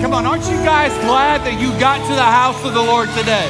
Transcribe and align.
Come 0.00 0.14
on, 0.14 0.24
aren't 0.24 0.44
you 0.44 0.56
guys 0.64 0.92
glad 1.04 1.42
that 1.44 1.60
you 1.60 1.68
got 1.78 1.98
to 2.08 2.14
the 2.14 2.22
house 2.22 2.64
of 2.64 2.72
the 2.72 2.80
Lord 2.80 3.10
today? 3.10 3.48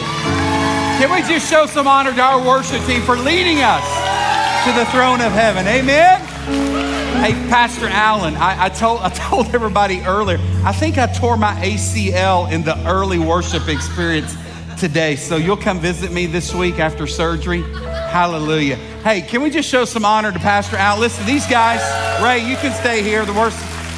Can 0.99 1.09
we 1.13 1.23
just 1.23 1.49
show 1.49 1.65
some 1.65 1.87
honor 1.87 2.13
to 2.13 2.21
our 2.21 2.45
worship 2.45 2.85
team 2.87 3.03
for 3.03 3.17
leading 3.17 3.59
us 3.61 3.87
to 4.67 4.73
the 4.75 4.85
throne 4.91 5.21
of 5.21 5.31
heaven? 5.31 5.65
Amen. 5.69 6.21
Hey, 7.23 7.35
Pastor 7.49 7.87
Allen, 7.87 8.35
I, 8.35 8.65
I, 8.65 8.69
told, 8.69 9.01
I 9.01 9.09
told 9.15 9.55
everybody 9.55 10.01
earlier, 10.01 10.39
I 10.65 10.73
think 10.73 10.99
I 10.99 11.07
tore 11.07 11.37
my 11.37 11.55
ACL 11.55 12.51
in 12.51 12.65
the 12.65 12.77
early 12.85 13.21
worship 13.21 13.69
experience 13.69 14.37
today. 14.77 15.15
So 15.15 15.37
you'll 15.37 15.57
come 15.57 15.79
visit 15.79 16.11
me 16.11 16.27
this 16.27 16.53
week 16.53 16.81
after 16.81 17.07
surgery. 17.07 17.63
Hallelujah. 17.63 18.75
Hey, 19.05 19.23
can 19.23 19.41
we 19.41 19.51
just 19.51 19.69
show 19.69 19.85
some 19.85 20.05
honor 20.05 20.33
to 20.33 20.39
Pastor 20.41 20.77
Allen? 20.77 21.01
Listen, 21.01 21.25
these 21.27 21.47
guys, 21.47 21.81
Ray, 22.21 22.41
you 22.41 22.57
can 22.57 22.75
stay 22.81 23.05
here. 23.05 23.25
The 23.25 23.35
worst, 23.35 23.57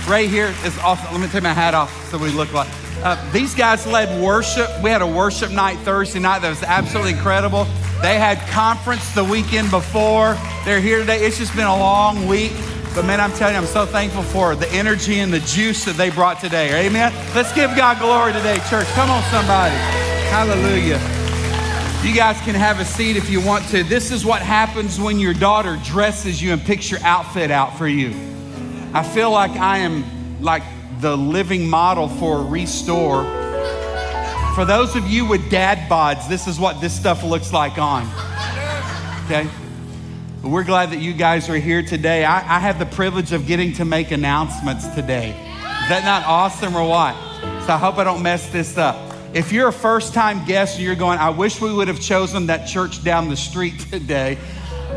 Ray 0.08 0.26
here 0.26 0.52
is 0.64 0.76
awesome. 0.78 1.12
Let 1.12 1.20
me 1.20 1.28
take 1.28 1.42
my 1.42 1.52
hat 1.52 1.74
off 1.74 2.10
so 2.10 2.18
we 2.18 2.30
look 2.30 2.52
like. 2.52 2.68
Uh, 3.04 3.16
these 3.32 3.54
guys 3.54 3.86
led 3.86 4.22
worship. 4.22 4.68
We 4.82 4.90
had 4.90 5.02
a 5.02 5.06
worship 5.06 5.50
night 5.50 5.78
Thursday 5.78 6.18
night 6.18 6.42
that 6.42 6.50
was 6.50 6.62
absolutely 6.62 7.12
incredible. 7.12 7.64
They 8.00 8.18
had 8.18 8.38
conference 8.48 9.14
the 9.14 9.24
weekend 9.24 9.70
before. 9.70 10.36
They're 10.64 10.80
here 10.80 10.98
today. 10.98 11.24
It's 11.24 11.38
just 11.38 11.54
been 11.54 11.66
a 11.66 11.76
long 11.76 12.26
week. 12.26 12.52
But 12.94 13.04
man, 13.06 13.20
I'm 13.20 13.32
telling 13.32 13.54
you, 13.54 13.60
I'm 13.60 13.66
so 13.66 13.86
thankful 13.86 14.22
for 14.22 14.54
the 14.54 14.68
energy 14.72 15.20
and 15.20 15.32
the 15.32 15.40
juice 15.40 15.84
that 15.84 15.96
they 15.96 16.10
brought 16.10 16.40
today. 16.40 16.86
Amen. 16.86 17.12
Let's 17.34 17.52
give 17.52 17.74
God 17.76 17.98
glory 17.98 18.32
today, 18.32 18.58
church. 18.68 18.86
Come 18.88 19.08
on, 19.08 19.22
somebody. 19.30 19.74
Hallelujah. 20.28 20.98
You 22.06 22.14
guys 22.14 22.40
can 22.40 22.56
have 22.56 22.80
a 22.80 22.84
seat 22.84 23.16
if 23.16 23.30
you 23.30 23.40
want 23.40 23.66
to. 23.68 23.84
This 23.84 24.10
is 24.10 24.26
what 24.26 24.42
happens 24.42 25.00
when 25.00 25.20
your 25.20 25.32
daughter 25.32 25.78
dresses 25.84 26.42
you 26.42 26.52
and 26.52 26.60
picks 26.60 26.90
your 26.90 27.00
outfit 27.02 27.52
out 27.52 27.78
for 27.78 27.86
you. 27.86 28.10
I 28.94 29.02
feel 29.02 29.30
like 29.30 29.52
I 29.52 29.78
am 29.78 30.42
like 30.42 30.62
the 31.00 31.16
living 31.16 31.66
model 31.66 32.08
for 32.08 32.44
Restore. 32.44 33.24
For 34.54 34.66
those 34.66 34.94
of 34.96 35.08
you 35.08 35.24
with 35.24 35.50
dad 35.50 35.88
bods, 35.88 36.28
this 36.28 36.46
is 36.46 36.60
what 36.60 36.78
this 36.82 36.94
stuff 36.94 37.24
looks 37.24 37.54
like 37.54 37.78
on. 37.78 38.02
Okay? 39.24 39.48
We're 40.42 40.64
glad 40.64 40.90
that 40.90 41.00
you 41.00 41.14
guys 41.14 41.48
are 41.48 41.56
here 41.56 41.82
today. 41.82 42.26
I, 42.26 42.56
I 42.56 42.58
have 42.58 42.78
the 42.78 42.84
privilege 42.84 43.32
of 43.32 43.46
getting 43.46 43.72
to 43.74 43.86
make 43.86 44.10
announcements 44.10 44.86
today. 44.88 45.30
Is 45.30 45.88
that 45.88 46.02
not 46.04 46.26
awesome 46.26 46.76
or 46.76 46.86
what? 46.86 47.14
So 47.64 47.72
I 47.72 47.78
hope 47.78 47.96
I 47.96 48.04
don't 48.04 48.22
mess 48.22 48.50
this 48.50 48.76
up. 48.76 49.14
If 49.32 49.52
you're 49.52 49.68
a 49.68 49.72
first 49.72 50.12
time 50.12 50.44
guest 50.44 50.76
and 50.76 50.84
you're 50.84 50.96
going, 50.96 51.18
I 51.18 51.30
wish 51.30 51.62
we 51.62 51.72
would 51.72 51.88
have 51.88 52.00
chosen 52.00 52.48
that 52.48 52.66
church 52.66 53.02
down 53.02 53.30
the 53.30 53.36
street 53.36 53.78
today, 53.90 54.36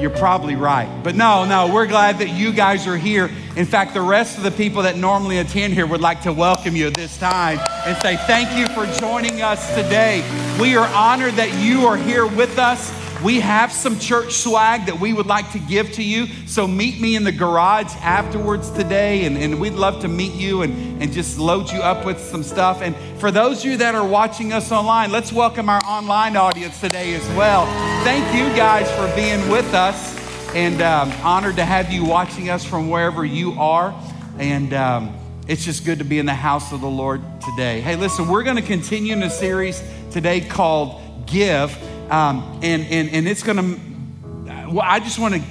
you're 0.02 0.10
probably 0.10 0.58
right. 0.58 0.90
But 1.02 1.16
no, 1.16 1.46
no, 1.46 1.74
we're 1.74 1.88
glad 1.88 2.20
that 2.20 2.28
you 2.28 2.52
guys 2.52 2.88
are 2.88 2.98
here. 2.98 3.32
In 3.56 3.66
fact, 3.66 3.94
the 3.94 4.02
rest 4.02 4.38
of 4.38 4.44
the 4.44 4.52
people 4.52 4.82
that 4.82 4.98
normally 4.98 5.38
attend 5.38 5.74
here 5.74 5.88
would 5.88 6.02
like 6.02 6.22
to 6.24 6.34
welcome 6.34 6.76
you 6.76 6.88
at 6.88 6.94
this 6.94 7.18
time 7.18 7.58
and 7.86 7.98
say 8.02 8.18
thank 8.18 8.58
you 8.58 8.68
for 8.76 8.86
joining 9.00 9.42
us 9.42 9.74
today. 9.76 10.24
We 10.60 10.76
are 10.76 10.88
honored 10.94 11.36
that 11.36 11.54
you 11.64 11.88
are 11.88 11.96
here 11.96 12.28
with 12.28 12.60
us. 12.60 12.94
We 13.24 13.40
have 13.40 13.72
some 13.72 13.98
church 13.98 14.34
swag 14.34 14.88
that 14.88 15.00
we 15.00 15.14
would 15.14 15.26
like 15.26 15.50
to 15.54 15.60
give 15.60 15.94
to 15.94 16.04
you. 16.04 16.28
So 16.48 16.68
meet 16.68 17.00
me 17.00 17.16
in 17.16 17.24
the 17.24 17.32
garage 17.32 17.96
afterwards 18.02 18.70
today, 18.72 19.24
and, 19.24 19.38
and 19.38 19.58
we'd 19.58 19.74
love 19.74 20.02
to 20.02 20.10
meet 20.10 20.34
you 20.34 20.64
and, 20.64 21.02
and 21.02 21.14
just 21.14 21.40
load 21.40 21.72
you 21.72 21.80
up 21.80 22.06
with 22.06 22.20
some 22.20 22.44
stuff. 22.44 22.82
And 22.82 22.94
for 23.20 23.32
those 23.32 23.60
of 23.60 23.72
you 23.72 23.78
that 23.78 23.96
are 23.96 24.06
watching 24.06 24.52
us 24.52 24.74
online, 24.74 25.14
let's 25.14 25.32
welcome 25.32 25.70
our 25.70 25.82
online 25.86 26.36
audience 26.36 26.82
today 26.82 27.16
as 27.16 27.26
well. 27.38 27.66
Thank 28.04 28.26
you 28.36 28.54
guys 28.56 28.92
for 28.92 29.08
being 29.16 29.50
with 29.50 29.74
us, 29.74 30.15
and 30.56 30.82
um, 30.82 31.12
honored 31.22 31.58
to 31.58 31.66
have 31.66 31.92
you 31.92 32.06
watching 32.06 32.50
us 32.50 32.64
from 32.64 32.90
wherever 32.90 33.26
you 33.26 33.60
are. 33.60 33.94
And 34.40 34.74
um, 34.74 35.14
it's 35.50 35.66
just 35.66 35.84
good 35.84 36.00
to 36.00 36.06
be 36.06 36.18
in 36.18 36.26
the 36.26 36.34
house 36.34 36.72
of 36.72 36.80
the 36.80 36.88
Lord 36.88 37.22
today. 37.42 37.82
Hey, 37.82 37.98
listen, 37.98 38.30
we're 38.30 38.44
going 38.44 38.56
to 38.56 38.62
continue 38.62 39.12
in 39.12 39.22
a 39.22 39.30
series 39.30 39.84
today 40.12 40.40
called 40.40 41.28
Give. 41.28 41.76
Um, 42.10 42.62
and, 42.64 42.84
and, 42.84 43.10
and 43.10 43.28
it's 43.28 43.44
going 43.44 43.58
to, 43.58 44.70
well, 44.70 44.82
I 44.82 45.02
just 45.02 45.20
want 45.20 45.34
to, 45.36 45.42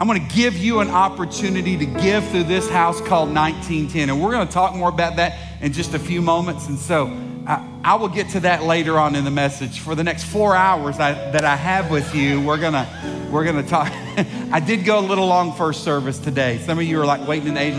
I'm 0.00 0.08
going 0.08 0.26
to 0.26 0.34
give 0.34 0.56
you 0.56 0.80
an 0.80 0.90
opportunity 0.90 1.76
to 1.76 1.86
give 1.86 2.28
through 2.30 2.44
this 2.44 2.68
house 2.68 3.00
called 3.00 3.32
1910. 3.32 4.10
And 4.10 4.20
we're 4.20 4.32
going 4.32 4.48
to 4.48 4.52
talk 4.52 4.74
more 4.74 4.88
about 4.88 5.16
that 5.16 5.38
in 5.62 5.72
just 5.72 5.94
a 5.94 6.00
few 6.00 6.20
moments. 6.20 6.66
And 6.66 6.80
so 6.80 7.06
I, 7.48 7.66
I 7.82 7.94
will 7.94 8.08
get 8.08 8.28
to 8.30 8.40
that 8.40 8.62
later 8.62 8.98
on 8.98 9.16
in 9.16 9.24
the 9.24 9.30
message. 9.30 9.80
For 9.80 9.94
the 9.94 10.04
next 10.04 10.24
four 10.24 10.54
hours 10.54 11.00
I, 11.00 11.12
that 11.30 11.44
I 11.44 11.56
have 11.56 11.90
with 11.90 12.14
you, 12.14 12.40
we're 12.40 12.58
to, 12.58 13.28
we're 13.32 13.50
to 13.50 13.62
talk. 13.62 13.90
I 14.52 14.60
did 14.60 14.84
go 14.84 14.98
a 14.98 15.00
little 15.00 15.26
long 15.26 15.54
first 15.54 15.82
service 15.82 16.18
today. 16.18 16.58
Some 16.58 16.78
of 16.78 16.84
you 16.84 17.00
are 17.00 17.06
like 17.06 17.26
waiting 17.26 17.48
in 17.48 17.54
the 17.54 17.60
age, 17.60 17.74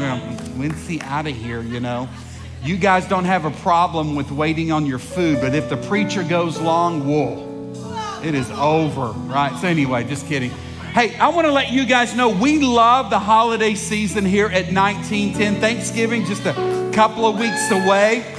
when's 0.57 0.87
he 0.87 0.99
out 1.01 1.27
of 1.27 1.35
here, 1.35 1.61
you 1.61 1.79
know? 1.79 2.09
You 2.63 2.75
guys 2.75 3.07
don't 3.07 3.25
have 3.25 3.45
a 3.45 3.51
problem 3.51 4.15
with 4.15 4.31
waiting 4.31 4.71
on 4.71 4.85
your 4.85 4.99
food, 4.99 5.39
but 5.39 5.53
if 5.53 5.69
the 5.69 5.77
preacher 5.77 6.23
goes 6.23 6.59
long, 6.59 7.07
whoa 7.07 7.49
it 8.23 8.35
is 8.35 8.49
over, 8.51 9.11
right? 9.11 9.55
So, 9.59 9.67
anyway, 9.67 10.03
just 10.03 10.27
kidding. 10.27 10.51
Hey, 10.93 11.15
I 11.17 11.29
want 11.29 11.45
to 11.47 11.53
let 11.53 11.71
you 11.71 11.85
guys 11.85 12.15
know 12.15 12.29
we 12.29 12.59
love 12.59 13.09
the 13.09 13.19
holiday 13.19 13.75
season 13.75 14.25
here 14.25 14.47
at 14.47 14.73
1910. 14.73 15.61
Thanksgiving, 15.61 16.25
just 16.25 16.45
a 16.45 16.91
couple 16.93 17.25
of 17.25 17.39
weeks 17.39 17.71
away. 17.71 18.35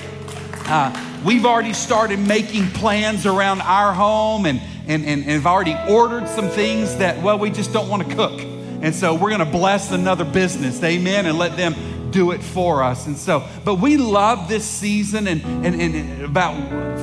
Uh, 0.71 1.21
we've 1.25 1.45
already 1.45 1.73
started 1.73 2.21
making 2.21 2.65
plans 2.69 3.27
around 3.27 3.61
our 3.61 3.93
home 3.93 4.47
and, 4.47 4.61
and, 4.87 5.05
and, 5.05 5.23
and 5.23 5.31
have 5.31 5.45
already 5.47 5.77
ordered 5.89 6.29
some 6.29 6.49
things 6.49 6.97
that, 6.99 7.21
well, 7.21 7.37
we 7.41 7.51
just 7.51 7.73
don't 7.73 7.89
want 7.89 8.09
to 8.09 8.15
cook. 8.15 8.41
And 8.41 8.95
so 8.95 9.15
we're 9.15 9.31
going 9.31 9.45
to 9.45 9.51
bless 9.51 9.91
another 9.91 10.25
business, 10.25 10.81
amen, 10.85 11.27
and 11.27 11.37
let 11.37 11.57
them 11.57 11.75
do 12.13 12.31
it 12.31 12.41
for 12.41 12.85
us. 12.85 13.09
And 13.09 13.17
so, 13.17 13.49
but 13.65 13.81
we 13.81 13.97
love 13.97 14.49
this 14.49 14.65
season 14.65 15.27
and, 15.27 15.43
and, 15.67 15.75
and 15.75 16.23
about 16.23 16.55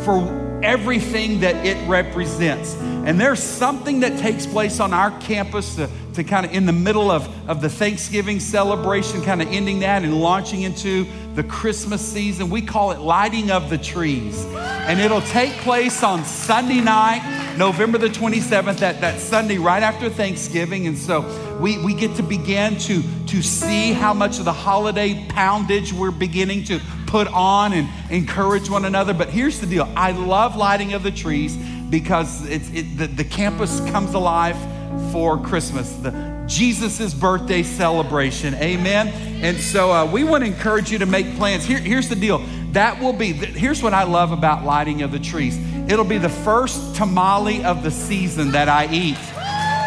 for 0.05 0.46
everything 0.63 1.41
that 1.41 1.65
it 1.65 1.77
represents. 1.87 2.75
And 2.75 3.19
there's 3.19 3.41
something 3.41 4.01
that 4.01 4.19
takes 4.19 4.45
place 4.45 4.79
on 4.79 4.93
our 4.93 5.11
campus 5.19 5.75
to, 5.75 5.89
to 6.15 6.23
kind 6.23 6.45
of 6.45 6.51
in 6.51 6.65
the 6.65 6.73
middle 6.73 7.09
of, 7.09 7.27
of 7.49 7.61
the 7.61 7.69
Thanksgiving 7.69 8.39
celebration, 8.39 9.21
kind 9.21 9.41
of 9.41 9.47
ending 9.49 9.79
that 9.79 10.03
and 10.03 10.19
launching 10.19 10.63
into 10.63 11.07
the 11.33 11.43
Christmas 11.43 12.01
season. 12.01 12.49
We 12.49 12.61
call 12.61 12.91
it 12.91 12.99
lighting 12.99 13.49
of 13.51 13.69
the 13.69 13.77
trees. 13.77 14.43
And 14.55 14.99
it'll 14.99 15.21
take 15.21 15.53
place 15.59 16.03
on 16.03 16.25
Sunday 16.25 16.81
night, 16.81 17.55
November 17.57 17.97
the 17.97 18.09
27th, 18.09 18.79
that, 18.79 18.99
that 19.01 19.19
Sunday 19.19 19.57
right 19.57 19.83
after 19.83 20.09
Thanksgiving. 20.09 20.87
And 20.87 20.97
so 20.97 21.21
we, 21.61 21.77
we 21.83 21.93
get 21.93 22.15
to 22.17 22.23
begin 22.23 22.77
to, 22.79 23.03
to 23.27 23.41
see 23.41 23.93
how 23.93 24.13
much 24.13 24.39
of 24.39 24.45
the 24.45 24.53
holiday 24.53 25.25
poundage 25.29 25.93
we're 25.93 26.11
beginning 26.11 26.63
to 26.65 26.81
put 27.07 27.27
on 27.27 27.73
and 27.73 27.89
encourage 28.11 28.69
one 28.69 28.85
another. 28.85 29.13
But 29.13 29.29
here's 29.29 29.59
the 29.59 29.67
deal 29.67 29.91
I 29.95 30.11
love 30.11 30.55
lighting 30.55 30.93
of 30.93 31.03
the 31.03 31.11
trees 31.11 31.55
because 31.89 32.47
it's, 32.47 32.69
it, 32.71 32.97
the, 32.97 33.07
the 33.07 33.23
campus 33.23 33.79
comes 33.89 34.13
alive 34.13 34.57
for 35.11 35.37
Christmas, 35.37 35.91
the 35.95 36.11
Jesus' 36.47 37.13
birthday 37.13 37.63
celebration. 37.63 38.53
Amen. 38.55 39.07
And 39.43 39.57
so 39.57 39.91
uh, 39.91 40.05
we 40.05 40.23
want 40.23 40.43
to 40.43 40.49
encourage 40.49 40.91
you 40.91 40.99
to 40.99 41.05
make 41.05 41.35
plans. 41.37 41.65
Here, 41.65 41.79
here's 41.79 42.09
the 42.09 42.15
deal 42.15 42.39
that 42.71 43.01
will 43.01 43.13
be, 43.13 43.31
here's 43.33 43.81
what 43.81 43.93
I 43.93 44.03
love 44.03 44.31
about 44.31 44.65
lighting 44.65 45.01
of 45.01 45.11
the 45.11 45.19
trees 45.19 45.57
it'll 45.89 46.05
be 46.05 46.17
the 46.17 46.29
first 46.29 46.95
tamale 46.95 47.63
of 47.63 47.81
the 47.81 47.91
season 47.91 48.51
that 48.51 48.67
I 48.67 48.87
eat. 48.91 49.17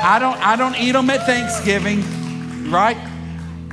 I 0.02 0.18
don't, 0.18 0.38
I 0.38 0.56
don't 0.56 0.74
eat 0.76 0.92
them 0.92 1.10
at 1.10 1.26
Thanksgiving, 1.26 2.70
right? 2.70 2.96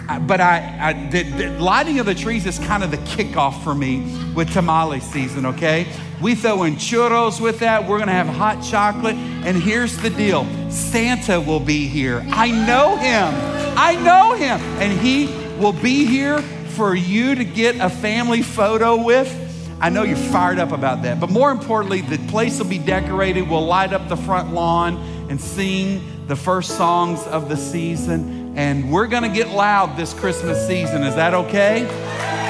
But 0.08 0.40
I, 0.40 0.78
I 0.80 1.10
the, 1.10 1.24
the, 1.24 1.50
lighting 1.60 2.00
of 2.00 2.06
the 2.06 2.16
trees 2.16 2.46
is 2.46 2.60
kind 2.60 2.84
of 2.84 2.92
the 2.92 2.98
kickoff 2.98 3.62
for 3.64 3.76
me 3.76 4.16
with 4.34 4.52
tamale 4.54 5.02
season, 5.02 5.46
okay? 5.48 5.88
We 6.22 6.34
throw 6.34 6.64
in 6.64 6.76
churros 6.76 7.42
with 7.42 7.60
that. 7.60 7.88
We're 7.88 8.00
gonna 8.00 8.14
have 8.14 8.28
hot 8.28 8.64
chocolate. 8.64 9.16
And 9.16 9.58
here's 9.58 9.98
the 9.98 10.10
deal 10.10 10.48
Santa 10.72 11.40
will 11.42 11.60
be 11.60 11.88
here. 11.88 12.26
I 12.30 12.50
know 12.52 12.96
him. 12.96 13.34
I 13.78 13.96
know 13.96 14.34
him. 14.34 14.60
And 14.82 14.98
he 14.98 15.28
will 15.60 15.74
be 15.74 16.06
here 16.06 16.42
for 16.42 16.96
you 16.96 17.36
to 17.36 17.44
get 17.44 17.76
a 17.78 17.90
family 17.90 18.42
photo 18.42 19.04
with. 19.04 19.44
I 19.80 19.90
know 19.90 20.04
you're 20.04 20.18
fired 20.18 20.58
up 20.58 20.72
about 20.72 21.04
that. 21.04 21.20
But 21.20 21.30
more 21.30 21.52
importantly, 21.52 22.02
the 22.02 22.18
place 22.30 22.60
will 22.60 22.68
be 22.68 22.80
decorated. 22.80 23.48
We'll 23.48 23.66
light 23.66 23.94
up 23.94 24.08
the 24.10 24.18
front 24.18 24.54
lawn 24.54 24.98
and 25.30 25.40
sing 25.40 26.02
the 26.28 26.36
first 26.36 26.78
songs 26.78 27.26
of 27.28 27.48
the 27.50 27.58
season 27.58 28.37
and 28.58 28.92
we're 28.92 29.06
going 29.06 29.22
to 29.22 29.30
get 29.30 29.50
loud 29.50 29.96
this 29.96 30.16
Christmas 30.16 30.66
season. 30.66 31.04
Is 31.04 31.14
that 31.14 31.36
okay? 31.36 31.88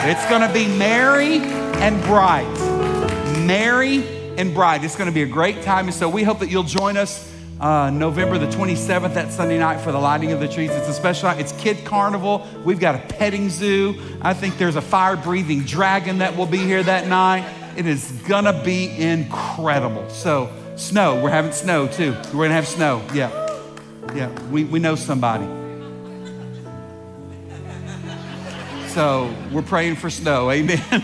It's 0.09 0.25
going 0.29 0.41
to 0.41 0.51
be 0.53 0.65
merry 0.77 1.39
and 1.39 2.01
bright. 2.03 2.47
Merry 3.45 4.07
and 4.37 4.53
bright. 4.53 4.85
It's 4.85 4.95
going 4.95 5.09
to 5.09 5.13
be 5.13 5.23
a 5.23 5.27
great 5.27 5.63
time. 5.63 5.87
And 5.87 5.93
so 5.93 6.07
we 6.07 6.23
hope 6.23 6.39
that 6.39 6.49
you'll 6.49 6.63
join 6.63 6.95
us 6.95 7.29
uh, 7.59 7.89
November 7.89 8.37
the 8.37 8.47
27th, 8.47 9.15
that 9.15 9.33
Sunday 9.33 9.59
night, 9.59 9.81
for 9.81 9.91
the 9.91 9.99
lighting 9.99 10.31
of 10.31 10.39
the 10.39 10.47
trees. 10.47 10.71
It's 10.71 10.87
a 10.87 10.93
special 10.93 11.27
night. 11.27 11.41
It's 11.41 11.51
Kid 11.51 11.83
Carnival. 11.83 12.47
We've 12.63 12.79
got 12.79 12.95
a 12.95 12.99
petting 13.15 13.49
zoo. 13.49 13.95
I 14.21 14.33
think 14.33 14.57
there's 14.57 14.77
a 14.77 14.81
fire 14.81 15.17
breathing 15.17 15.63
dragon 15.63 16.19
that 16.19 16.37
will 16.37 16.45
be 16.45 16.59
here 16.59 16.83
that 16.83 17.07
night. 17.07 17.45
It 17.75 17.85
is 17.85 18.09
to 18.45 18.61
be 18.63 18.97
incredible. 18.97 20.09
So, 20.09 20.53
snow. 20.77 21.21
We're 21.21 21.31
having 21.31 21.51
snow 21.51 21.89
too. 21.89 22.13
We're 22.33 22.47
to 22.47 22.53
have 22.53 22.67
snow. 22.67 23.05
Yeah. 23.13 23.29
Yeah. 24.15 24.29
We, 24.49 24.63
we 24.63 24.79
know 24.79 24.95
somebody. 24.95 25.56
So 28.97 29.31
we're 29.51 29.61
praying 29.61 29.97
for 29.97 30.09
snow. 30.09 30.49
Amen. 30.49 30.81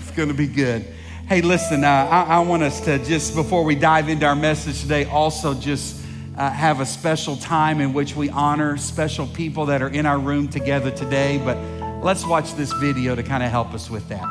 It's 0.00 0.10
going 0.10 0.26
to 0.26 0.34
be 0.34 0.48
good. 0.48 0.84
Hey, 1.28 1.40
listen, 1.40 1.84
uh, 1.84 1.86
I, 1.88 2.22
I, 2.24 2.38
want 2.40 2.64
us 2.64 2.80
to 2.80 2.98
just, 2.98 3.36
before 3.36 3.62
we 3.62 3.76
dive 3.76 4.08
into 4.08 4.26
our 4.26 4.34
message 4.34 4.80
today, 4.80 5.04
also 5.04 5.54
just 5.54 6.04
uh, 6.36 6.50
have 6.50 6.80
a 6.80 6.84
special 6.84 7.36
time 7.36 7.80
in 7.80 7.92
which 7.92 8.16
we 8.16 8.28
honor 8.28 8.76
special 8.76 9.28
people 9.28 9.66
that 9.66 9.82
are 9.82 9.88
in 9.88 10.04
our 10.04 10.18
room 10.18 10.48
together 10.48 10.90
today. 10.90 11.40
But 11.44 11.58
let's 12.02 12.26
watch 12.26 12.54
this 12.54 12.72
video 12.72 13.14
to 13.14 13.22
kind 13.22 13.44
of 13.44 13.52
help 13.52 13.72
us 13.72 13.88
with 13.88 14.08
that. 14.08 14.26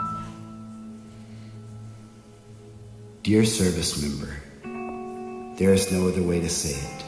Dear 3.24 3.46
service 3.46 4.02
member, 4.02 5.56
there 5.56 5.74
is 5.74 5.90
no 5.94 6.10
other 6.10 6.24
way 6.24 6.42
to 6.42 6.50
say 6.50 6.78
it. 6.78 7.06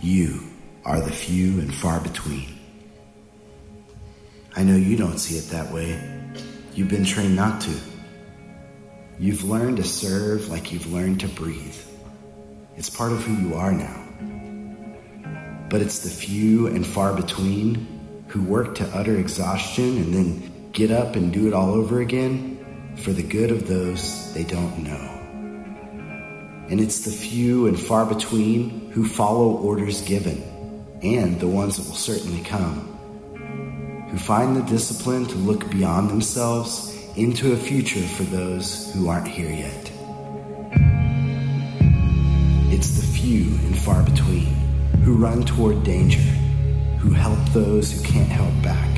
You 0.00 0.40
are 0.84 1.00
the 1.00 1.12
few 1.12 1.60
and 1.60 1.72
far 1.72 2.00
between. 2.00 2.57
I 4.58 4.64
know 4.64 4.74
you 4.74 4.96
don't 4.96 5.18
see 5.18 5.38
it 5.38 5.50
that 5.50 5.72
way. 5.72 6.02
You've 6.74 6.88
been 6.88 7.04
trained 7.04 7.36
not 7.36 7.60
to. 7.60 7.70
You've 9.16 9.44
learned 9.44 9.76
to 9.76 9.84
serve 9.84 10.48
like 10.48 10.72
you've 10.72 10.92
learned 10.92 11.20
to 11.20 11.28
breathe. 11.28 11.76
It's 12.76 12.90
part 12.90 13.12
of 13.12 13.22
who 13.22 13.34
you 13.34 13.54
are 13.54 13.70
now. 13.70 15.68
But 15.70 15.80
it's 15.80 16.00
the 16.00 16.10
few 16.10 16.66
and 16.66 16.84
far 16.84 17.14
between 17.14 18.24
who 18.26 18.42
work 18.42 18.74
to 18.74 18.84
utter 18.88 19.16
exhaustion 19.16 19.96
and 19.96 20.12
then 20.12 20.70
get 20.72 20.90
up 20.90 21.14
and 21.14 21.32
do 21.32 21.46
it 21.46 21.54
all 21.54 21.72
over 21.72 22.00
again 22.00 22.96
for 22.96 23.12
the 23.12 23.22
good 23.22 23.52
of 23.52 23.68
those 23.68 24.34
they 24.34 24.42
don't 24.42 24.82
know. 24.82 26.66
And 26.68 26.80
it's 26.80 27.04
the 27.04 27.12
few 27.12 27.68
and 27.68 27.78
far 27.78 28.04
between 28.04 28.90
who 28.90 29.06
follow 29.06 29.52
orders 29.58 30.02
given 30.02 30.42
and 31.00 31.38
the 31.38 31.46
ones 31.46 31.76
that 31.76 31.86
will 31.86 31.94
certainly 31.94 32.42
come 32.42 32.97
who 34.10 34.16
find 34.16 34.56
the 34.56 34.62
discipline 34.62 35.26
to 35.26 35.36
look 35.36 35.70
beyond 35.70 36.08
themselves 36.08 36.94
into 37.16 37.52
a 37.52 37.56
future 37.56 38.00
for 38.00 38.22
those 38.24 38.92
who 38.94 39.08
aren't 39.08 39.28
here 39.28 39.50
yet. 39.50 39.92
It's 42.72 42.96
the 42.96 43.06
few 43.06 43.44
and 43.66 43.78
far 43.78 44.02
between 44.02 44.46
who 45.02 45.16
run 45.16 45.42
toward 45.42 45.84
danger, 45.84 46.20
who 47.00 47.10
help 47.10 47.38
those 47.52 47.92
who 47.92 48.02
can't 48.02 48.28
help 48.28 48.52
back. 48.62 48.94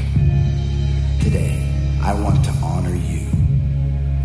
Today, 1.21 1.59
I 2.03 2.15
want 2.15 2.45
to 2.45 2.51
honor 2.63 2.95
you. 2.95 3.27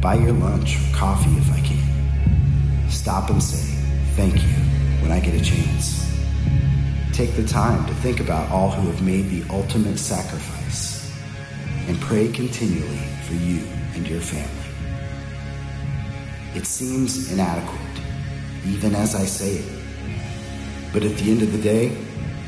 Buy 0.02 0.16
your 0.16 0.34
lunch 0.34 0.78
or 0.78 0.96
coffee 0.96 1.36
if 1.38 1.52
I 1.52 1.62
can. 1.62 2.90
Stop 2.92 3.32
and 3.32 3.42
say 3.42 3.76
thank 4.16 4.36
you 4.36 4.54
when 5.02 5.12
I 5.12 5.20
get 5.20 5.34
a 5.34 5.44
chance. 5.44 6.06
Take 7.12 7.36
the 7.36 7.48
time 7.48 7.86
to 7.88 7.94
think 7.96 8.20
about 8.20 8.52
all 8.52 8.70
who 8.70 8.88
have 8.92 9.02
made 9.02 9.30
the 9.30 9.44
ultimate 9.50 9.98
sacrifice 9.98 10.65
and 11.88 12.00
pray 12.02 12.28
continually 12.32 13.06
for 13.28 13.34
you 13.34 13.62
and 13.94 14.08
your 14.08 14.22
family. 14.22 14.50
It 16.56 16.66
seems 16.66 17.32
inadequate, 17.32 17.80
even 18.66 18.96
as 18.96 19.16
I 19.16 19.26
say 19.26 19.58
it. 19.58 19.84
But 20.94 21.04
at 21.04 21.16
the 21.18 21.32
end 21.32 21.42
of 21.42 21.52
the 21.52 21.62
day, 21.62 21.96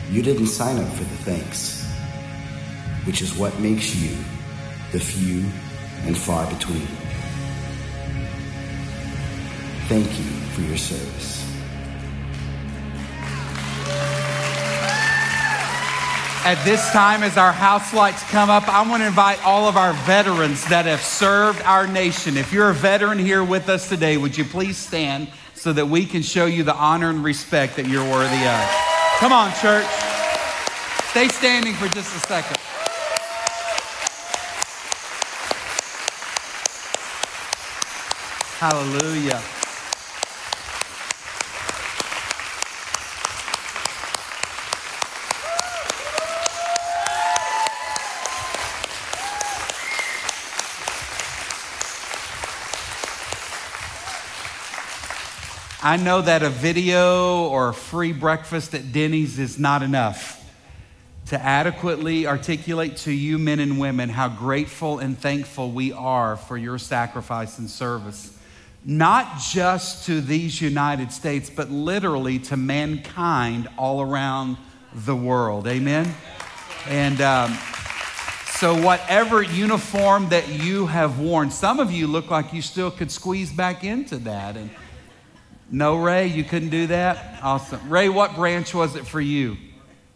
you 0.09 0.21
didn't 0.21 0.47
sign 0.47 0.77
up 0.77 0.87
for 0.93 1.03
the 1.03 1.17
thanks, 1.29 1.85
which 3.05 3.21
is 3.21 3.37
what 3.37 3.59
makes 3.59 3.95
you 3.95 4.15
the 4.91 4.99
few 4.99 5.43
and 6.05 6.17
far 6.17 6.49
between. 6.49 6.87
Thank 9.87 10.07
you 10.17 10.31
for 10.53 10.61
your 10.61 10.77
service. 10.77 11.46
At 16.47 16.63
this 16.63 16.89
time, 16.91 17.23
as 17.23 17.35
our 17.35 17.51
house 17.51 17.93
lights 17.93 18.23
come 18.31 18.49
up, 18.49 18.69
I 18.69 18.87
want 18.87 19.03
to 19.03 19.07
invite 19.07 19.43
all 19.43 19.67
of 19.67 19.75
our 19.75 19.91
veterans 19.91 20.63
that 20.69 20.85
have 20.85 21.01
served 21.01 21.61
our 21.63 21.85
nation. 21.85 22.37
If 22.37 22.53
you're 22.53 22.69
a 22.69 22.73
veteran 22.73 23.19
here 23.19 23.43
with 23.43 23.67
us 23.67 23.89
today, 23.89 24.15
would 24.15 24.37
you 24.37 24.45
please 24.45 24.77
stand 24.77 25.27
so 25.55 25.73
that 25.73 25.87
we 25.87 26.05
can 26.05 26.21
show 26.21 26.45
you 26.45 26.63
the 26.63 26.73
honor 26.73 27.09
and 27.09 27.21
respect 27.21 27.75
that 27.75 27.89
you're 27.89 28.09
worthy 28.09 28.47
of? 28.47 28.69
Come 29.19 29.33
on, 29.33 29.51
church. 29.55 29.85
Stay 31.09 31.27
standing 31.27 31.73
for 31.73 31.89
just 31.89 32.15
a 32.15 32.19
second. 32.25 32.55
Hallelujah. 38.57 39.56
I 55.87 55.95
know 55.95 56.21
that 56.21 56.43
a 56.43 56.49
video 56.49 57.45
or 57.45 57.69
a 57.69 57.73
free 57.73 58.11
breakfast 58.11 58.73
at 58.73 58.91
Denny's 58.91 59.39
is 59.39 59.57
not 59.57 59.83
enough 59.83 60.45
to 61.27 61.41
adequately 61.41 62.27
articulate 62.27 62.97
to 62.97 63.11
you, 63.13 63.37
men 63.37 63.61
and 63.61 63.79
women, 63.79 64.09
how 64.09 64.27
grateful 64.27 64.99
and 64.99 65.17
thankful 65.17 65.71
we 65.71 65.93
are 65.93 66.35
for 66.35 66.57
your 66.57 66.77
sacrifice 66.77 67.57
and 67.57 67.69
service. 67.69 68.37
Not 68.83 69.39
just 69.39 70.05
to 70.07 70.19
these 70.19 70.59
United 70.59 71.13
States, 71.13 71.49
but 71.49 71.71
literally 71.71 72.39
to 72.39 72.57
mankind 72.57 73.69
all 73.77 74.01
around 74.01 74.57
the 74.93 75.15
world. 75.15 75.67
Amen? 75.67 76.13
And 76.89 77.21
um, 77.21 77.57
so, 78.47 78.77
whatever 78.83 79.41
uniform 79.41 80.27
that 80.29 80.49
you 80.49 80.87
have 80.87 81.17
worn, 81.17 81.49
some 81.49 81.79
of 81.79 81.93
you 81.93 82.07
look 82.07 82.29
like 82.29 82.51
you 82.51 82.61
still 82.61 82.91
could 82.91 83.09
squeeze 83.09 83.53
back 83.53 83.85
into 83.85 84.17
that. 84.17 84.57
And 84.57 84.69
no, 85.69 85.97
Ray, 85.97 86.27
you 86.27 86.43
couldn't 86.43 86.69
do 86.69 86.87
that? 86.87 87.39
Awesome. 87.43 87.89
Ray, 87.89 88.09
what 88.09 88.35
branch 88.35 88.73
was 88.73 88.95
it 88.95 89.05
for 89.05 89.19
you? 89.19 89.57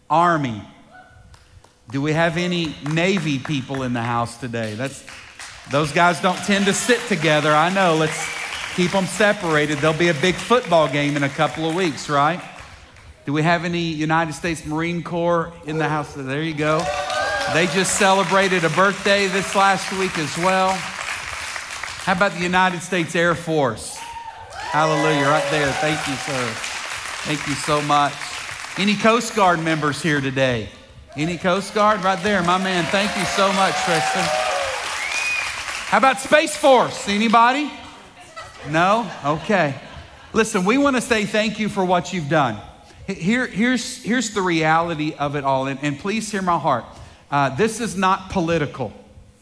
Army. 0.10 0.62
Do 1.92 2.02
we 2.02 2.14
have 2.14 2.38
any 2.38 2.76
Navy 2.90 3.38
people 3.38 3.84
in 3.84 3.92
the 3.92 4.02
house 4.02 4.38
today? 4.38 4.76
That's, 4.76 5.06
those 5.70 5.92
guys 5.92 6.22
don't 6.22 6.38
tend 6.38 6.66
to 6.66 6.74
sit 6.74 7.00
together. 7.08 7.52
I 7.52 7.70
know. 7.70 7.96
Let's 7.96 8.30
keep 8.76 8.92
them 8.92 9.06
separated. 9.06 9.80
There'll 9.80 9.98
be 9.98 10.08
a 10.08 10.14
big 10.14 10.36
football 10.36 10.88
game 10.88 11.18
in 11.18 11.24
a 11.24 11.30
couple 11.30 11.68
of 11.68 11.76
weeks, 11.76 12.10
right? 12.10 12.42
Do 13.26 13.34
we 13.34 13.42
have 13.42 13.66
any 13.66 13.82
United 13.82 14.34
States 14.34 14.66
Marine 14.66 15.04
Corps 15.04 15.52
in 15.66 15.78
the 15.78 15.88
house? 15.90 16.14
There 16.14 16.42
you 16.42 16.54
go. 16.54 16.80
They 17.54 17.68
just 17.68 18.00
celebrated 18.00 18.64
a 18.64 18.70
birthday 18.70 19.28
this 19.28 19.54
last 19.54 19.92
week 20.00 20.18
as 20.18 20.38
well. 20.38 20.72
How 20.72 22.14
about 22.14 22.32
the 22.32 22.40
United 22.40 22.82
States 22.82 23.16
Air 23.16 23.36
Force? 23.36 24.01
Hallelujah, 24.72 25.26
right 25.28 25.46
there. 25.52 25.70
Thank 25.74 26.08
you, 26.08 26.16
sir. 26.16 26.54
Thank 27.26 27.46
you 27.46 27.56
so 27.56 27.82
much. 27.82 28.14
Any 28.78 28.96
Coast 28.96 29.36
Guard 29.36 29.60
members 29.60 30.02
here 30.02 30.22
today? 30.22 30.70
Any 31.18 31.38
Coast 31.38 31.74
Guard? 31.74 32.02
Right 32.02 32.24
there, 32.24 32.42
my 32.42 32.58
man. 32.58 32.86
Thank 32.86 33.14
you 33.18 33.26
so 33.26 33.52
much, 33.52 33.74
Tristan. 33.84 34.24
How 35.90 35.98
about 35.98 36.22
Space 36.22 36.56
Force? 36.56 37.10
Anybody? 37.10 37.70
No? 38.70 39.12
Okay. 39.26 39.76
Listen, 40.32 40.64
we 40.64 40.78
want 40.78 40.96
to 40.96 41.02
say 41.02 41.26
thank 41.26 41.60
you 41.60 41.68
for 41.68 41.84
what 41.84 42.14
you've 42.14 42.30
done. 42.30 42.58
Here, 43.08 43.48
here's, 43.48 44.02
here's 44.02 44.30
the 44.30 44.42
reality 44.42 45.14
of 45.16 45.36
it 45.36 45.44
all, 45.44 45.68
and, 45.68 45.84
and 45.84 46.00
please 46.00 46.32
hear 46.32 46.42
my 46.42 46.58
heart. 46.58 46.86
Uh, 47.30 47.54
this 47.58 47.82
is 47.82 47.98
not 47.98 48.30
political, 48.30 48.94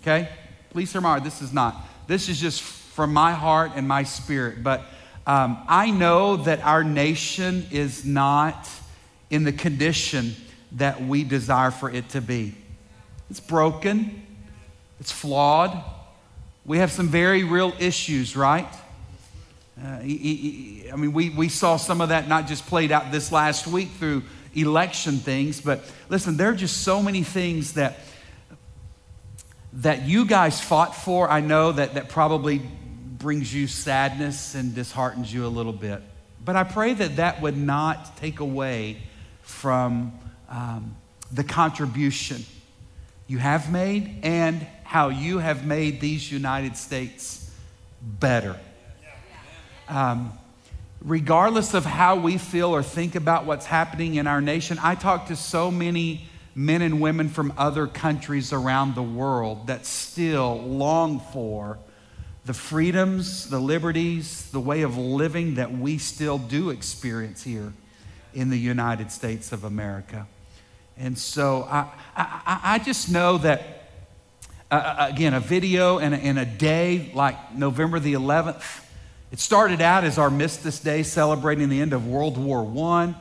okay? 0.02 0.28
Please 0.72 0.92
hear 0.92 1.02
my 1.02 1.10
heart. 1.10 1.24
This 1.24 1.44
is 1.44 1.54
not. 1.54 1.76
This 2.08 2.30
is 2.30 2.42
just 2.42 2.64
from 2.64 3.14
my 3.14 3.32
heart 3.32 3.74
and 3.76 3.88
my 3.88 4.02
spirit. 4.02 4.64
But 4.64 4.82
um, 5.30 5.60
I 5.68 5.92
know 5.92 6.38
that 6.38 6.64
our 6.64 6.84
nation 6.84 7.68
is 7.70 8.04
not 8.04 8.68
in 9.30 9.44
the 9.44 9.54
condition 9.54 10.36
that 10.72 11.04
we 11.04 11.24
desire 11.24 11.70
for 11.70 11.88
it 11.92 12.10
to 12.10 12.22
be. 12.22 12.56
It's 13.30 13.40
broken, 13.40 14.24
it's 15.00 15.12
flawed. 15.12 15.84
We 16.66 16.80
have 16.80 16.92
some 16.92 17.10
very 17.10 17.44
real 17.44 17.74
issues, 17.78 18.36
right? 18.36 18.74
Uh, 19.80 20.00
I 20.00 20.96
mean, 20.98 21.14
we, 21.14 21.30
we 21.30 21.48
saw 21.48 21.78
some 21.78 22.02
of 22.02 22.10
that 22.10 22.28
not 22.28 22.48
just 22.48 22.66
played 22.66 22.92
out 22.92 23.12
this 23.12 23.32
last 23.32 23.68
week 23.68 23.90
through 24.00 24.24
election 24.56 25.18
things, 25.18 25.62
but 25.62 25.84
listen, 26.10 26.38
there 26.38 26.50
are 26.50 26.56
just 26.56 26.82
so 26.82 27.04
many 27.04 27.22
things 27.22 27.74
that 27.74 28.00
that 29.74 30.08
you 30.08 30.26
guys 30.26 30.60
fought 30.60 30.96
for. 30.96 31.30
I 31.30 31.42
know 31.42 31.72
that 31.72 31.94
that 31.94 32.10
probably 32.10 32.64
brings 33.20 33.54
you 33.54 33.68
sadness 33.68 34.56
and 34.56 34.74
disheartens 34.74 35.32
you 35.32 35.46
a 35.46 35.50
little 35.50 35.74
bit. 35.74 36.02
But 36.44 36.56
I 36.56 36.64
pray 36.64 36.94
that 36.94 37.18
that 37.18 37.42
would 37.42 37.58
not 37.58 38.18
take 38.18 38.40
away 38.40 38.98
from 39.42 40.18
um, 40.48 40.96
the 41.32 41.44
contribution 41.44 42.44
you 43.28 43.38
have 43.38 43.72
made 43.72 44.20
and 44.24 44.66
how 44.84 45.10
you 45.10 45.38
have 45.38 45.66
made 45.66 46.02
these 46.02 46.32
United 46.32 46.78
States 46.78 47.52
better. 48.02 48.58
Um, 49.90 50.32
regardless 51.02 51.74
of 51.74 51.86
how 51.86 52.16
we 52.16 52.38
feel 52.38 52.74
or 52.74 52.82
think 52.82 53.16
about 53.16 53.46
what's 53.46 53.66
happening 53.66 54.16
in 54.16 54.28
our 54.28 54.42
nation, 54.42 54.80
I 54.82 54.96
talk 54.96 55.28
to 55.28 55.36
so 55.36 55.70
many 55.70 56.26
men 56.56 56.82
and 56.82 57.00
women 57.00 57.30
from 57.30 57.54
other 57.58 57.86
countries 57.86 58.52
around 58.54 58.96
the 58.96 59.04
world 59.04 59.68
that 59.68 59.86
still 59.86 60.62
long 60.62 61.20
for 61.20 61.78
the 62.46 62.54
freedoms, 62.54 63.50
the 63.50 63.60
liberties, 63.60 64.50
the 64.52 64.60
way 64.60 64.82
of 64.82 64.98
living 64.98 65.56
that 65.56 65.72
we 65.72 65.98
still 65.98 66.38
do 66.38 66.70
experience 66.70 67.44
here 67.44 67.74
in 68.34 68.50
the 68.50 68.58
United 68.58 69.12
States 69.12 69.52
of 69.52 69.64
America. 69.64 70.28
And 70.98 71.18
so 71.18 71.64
I, 71.64 71.88
I, 72.16 72.60
I 72.64 72.80
just 72.80 73.12
know 73.12 73.38
that, 73.40 73.90
uh, 74.72 74.76
uh 74.76 75.08
again, 75.12 75.34
a 75.34 75.40
video 75.40 76.00
and 76.00 76.14
a, 76.14 76.18
and 76.18 76.38
a 76.38 76.46
day 76.46 77.12
like 77.14 77.56
November 77.56 78.00
the 78.00 78.14
11th, 78.14 78.84
it 79.32 79.40
started 79.40 79.82
out 79.82 80.04
as 80.04 80.18
Armistice 80.18 80.80
Day, 80.80 81.04
celebrating 81.04 81.70
the 81.70 81.82
end 81.82 81.94
of 81.94 82.08
World 82.08 82.38
War 82.38 82.66
I. 82.96 83.16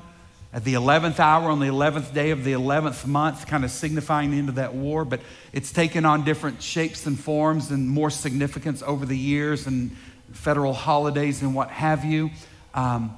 At 0.50 0.64
the 0.64 0.75
11th 0.75 1.21
hour, 1.21 1.50
on 1.50 1.61
the 1.61 1.67
11th 1.67 2.14
day 2.14 2.31
of 2.31 2.43
the 2.43 2.52
11th 2.52 3.07
month, 3.07 3.47
kind 3.47 3.64
of 3.64 3.71
signifying 3.71 4.31
the 4.31 4.38
end 4.38 4.49
of 4.49 4.55
that 4.55 4.75
war, 4.75 5.05
but 5.05 5.21
it's 5.52 5.71
taken 5.73 6.07
on 6.07 6.25
different 6.25 6.62
shapes 6.62 7.05
and 7.05 7.21
forms 7.21 7.71
and 7.71 7.88
more 7.88 8.09
significance 8.09 8.83
over 8.83 9.05
the 9.05 9.17
years 9.17 9.67
and 9.67 9.95
federal 10.33 10.73
holidays 10.73 11.43
and 11.43 11.55
what 11.55 11.71
have 11.71 12.02
you. 12.02 12.31
Um, 12.73 13.14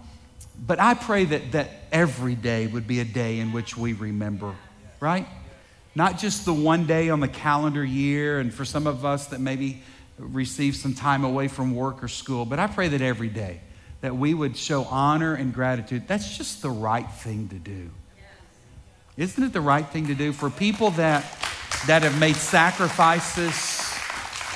but 0.67 0.81
I 0.81 0.95
pray 0.95 1.25
that, 1.27 1.53
that 1.53 1.71
every 1.93 2.35
day 2.35 2.67
would 2.67 2.89
be 2.89 2.99
a 2.99 3.05
day 3.05 3.39
in 3.39 3.53
which 3.53 3.77
we 3.77 3.93
remember, 3.93 4.57
right? 4.99 5.27
Not 5.95 6.19
just 6.19 6.45
the 6.45 6.53
one 6.53 6.87
day 6.87 7.11
on 7.11 7.21
the 7.21 7.29
calendar 7.29 7.85
year, 7.85 8.41
and 8.41 8.53
for 8.53 8.65
some 8.65 8.89
of 8.89 9.05
us 9.05 9.29
that 9.29 9.41
maybe 9.41 9.83
receive 10.19 10.75
some 10.75 10.95
time 10.95 11.25
away 11.25 11.47
from 11.47 11.77
work 11.77 12.03
or 12.03 12.09
school, 12.09 12.45
but 12.45 12.59
I 12.59 12.67
pray 12.67 12.89
that 12.89 13.01
every 13.01 13.29
day 13.29 13.61
that 14.01 14.17
we 14.17 14.35
would 14.35 14.57
show 14.57 14.85
honor 14.85 15.35
and 15.35 15.53
gratitude. 15.53 16.09
That's 16.09 16.37
just 16.37 16.63
the 16.63 16.71
right 16.71 17.11
thing 17.11 17.49
to 17.49 17.57
do. 17.57 17.91
Isn't 19.17 19.43
it 19.43 19.53
the 19.53 19.61
right 19.61 19.87
thing 19.87 20.07
to 20.07 20.15
do 20.15 20.33
for 20.33 20.49
people 20.49 20.91
that 20.93 21.25
that 21.87 22.03
have 22.03 22.19
made 22.19 22.37
sacrifices 22.37 23.93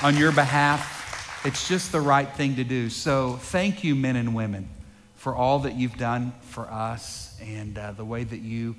on 0.01 0.17
your 0.17 0.31
behalf? 0.31 1.43
It's 1.45 1.67
just 1.67 1.91
the 1.91 2.01
right 2.01 2.27
thing 2.27 2.55
to 2.55 2.63
do. 2.63 2.89
So, 2.89 3.33
thank 3.33 3.83
you 3.83 3.93
men 3.93 4.15
and 4.15 4.33
women 4.33 4.67
for 5.13 5.35
all 5.35 5.59
that 5.59 5.75
you've 5.75 5.97
done 5.97 6.33
for 6.41 6.71
us 6.71 7.37
and 7.41 7.77
uh, 7.77 7.91
the 7.91 8.05
way 8.05 8.23
that 8.23 8.39
you 8.39 8.75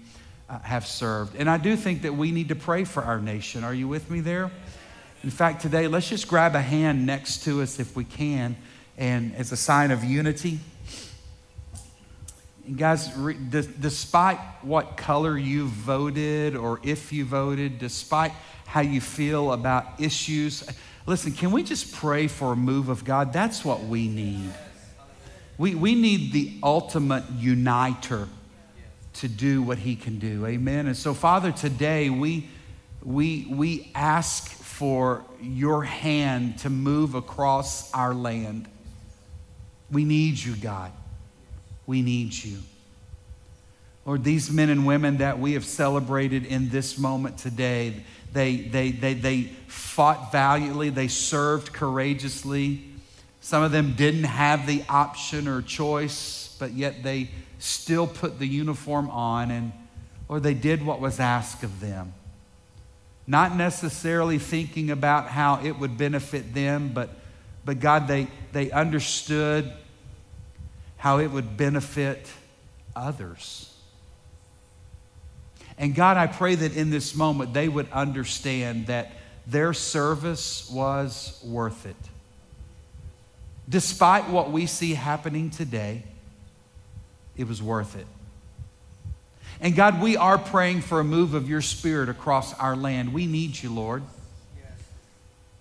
uh, 0.49 0.59
have 0.61 0.87
served. 0.87 1.37
And 1.37 1.49
I 1.49 1.59
do 1.59 1.77
think 1.77 2.03
that 2.03 2.15
we 2.15 2.33
need 2.33 2.49
to 2.49 2.57
pray 2.57 2.85
for 2.85 3.03
our 3.03 3.21
nation. 3.21 3.65
Are 3.65 3.75
you 3.75 3.89
with 3.89 4.11
me 4.11 4.21
there? 4.21 4.51
In 5.23 5.31
fact, 5.31 5.63
today, 5.63 5.89
let's 5.89 6.09
just 6.09 6.29
grab 6.29 6.55
a 6.55 6.61
hand 6.61 7.07
next 7.07 7.45
to 7.45 7.63
us 7.63 7.81
if 7.81 7.97
we 7.97 8.05
can, 8.05 8.57
and 8.97 9.35
as 9.37 9.53
a 9.53 9.57
sign 9.57 9.91
of 9.91 10.05
unity. 10.05 10.59
And 12.67 12.77
guys, 12.77 13.15
re- 13.17 13.35
d- 13.35 13.69
despite 13.81 14.39
what 14.63 14.97
color 14.97 15.39
you 15.39 15.67
voted 15.67 16.57
or 16.57 16.81
if 16.83 17.13
you 17.13 17.25
voted, 17.25 17.79
despite 17.79 18.33
how 18.67 18.81
you 18.81 19.01
feel 19.01 19.53
about 19.53 20.01
issues, 20.01 20.65
listen, 21.07 21.33
can 21.33 21.53
we 21.53 21.63
just 21.63 21.95
pray 21.95 22.27
for 22.27 22.53
a 22.53 22.57
move 22.57 22.89
of 22.89 23.05
God? 23.05 23.33
That's 23.33 23.65
what 23.65 23.85
we 23.85 24.09
need. 24.09 24.51
We, 25.59 25.75
we 25.75 25.95
need 25.95 26.33
the 26.33 26.59
ultimate 26.63 27.25
uniter 27.31 28.29
to 29.15 29.29
do 29.29 29.63
what 29.63 29.79
he 29.79 29.97
can 29.97 30.19
do. 30.19 30.45
Amen. 30.45 30.87
And 30.87 30.97
so, 30.97 31.15
Father, 31.15 31.53
today 31.53 32.11
we, 32.11 32.49
we, 33.03 33.47
we 33.49 33.91
ask 33.95 34.51
for 34.51 35.25
your 35.41 35.85
hand 35.85 36.59
to 36.59 36.71
move 36.71 37.15
across 37.15 37.93
our 37.95 38.13
land. 38.13 38.69
We 39.91 40.05
need 40.05 40.39
you, 40.39 40.57
God. 40.57 40.93
We 41.87 42.03
need 42.03 42.33
you. 42.35 42.59
Lord, 44.05 44.25
these 44.25 44.51
men 44.51 44.71
and 44.71 44.87
women 44.87 45.19
that 45.19 45.39
we 45.39 45.55
have 45.55 45.65
celebrated 45.65 46.47
in 46.47 46.69
this 46.69 46.99
moment 46.99 47.39
today, 47.39 48.05
they, 48.33 48.57
they, 48.57 48.93
they, 48.93 49.15
they 49.15 49.43
fought 49.67 50.31
valiantly, 50.31 50.91
they 50.91 51.09
served 51.09 51.73
courageously. 51.73 52.85
Some 53.41 53.63
of 53.63 53.73
them 53.73 53.95
didn't 53.97 54.25
have 54.25 54.67
the 54.67 54.85
option 54.89 55.49
or 55.49 55.63
choice, 55.63 56.57
but 56.59 56.73
yet 56.73 57.03
they 57.03 57.31
still 57.59 58.07
put 58.07 58.39
the 58.39 58.47
uniform 58.47 59.11
on 59.11 59.51
and 59.51 59.73
or 60.29 60.41
they 60.41 60.55
did 60.55 60.85
what 60.85 61.01
was 61.01 61.21
asked 61.21 61.63
of 61.63 61.81
them 61.81 62.13
not 63.27 63.57
necessarily 63.57 64.39
thinking 64.39 64.91
about 64.91 65.29
how 65.29 65.61
it 65.63 65.73
would 65.73 65.99
benefit 65.99 66.55
them, 66.55 66.91
but, 66.93 67.11
but 67.67 67.81
God, 67.81 68.07
they, 68.07 68.29
they 68.53 68.71
understood 68.71 69.71
how 70.97 71.19
it 71.19 71.27
would 71.27 71.57
benefit 71.57 72.27
others. 72.95 73.75
And 75.77 75.95
God, 75.95 76.17
I 76.17 76.29
pray 76.29 76.55
that 76.55 76.77
in 76.77 76.91
this 76.91 77.15
moment 77.15 77.53
they 77.53 77.69
would 77.69 77.91
understand 77.91 78.87
that 78.87 79.13
their 79.49 79.73
service 79.73 80.71
was 80.71 81.43
worth 81.45 81.87
it. 81.87 81.97
Despite 83.69 84.31
what 84.31 84.53
we 84.53 84.67
see 84.67 84.95
happening 84.95 85.51
today, 85.51 86.05
it 87.37 87.49
was 87.49 87.61
worth 87.61 87.97
it. 87.97 88.07
And 89.61 89.75
God, 89.75 90.01
we 90.01 90.17
are 90.17 90.39
praying 90.39 90.83
for 90.83 91.01
a 91.01 91.05
move 91.05 91.35
of 91.35 91.49
your 91.49 91.63
spirit 91.63 92.09
across 92.09 92.55
our 92.55 92.77
land. 92.77 93.13
We 93.13 93.27
need 93.27 93.61
you, 93.61 93.75
Lord. 93.75 94.05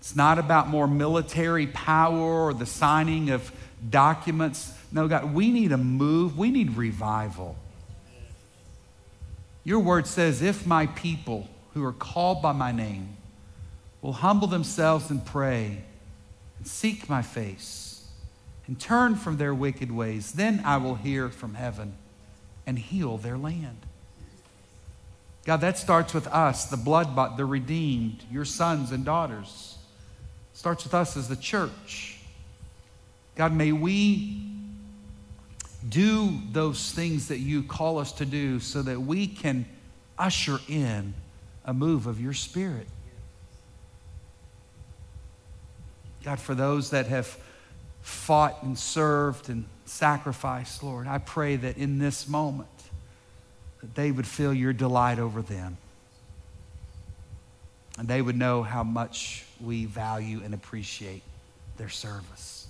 It's 0.06 0.14
not 0.14 0.38
about 0.38 0.68
more 0.68 0.86
military 0.86 1.66
power 1.66 2.46
or 2.46 2.54
the 2.54 2.64
signing 2.64 3.30
of 3.30 3.50
documents. 3.90 4.72
No, 4.92 5.08
God, 5.08 5.34
we 5.34 5.50
need 5.50 5.72
a 5.72 5.76
move. 5.76 6.38
We 6.38 6.52
need 6.52 6.76
revival. 6.76 7.56
Your 9.64 9.80
word 9.80 10.06
says, 10.06 10.42
if 10.42 10.64
my 10.64 10.86
people 10.86 11.48
who 11.74 11.84
are 11.84 11.92
called 11.92 12.40
by 12.40 12.52
my 12.52 12.70
name 12.70 13.16
will 14.00 14.12
humble 14.12 14.46
themselves 14.46 15.10
and 15.10 15.26
pray 15.26 15.82
and 16.58 16.68
seek 16.68 17.08
my 17.08 17.20
face 17.20 18.06
and 18.68 18.78
turn 18.78 19.16
from 19.16 19.38
their 19.38 19.52
wicked 19.52 19.90
ways, 19.90 20.30
then 20.30 20.62
I 20.64 20.76
will 20.76 20.94
hear 20.94 21.30
from 21.30 21.54
heaven 21.54 21.96
and 22.64 22.78
heal 22.78 23.18
their 23.18 23.36
land. 23.36 23.78
God, 25.44 25.62
that 25.62 25.78
starts 25.78 26.14
with 26.14 26.28
us, 26.28 26.66
the 26.66 26.76
blood 26.76 27.36
the 27.36 27.44
redeemed, 27.44 28.22
your 28.30 28.44
sons 28.44 28.92
and 28.92 29.04
daughters. 29.04 29.75
Starts 30.56 30.84
with 30.84 30.94
us 30.94 31.18
as 31.18 31.28
the 31.28 31.36
church. 31.36 32.16
God, 33.34 33.52
may 33.52 33.72
we 33.72 34.42
do 35.86 36.38
those 36.50 36.92
things 36.92 37.28
that 37.28 37.40
you 37.40 37.62
call 37.62 37.98
us 37.98 38.10
to 38.12 38.24
do 38.24 38.58
so 38.58 38.80
that 38.80 38.98
we 38.98 39.26
can 39.26 39.66
usher 40.18 40.58
in 40.66 41.12
a 41.66 41.74
move 41.74 42.06
of 42.06 42.22
your 42.22 42.32
spirit. 42.32 42.86
God, 46.24 46.40
for 46.40 46.54
those 46.54 46.88
that 46.88 47.06
have 47.06 47.36
fought 48.00 48.62
and 48.62 48.78
served 48.78 49.50
and 49.50 49.66
sacrificed, 49.84 50.82
Lord, 50.82 51.06
I 51.06 51.18
pray 51.18 51.56
that 51.56 51.76
in 51.76 51.98
this 51.98 52.26
moment, 52.26 52.70
that 53.82 53.94
they 53.94 54.10
would 54.10 54.26
feel 54.26 54.54
your 54.54 54.72
delight 54.72 55.18
over 55.18 55.42
them. 55.42 55.76
And 57.98 58.06
they 58.06 58.20
would 58.20 58.36
know 58.36 58.62
how 58.62 58.84
much 58.84 59.44
we 59.60 59.86
value 59.86 60.42
and 60.44 60.52
appreciate 60.52 61.22
their 61.76 61.88
service. 61.88 62.66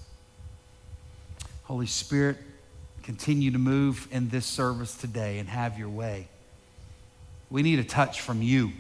Holy 1.65 1.87
Spirit, 1.87 2.37
continue 3.03 3.51
to 3.51 3.59
move 3.59 4.07
in 4.11 4.29
this 4.29 4.47
service 4.47 4.97
today 4.97 5.39
and 5.39 5.49
have 5.49 5.79
your 5.79 5.89
way. 5.89 6.29
We 7.51 7.63
need 7.63 7.79
a 7.79 7.85
touch 7.85 8.21
from 8.21 8.43
you. 8.43 8.73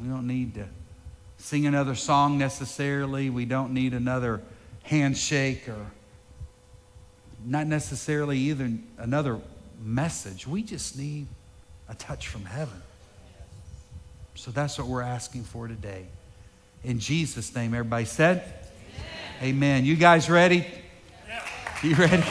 We 0.00 0.08
don't 0.08 0.26
need 0.26 0.54
to 0.54 0.66
sing 1.38 1.66
another 1.66 1.94
song 1.94 2.38
necessarily. 2.38 3.30
We 3.30 3.44
don't 3.44 3.72
need 3.72 3.92
another 3.92 4.40
handshake 4.82 5.68
or 5.68 5.86
not 7.44 7.66
necessarily 7.66 8.38
either 8.38 8.70
another 8.98 9.40
message. 9.82 10.46
We 10.46 10.62
just 10.62 10.98
need 10.98 11.26
a 11.88 11.94
touch 11.94 12.28
from 12.28 12.44
heaven. 12.44 12.82
So 14.34 14.50
that's 14.50 14.78
what 14.78 14.86
we're 14.86 15.02
asking 15.02 15.44
for 15.44 15.68
today. 15.68 16.06
In 16.84 16.98
Jesus' 16.98 17.54
name, 17.54 17.74
everybody 17.74 18.04
said, 18.06 18.42
Amen. 19.42 19.54
Amen. 19.54 19.84
You 19.84 19.96
guys 19.96 20.30
ready? 20.30 20.66
You 21.82 21.94
ready? 21.94 22.22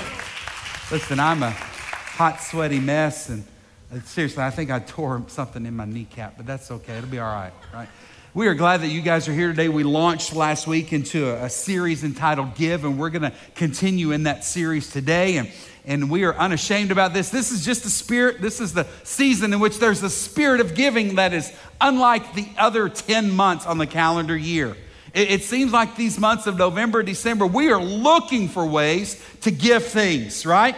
Listen, 0.92 1.20
I'm 1.20 1.44
a 1.44 1.52
hot, 1.52 2.40
sweaty 2.42 2.80
mess, 2.80 3.30
and 3.30 3.44
uh, 3.92 4.00
seriously, 4.02 4.44
I 4.44 4.52
think 4.52 4.70
I 4.70 4.80
tore 4.80 5.24
something 5.28 5.66
in 5.66 5.76
my 5.76 5.86
kneecap, 5.86 6.38
but 6.38 6.46
that's 6.46 6.70
okay. 6.70 6.98
It'll 6.98 7.10
be 7.10 7.20
all 7.20 7.34
right, 7.34 7.54
right? 7.74 7.90
We 8.36 8.48
are 8.48 8.54
glad 8.54 8.82
that 8.82 8.90
you 8.90 9.02
guys 9.02 9.28
are 9.28 9.34
here 9.34 9.48
today. 9.48 9.70
We 9.70 9.84
launched 9.84 10.36
last 10.36 10.68
week 10.68 10.94
into 10.94 11.30
a, 11.30 11.46
a 11.46 11.50
series 11.50 12.04
entitled 12.04 12.54
Give, 12.54 12.86
and 12.86 13.00
we're 13.00 13.10
going 13.10 13.24
to 13.24 13.34
continue 13.56 14.12
in 14.12 14.24
that 14.24 14.44
series 14.44 14.92
today. 14.92 15.38
And 15.38 15.50
and 15.90 16.10
we 16.10 16.24
are 16.24 16.36
unashamed 16.36 16.92
about 16.92 17.14
this. 17.14 17.30
This 17.30 17.52
is 17.52 17.66
just 17.66 17.84
a 17.84 17.90
spirit, 17.90 18.40
this 18.40 18.62
is 18.62 18.74
the 18.74 18.88
season 19.04 19.52
in 19.52 19.60
which 19.60 19.80
there's 19.80 20.04
a 20.04 20.10
spirit 20.10 20.62
of 20.62 20.76
giving 20.76 21.16
that 21.16 21.34
is 21.34 21.52
unlike 21.82 22.36
the 22.36 22.48
other 22.58 22.88
10 22.88 23.32
months 23.32 23.66
on 23.66 23.80
the 23.80 23.88
calendar 23.88 24.38
year. 24.38 24.78
It, 25.14 25.32
it 25.32 25.44
seems 25.44 25.74
like 25.74 25.96
these 25.96 26.20
months 26.20 26.46
of 26.46 26.58
November, 26.58 27.04
December, 27.04 27.46
we 27.48 27.72
are 27.72 27.82
looking 27.82 28.48
for 28.48 28.66
ways 28.66 29.22
to 29.42 29.52
give 29.52 29.84
things, 29.84 30.46
right? 30.46 30.76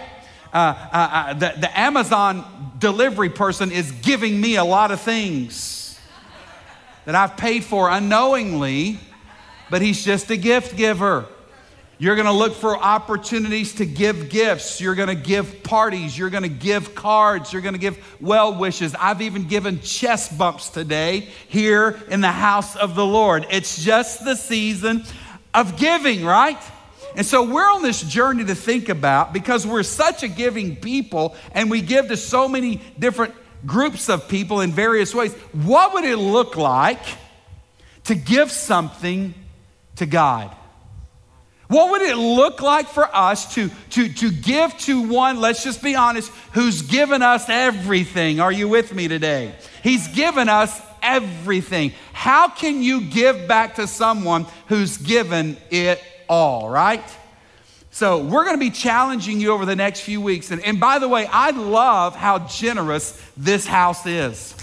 Uh, 0.54 0.58
uh, 0.58 0.88
uh, 0.94 1.34
the, 1.34 1.54
the 1.60 1.80
Amazon 1.80 2.72
delivery 2.80 3.30
person 3.30 3.72
is 3.72 3.92
giving 3.92 4.40
me 4.40 4.56
a 4.56 4.64
lot 4.64 4.92
of 4.92 5.02
things 5.02 6.00
that 7.06 7.16
I've 7.16 7.36
paid 7.36 7.66
for 7.66 7.90
unknowingly 7.90 8.98
but 9.72 9.82
He's 9.82 10.04
just 10.04 10.30
a 10.30 10.38
gift 10.38 10.76
giver. 10.76 11.26
You're 12.02 12.16
going 12.16 12.26
to 12.26 12.32
look 12.32 12.56
for 12.56 12.76
opportunities 12.76 13.76
to 13.76 13.86
give 13.86 14.30
gifts. 14.30 14.82
You're 14.82 14.96
going 14.96 15.10
to 15.10 15.24
give 15.24 15.62
parties. 15.62 16.18
You're 16.18 16.32
going 16.32 16.42
to 16.42 16.50
give 16.50 16.96
cards. 16.96 17.54
You're 17.54 17.62
going 17.62 17.76
to 17.76 17.80
give 17.80 18.04
well 18.20 18.56
wishes. 18.56 18.96
I've 18.96 19.22
even 19.22 19.44
given 19.44 19.82
chest 19.82 20.36
bumps 20.36 20.70
today 20.70 21.28
here 21.48 22.02
in 22.10 22.22
the 22.22 22.32
house 22.32 22.76
of 22.76 22.96
the 22.96 23.06
Lord. 23.06 23.46
It's 23.52 23.84
just 23.84 24.26
the 24.26 24.34
season 24.34 25.04
of 25.54 25.78
giving, 25.78 26.26
right? 26.26 26.58
And 27.16 27.24
so 27.24 27.44
we're 27.44 27.72
on 27.72 27.84
this 27.84 28.02
journey 28.02 28.46
to 28.46 28.56
think 28.56 28.90
about 28.90 29.32
because 29.32 29.68
we're 29.68 29.84
such 29.84 30.24
a 30.24 30.28
giving 30.28 30.78
people 30.78 31.36
and 31.52 31.70
we 31.70 31.82
give 31.82 32.08
to 32.08 32.18
so 32.18 32.48
many 32.48 32.82
different 32.98 33.36
groups 33.64 34.10
of 34.10 34.28
people 34.28 34.62
in 34.62 34.72
various 34.72 35.14
ways. 35.14 35.36
What 35.54 35.94
would 35.94 36.06
it 36.06 36.18
look 36.18 36.58
like 36.58 37.04
to 38.06 38.16
give 38.16 38.50
something 38.50 39.36
to 39.98 40.08
God? 40.08 40.56
What 41.72 41.92
would 41.92 42.02
it 42.02 42.18
look 42.18 42.62
like 42.62 42.90
for 42.90 43.08
us 43.16 43.56
to, 43.56 43.70
to, 43.92 44.10
to 44.10 44.30
give 44.30 44.78
to 44.80 45.08
one, 45.08 45.40
let's 45.40 45.64
just 45.64 45.82
be 45.82 45.96
honest, 45.96 46.30
who's 46.52 46.82
given 46.82 47.22
us 47.22 47.48
everything? 47.48 48.42
Are 48.42 48.52
you 48.52 48.68
with 48.68 48.94
me 48.94 49.08
today? 49.08 49.56
He's 49.82 50.10
given 50.10 50.50
us 50.50 50.82
everything. 51.02 51.94
How 52.12 52.50
can 52.50 52.84
you 52.84 53.00
give 53.10 53.48
back 53.48 53.76
to 53.76 53.88
someone 53.88 54.48
who's 54.68 54.98
given 54.98 55.56
it 55.70 56.04
all, 56.28 56.70
right? 56.70 57.06
So, 57.92 58.22
we're 58.22 58.44
going 58.44 58.58
to 58.58 58.60
be 58.60 58.70
challenging 58.70 59.40
you 59.40 59.54
over 59.54 59.66
the 59.66 59.78
next 59.78 60.02
few 60.02 60.20
weeks. 60.20 60.52
And, 60.52 60.62
and 60.66 60.78
by 60.78 61.00
the 61.00 61.08
way, 61.08 61.26
I 61.26 61.52
love 61.52 62.18
how 62.18 62.40
generous 62.40 63.18
this 63.38 63.66
house 63.66 64.06
is. 64.06 64.61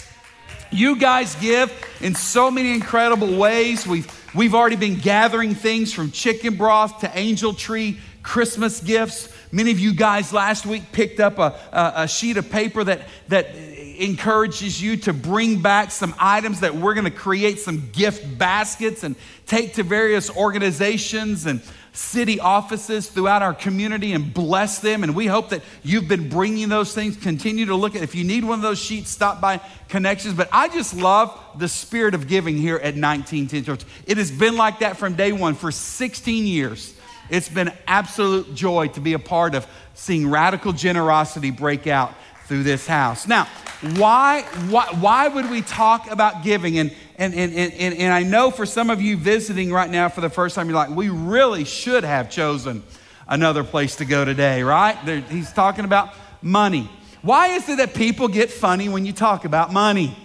You 0.70 0.96
guys 0.96 1.34
give 1.36 1.72
in 2.00 2.14
so 2.14 2.50
many 2.50 2.72
incredible 2.72 3.36
ways. 3.36 3.86
We've 3.86 4.06
We've 4.34 4.54
already 4.54 4.76
been 4.76 4.96
gathering 4.96 5.54
things 5.54 5.92
from 5.92 6.10
chicken 6.10 6.56
broth 6.56 7.00
to 7.00 7.10
angel 7.18 7.54
tree 7.54 7.98
Christmas 8.22 8.80
gifts. 8.80 9.32
Many 9.50 9.70
of 9.70 9.80
you 9.80 9.94
guys 9.94 10.34
last 10.34 10.66
week 10.66 10.92
picked 10.92 11.18
up 11.18 11.38
a, 11.38 11.58
a, 11.72 11.92
a 12.02 12.08
sheet 12.08 12.36
of 12.36 12.50
paper 12.50 12.84
that, 12.84 13.08
that 13.28 13.54
encourages 13.56 14.82
you 14.82 14.98
to 14.98 15.14
bring 15.14 15.62
back 15.62 15.90
some 15.90 16.14
items 16.18 16.60
that 16.60 16.74
we're 16.74 16.92
going 16.92 17.06
to 17.06 17.10
create 17.10 17.58
some 17.58 17.88
gift 17.92 18.36
baskets 18.36 19.02
and 19.02 19.16
take 19.46 19.74
to 19.74 19.82
various 19.82 20.28
organizations 20.36 21.46
and 21.46 21.62
city 21.98 22.38
offices 22.38 23.08
throughout 23.08 23.42
our 23.42 23.52
community 23.52 24.12
and 24.12 24.32
bless 24.32 24.78
them. 24.78 25.02
And 25.02 25.16
we 25.16 25.26
hope 25.26 25.48
that 25.48 25.62
you've 25.82 26.06
been 26.06 26.28
bringing 26.28 26.68
those 26.68 26.94
things. 26.94 27.16
Continue 27.16 27.66
to 27.66 27.74
look 27.74 27.96
at, 27.96 28.02
if 28.02 28.14
you 28.14 28.22
need 28.22 28.44
one 28.44 28.60
of 28.60 28.62
those 28.62 28.78
sheets, 28.78 29.10
stop 29.10 29.40
by 29.40 29.60
Connections. 29.88 30.34
But 30.34 30.48
I 30.52 30.68
just 30.68 30.94
love 30.94 31.36
the 31.56 31.66
spirit 31.66 32.14
of 32.14 32.28
giving 32.28 32.56
here 32.56 32.76
at 32.76 32.94
1910 32.94 33.64
Church. 33.64 33.84
It 34.06 34.16
has 34.16 34.30
been 34.30 34.56
like 34.56 34.78
that 34.78 34.96
from 34.96 35.14
day 35.14 35.32
one 35.32 35.54
for 35.54 35.72
16 35.72 36.46
years. 36.46 36.94
It's 37.30 37.48
been 37.48 37.72
absolute 37.88 38.54
joy 38.54 38.88
to 38.88 39.00
be 39.00 39.14
a 39.14 39.18
part 39.18 39.56
of 39.56 39.66
seeing 39.94 40.30
radical 40.30 40.72
generosity 40.72 41.50
break 41.50 41.88
out 41.88 42.14
through 42.44 42.62
this 42.62 42.86
house. 42.86 43.26
Now, 43.26 43.48
why, 43.96 44.42
why, 44.68 44.86
why 45.00 45.26
would 45.26 45.50
we 45.50 45.62
talk 45.62 46.08
about 46.10 46.44
giving? 46.44 46.78
And, 46.78 46.92
and, 47.18 47.34
and, 47.34 47.52
and, 47.52 47.94
and 47.94 48.12
I 48.12 48.22
know 48.22 48.50
for 48.52 48.64
some 48.64 48.90
of 48.90 49.02
you 49.02 49.16
visiting 49.16 49.72
right 49.72 49.90
now 49.90 50.08
for 50.08 50.20
the 50.20 50.30
first 50.30 50.54
time, 50.54 50.68
you're 50.68 50.76
like, 50.76 50.90
we 50.90 51.08
really 51.08 51.64
should 51.64 52.04
have 52.04 52.30
chosen 52.30 52.84
another 53.26 53.64
place 53.64 53.96
to 53.96 54.04
go 54.04 54.24
today, 54.24 54.62
right? 54.62 54.96
There, 55.04 55.20
he's 55.20 55.52
talking 55.52 55.84
about 55.84 56.14
money. 56.40 56.88
Why 57.22 57.48
is 57.48 57.68
it 57.68 57.78
that 57.78 57.94
people 57.94 58.28
get 58.28 58.50
funny 58.50 58.88
when 58.88 59.04
you 59.04 59.12
talk 59.12 59.44
about 59.44 59.72
money? 59.72 60.16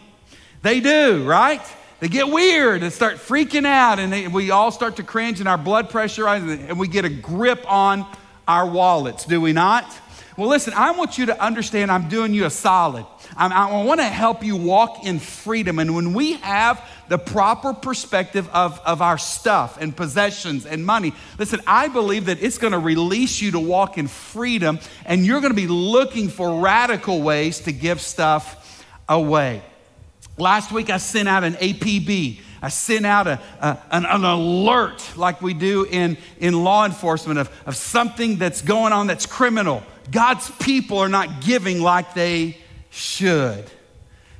They 0.61 0.79
do, 0.79 1.25
right? 1.25 1.61
They 1.99 2.09
get 2.09 2.27
weird 2.27 2.83
and 2.83 2.93
start 2.93 3.15
freaking 3.15 3.65
out, 3.65 3.97
and 3.97 4.13
they, 4.13 4.27
we 4.27 4.51
all 4.51 4.71
start 4.71 4.97
to 4.97 5.03
cringe, 5.03 5.39
and 5.39 5.49
our 5.49 5.57
blood 5.57 5.89
pressure 5.89 6.25
rises, 6.25 6.59
and 6.59 6.77
we 6.77 6.87
get 6.87 7.05
a 7.05 7.09
grip 7.09 7.65
on 7.67 8.05
our 8.47 8.67
wallets, 8.69 9.25
do 9.25 9.41
we 9.41 9.53
not? 9.53 9.85
Well, 10.35 10.49
listen, 10.49 10.73
I 10.73 10.91
want 10.91 11.19
you 11.19 11.27
to 11.27 11.43
understand 11.43 11.91
I'm 11.91 12.09
doing 12.09 12.33
you 12.33 12.45
a 12.45 12.49
solid. 12.49 13.05
I, 13.37 13.47
I 13.47 13.83
want 13.83 13.99
to 13.99 14.05
help 14.05 14.43
you 14.43 14.55
walk 14.55 15.05
in 15.05 15.19
freedom. 15.19 15.77
And 15.77 15.95
when 15.95 16.13
we 16.13 16.33
have 16.33 16.83
the 17.07 17.19
proper 17.19 17.73
perspective 17.73 18.49
of, 18.49 18.79
of 18.79 19.03
our 19.03 19.19
stuff 19.19 19.77
and 19.79 19.95
possessions 19.95 20.65
and 20.65 20.83
money, 20.83 21.13
listen, 21.37 21.61
I 21.67 21.87
believe 21.87 22.25
that 22.25 22.41
it's 22.41 22.57
going 22.57 22.73
to 22.73 22.79
release 22.79 23.41
you 23.41 23.51
to 23.51 23.59
walk 23.59 23.99
in 23.99 24.07
freedom, 24.07 24.79
and 25.05 25.23
you're 25.23 25.39
going 25.39 25.51
to 25.51 25.55
be 25.55 25.67
looking 25.67 26.29
for 26.29 26.61
radical 26.61 27.21
ways 27.21 27.59
to 27.61 27.71
give 27.71 28.01
stuff 28.01 28.83
away. 29.07 29.61
Last 30.37 30.71
week, 30.71 30.89
I 30.89 30.97
sent 30.97 31.29
out 31.29 31.43
an 31.43 31.53
APB. 31.53 32.39
I 32.59 32.69
sent 32.69 33.05
out 33.05 33.27
a, 33.27 33.39
a 33.59 33.77
an, 33.91 34.05
an, 34.05 34.23
alert 34.23 35.15
like 35.15 35.43
we 35.43 35.53
do 35.53 35.85
in, 35.85 36.17
in 36.39 36.63
law 36.63 36.85
enforcement 36.85 37.37
of, 37.37 37.51
of 37.67 37.75
something 37.75 38.37
that's 38.37 38.63
going 38.63 38.93
on 38.93 39.05
that's 39.05 39.27
criminal. 39.27 39.83
God's 40.11 40.49
people 40.51 40.99
are 40.99 41.09
not 41.09 41.41
giving 41.41 41.81
like 41.81 42.13
they 42.13 42.57
should. 42.89 43.65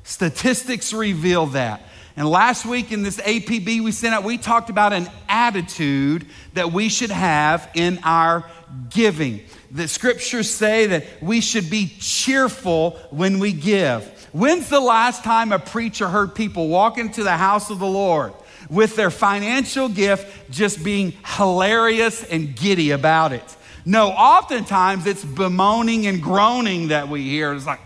Statistics 0.04 0.92
reveal 0.92 1.46
that. 1.46 1.82
And 2.16 2.28
last 2.28 2.64
week 2.64 2.92
in 2.92 3.02
this 3.02 3.16
APB 3.16 3.80
we 3.82 3.90
sent 3.90 4.14
out, 4.14 4.22
we 4.22 4.38
talked 4.38 4.70
about 4.70 4.92
an 4.92 5.08
attitude 5.28 6.26
that 6.52 6.72
we 6.72 6.88
should 6.88 7.10
have 7.10 7.68
in 7.74 7.98
our 8.04 8.48
giving. 8.90 9.40
The 9.72 9.88
scriptures 9.88 10.48
say 10.48 10.86
that 10.86 11.04
we 11.20 11.40
should 11.40 11.68
be 11.68 11.92
cheerful 11.98 12.92
when 13.10 13.40
we 13.40 13.52
give. 13.52 14.04
When's 14.32 14.68
the 14.68 14.80
last 14.80 15.24
time 15.24 15.50
a 15.50 15.58
preacher 15.58 16.08
heard 16.08 16.34
people 16.34 16.68
walk 16.68 16.98
into 16.98 17.24
the 17.24 17.36
house 17.36 17.70
of 17.70 17.80
the 17.80 17.86
Lord 17.86 18.32
with 18.70 18.94
their 18.94 19.10
financial 19.10 19.88
gift 19.88 20.50
just 20.50 20.84
being 20.84 21.14
hilarious 21.24 22.22
and 22.22 22.54
giddy 22.54 22.92
about 22.92 23.32
it? 23.32 23.56
No, 23.86 24.08
oftentimes 24.08 25.06
it's 25.06 25.24
bemoaning 25.24 26.06
and 26.06 26.22
groaning 26.22 26.88
that 26.88 27.08
we 27.08 27.22
hear. 27.22 27.52
It's 27.52 27.66
like, 27.66 27.80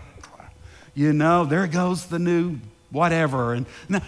you 0.95 1.13
know, 1.13 1.45
there 1.45 1.67
goes 1.67 2.05
the 2.05 2.19
new 2.19 2.59
whatever. 2.89 3.53
And 3.53 3.65
now, 3.89 4.01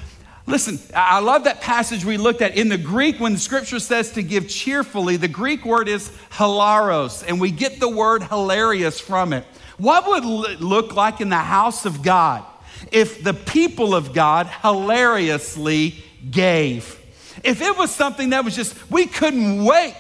listen, 0.48 0.80
I 0.96 1.20
love 1.20 1.44
that 1.44 1.62
passage 1.62 2.06
we 2.06 2.18
looked 2.18 2.42
at. 2.42 2.56
In 2.56 2.70
the 2.70 2.78
Greek, 2.78 3.20
when 3.20 3.34
the 3.34 3.40
scripture 3.40 3.80
says 3.80 4.12
to 4.14 4.24
give 4.24 4.48
cheerfully, 4.48 5.18
the 5.18 5.28
Greek 5.28 5.66
word 5.66 5.88
is 5.88 6.10
hilaros, 6.32 7.26
and 7.28 7.42
we 7.42 7.52
get 7.52 7.80
the 7.80 7.90
word 7.90 8.24
hilarious 8.24 9.00
from 9.00 9.34
it. 9.34 9.46
What 9.78 10.08
would 10.08 10.52
it 10.52 10.62
look 10.62 10.96
like 10.96 11.22
in 11.22 11.30
the 11.30 11.38
house 11.38 11.86
of 11.86 12.04
God 12.04 12.46
if 12.92 13.24
the 13.24 13.34
people 13.34 13.94
of 13.96 14.14
God 14.14 14.48
hilariously 14.62 15.96
gave? 16.30 17.00
If 17.44 17.62
it 17.62 17.78
was 17.78 17.90
something 17.90 18.30
that 18.32 18.46
was 18.46 18.56
just, 18.56 18.92
we 18.92 19.08
couldn't 19.08 19.64
wait 19.64 19.96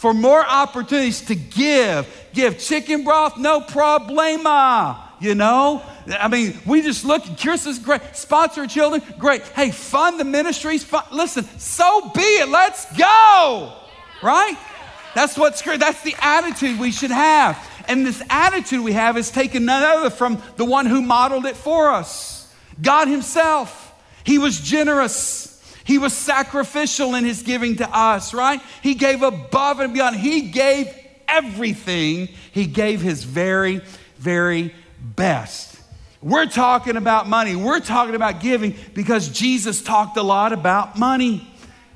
for 0.00 0.14
more 0.14 0.42
opportunities 0.42 1.20
to 1.20 1.34
give. 1.34 2.08
Give 2.32 2.58
chicken 2.58 3.04
broth, 3.04 3.36
no 3.36 3.60
problema, 3.60 4.98
you 5.20 5.34
know? 5.34 5.82
I 6.08 6.26
mean, 6.26 6.58
we 6.64 6.80
just 6.80 7.04
look, 7.04 7.22
Kirsten's 7.38 7.78
great. 7.78 8.00
Sponsor 8.16 8.66
children, 8.66 9.02
great. 9.18 9.42
Hey, 9.42 9.70
fund 9.70 10.18
the 10.18 10.24
ministries. 10.24 10.82
Fund, 10.82 11.04
listen, 11.12 11.44
so 11.58 12.10
be 12.14 12.22
it. 12.22 12.48
Let's 12.48 12.86
go. 12.96 13.74
Right? 14.22 14.56
That's 15.14 15.36
what's 15.36 15.60
great. 15.60 15.80
That's 15.80 16.02
the 16.02 16.14
attitude 16.18 16.80
we 16.80 16.92
should 16.92 17.10
have. 17.10 17.62
And 17.86 18.06
this 18.06 18.22
attitude 18.30 18.82
we 18.82 18.92
have 18.92 19.18
is 19.18 19.30
taken 19.30 19.66
none 19.66 19.82
other 19.82 20.08
from 20.08 20.42
the 20.56 20.64
one 20.64 20.86
who 20.86 21.02
modeled 21.02 21.44
it 21.44 21.56
for 21.56 21.90
us 21.90 22.50
God 22.80 23.06
Himself. 23.06 23.92
He 24.24 24.38
was 24.38 24.58
generous. 24.58 25.49
He 25.84 25.98
was 25.98 26.12
sacrificial 26.12 27.14
in 27.14 27.24
his 27.24 27.42
giving 27.42 27.76
to 27.76 27.88
us, 27.88 28.34
right? 28.34 28.60
He 28.82 28.94
gave 28.94 29.22
above 29.22 29.80
and 29.80 29.92
beyond. 29.94 30.16
He 30.16 30.42
gave 30.42 30.88
everything. 31.28 32.28
He 32.52 32.66
gave 32.66 33.00
his 33.00 33.24
very, 33.24 33.80
very 34.18 34.74
best. 35.00 35.76
We're 36.22 36.46
talking 36.46 36.96
about 36.96 37.28
money. 37.28 37.56
We're 37.56 37.80
talking 37.80 38.14
about 38.14 38.40
giving 38.40 38.74
because 38.92 39.28
Jesus 39.28 39.82
talked 39.82 40.18
a 40.18 40.22
lot 40.22 40.52
about 40.52 40.98
money. 40.98 41.46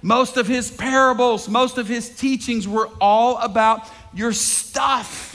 Most 0.01 0.37
of 0.37 0.47
his 0.47 0.71
parables, 0.71 1.49
most 1.49 1.79
of 1.79 1.87
his 1.87 2.09
teachings 2.09 2.67
were 2.67 2.89
all 3.01 3.39
about 3.39 3.89
your 4.15 4.33
stuff, 4.33 5.34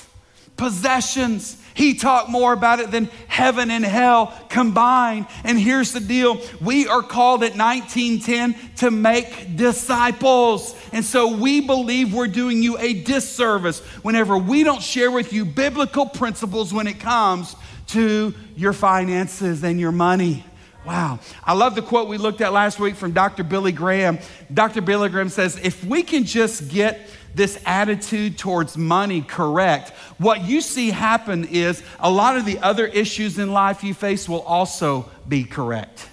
possessions. 0.60 1.56
He 1.74 1.94
talked 1.94 2.30
more 2.30 2.52
about 2.52 2.82
it 2.82 2.92
than 2.92 3.06
heaven 3.30 3.72
and 3.72 3.86
hell 3.86 4.38
combined. 4.50 5.28
And 5.46 5.58
here's 5.58 5.94
the 5.94 6.02
deal 6.02 6.42
we 6.60 6.86
are 6.86 7.02
called 7.02 7.42
at 7.44 7.56
1910 7.56 8.76
to 8.78 8.92
make 8.92 9.56
disciples. 9.56 10.76
And 10.92 11.06
so 11.06 11.38
we 11.38 11.62
believe 11.62 12.14
we're 12.14 12.28
doing 12.28 12.62
you 12.62 12.78
a 12.78 13.02
disservice 13.02 13.80
whenever 14.04 14.38
we 14.38 14.66
don't 14.66 14.84
share 14.84 15.10
with 15.10 15.32
you 15.32 15.46
biblical 15.46 16.06
principles 16.06 16.74
when 16.74 16.88
it 16.88 17.00
comes 17.00 17.56
to 17.88 18.34
your 18.58 18.74
finances 18.74 19.64
and 19.64 19.80
your 19.80 19.94
money. 19.94 20.44
Wow. 20.86 21.20
I 21.44 21.54
love 21.54 21.76
the 21.76 21.82
quote 21.82 22.10
we 22.10 22.18
looked 22.18 22.42
at 22.42 22.52
last 22.52 22.80
week 22.80 22.96
from 22.96 23.12
Dr. 23.14 23.44
Billy 23.44 23.72
Graham. 23.72 24.20
Dr. 24.54 24.82
Billy 24.82 25.08
Graham 25.08 25.30
says, 25.30 25.58
if 25.58 25.84
we 25.84 26.04
can 26.04 26.26
just 26.26 26.70
get 26.70 27.08
this 27.36 27.62
attitude 27.66 28.38
towards 28.38 28.78
money 28.78 29.22
correct, 29.22 29.90
what 30.18 30.42
you 30.42 30.62
see 30.62 30.90
happen 30.90 31.46
is 31.46 31.84
a 32.00 32.10
lot 32.10 32.38
of 32.38 32.46
the 32.46 32.60
other 32.60 32.86
issues 32.88 33.38
in 33.40 33.54
life 33.54 33.84
you 33.84 33.94
face 33.94 34.28
will 34.28 34.42
also 34.42 35.10
be 35.28 35.44
correct. 35.44 36.10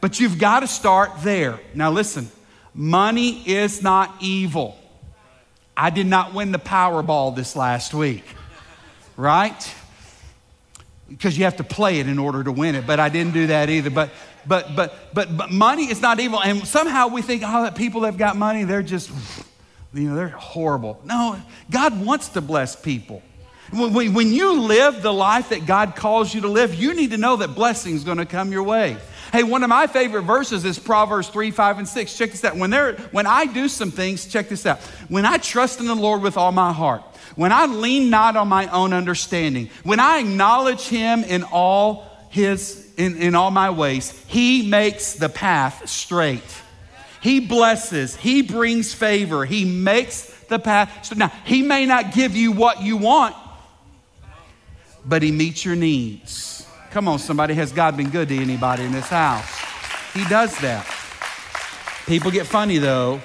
But 0.00 0.20
you've 0.20 0.38
got 0.38 0.60
to 0.60 0.66
start 0.66 1.10
there. 1.22 1.58
Now, 1.74 1.90
listen, 1.90 2.30
money 2.74 3.42
is 3.48 3.82
not 3.82 4.14
evil. 4.20 4.78
I 5.76 5.90
did 5.90 6.06
not 6.06 6.32
win 6.32 6.52
the 6.52 6.58
Powerball 6.58 7.34
this 7.34 7.56
last 7.56 7.92
week, 7.92 8.24
right? 9.16 9.74
Because 11.08 11.36
you 11.36 11.44
have 11.44 11.56
to 11.56 11.64
play 11.64 12.00
it 12.00 12.08
in 12.08 12.18
order 12.18 12.42
to 12.42 12.52
win 12.52 12.74
it, 12.74 12.86
but 12.86 12.98
I 12.98 13.08
didn't 13.08 13.32
do 13.32 13.48
that 13.48 13.68
either. 13.68 13.90
But 13.90 14.10
but 14.46 14.74
but 14.74 15.12
but 15.12 15.36
but 15.36 15.50
money 15.50 15.90
is 15.90 16.00
not 16.00 16.20
evil, 16.20 16.40
and 16.40 16.66
somehow 16.66 17.08
we 17.08 17.20
think, 17.20 17.42
oh, 17.44 17.64
that 17.64 17.74
people 17.74 18.02
that 18.02 18.08
have 18.08 18.18
got 18.18 18.36
money, 18.36 18.64
they're 18.64 18.82
just, 18.82 19.10
you 19.92 20.08
know, 20.08 20.16
they're 20.16 20.28
horrible. 20.28 21.00
No, 21.04 21.40
God 21.70 22.04
wants 22.04 22.30
to 22.30 22.40
bless 22.40 22.76
people. 22.76 23.22
When, 23.72 24.32
you 24.32 24.60
live 24.60 25.02
the 25.02 25.12
life 25.12 25.48
that 25.48 25.66
God 25.66 25.96
calls 25.96 26.32
you 26.32 26.42
to 26.42 26.48
live, 26.48 26.74
you 26.74 26.94
need 26.94 27.10
to 27.10 27.16
know 27.16 27.36
that 27.36 27.56
blessing 27.56 27.94
is 27.94 28.04
going 28.04 28.18
to 28.18 28.26
come 28.26 28.52
your 28.52 28.62
way. 28.62 28.96
Hey, 29.32 29.42
one 29.42 29.64
of 29.64 29.68
my 29.68 29.88
favorite 29.88 30.22
verses 30.22 30.64
is 30.64 30.78
Proverbs 30.78 31.28
3, 31.28 31.50
5, 31.50 31.78
and 31.78 31.88
6. 31.88 32.16
Check 32.16 32.30
this 32.30 32.44
out. 32.44 32.56
When, 32.56 32.70
there, 32.70 32.92
when 33.10 33.26
I 33.26 33.46
do 33.46 33.68
some 33.68 33.90
things, 33.90 34.26
check 34.26 34.48
this 34.48 34.66
out. 34.66 34.78
When 35.08 35.26
I 35.26 35.38
trust 35.38 35.80
in 35.80 35.86
the 35.86 35.96
Lord 35.96 36.22
with 36.22 36.36
all 36.36 36.52
my 36.52 36.72
heart, 36.72 37.02
when 37.34 37.50
I 37.50 37.66
lean 37.66 38.08
not 38.08 38.36
on 38.36 38.46
my 38.46 38.68
own 38.68 38.92
understanding, 38.92 39.68
when 39.82 39.98
I 39.98 40.20
acknowledge 40.20 40.86
Him 40.86 41.24
in 41.24 41.42
all 41.42 42.08
His 42.30 42.86
in, 42.96 43.16
in 43.16 43.34
all 43.34 43.50
my 43.50 43.70
ways, 43.70 44.10
He 44.28 44.68
makes 44.68 45.14
the 45.14 45.28
path 45.28 45.88
straight. 45.88 46.62
He 47.20 47.40
blesses, 47.40 48.16
He 48.16 48.42
brings 48.42 48.92
favor, 48.94 49.44
He 49.44 49.64
makes 49.64 50.26
the 50.44 50.58
path. 50.58 51.04
So 51.04 51.14
now, 51.14 51.32
He 51.44 51.62
may 51.62 51.86
not 51.86 52.12
give 52.12 52.36
you 52.36 52.52
what 52.52 52.82
you 52.82 52.96
want, 52.96 53.34
but 55.04 55.22
He 55.22 55.32
meets 55.32 55.64
your 55.64 55.76
needs. 55.76 56.66
Come 56.90 57.08
on, 57.08 57.18
somebody. 57.18 57.54
Has 57.54 57.72
God 57.72 57.96
been 57.96 58.10
good 58.10 58.28
to 58.28 58.36
anybody 58.36 58.84
in 58.84 58.92
this 58.92 59.08
house? 59.08 59.46
He 60.14 60.24
does 60.28 60.58
that. 60.60 60.86
People 62.06 62.30
get 62.30 62.46
funny, 62.46 62.78
though, 62.78 63.20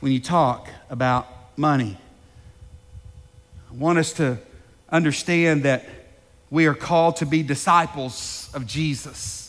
when 0.00 0.12
you 0.12 0.20
talk 0.20 0.68
about 0.88 1.26
money. 1.56 1.96
I 3.70 3.74
want 3.74 3.98
us 3.98 4.12
to 4.14 4.38
understand 4.90 5.64
that 5.64 5.86
we 6.50 6.66
are 6.66 6.74
called 6.74 7.16
to 7.16 7.26
be 7.26 7.42
disciples 7.42 8.50
of 8.54 8.66
Jesus. 8.66 9.47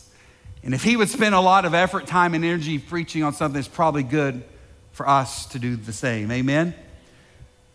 And 0.62 0.74
if 0.74 0.82
he 0.82 0.96
would 0.96 1.08
spend 1.08 1.34
a 1.34 1.40
lot 1.40 1.64
of 1.64 1.74
effort, 1.74 2.06
time, 2.06 2.34
and 2.34 2.44
energy 2.44 2.78
preaching 2.78 3.22
on 3.22 3.32
something, 3.32 3.58
it's 3.58 3.68
probably 3.68 4.02
good 4.02 4.44
for 4.92 5.08
us 5.08 5.46
to 5.46 5.58
do 5.58 5.76
the 5.76 5.92
same. 5.92 6.30
Amen? 6.30 6.74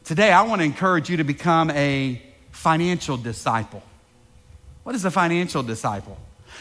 Today, 0.04 0.32
I 0.32 0.43
want 0.43 0.62
to 0.62 0.65
encourage 0.65 1.10
you 1.10 1.17
to 1.17 1.24
become 1.24 1.71
a 1.71 2.21
financial 2.52 3.17
disciple. 3.17 3.82
What 4.84 4.93
is 4.93 5.04
a 5.04 5.12
financial 5.12 5.63
disciple? 5.63 6.17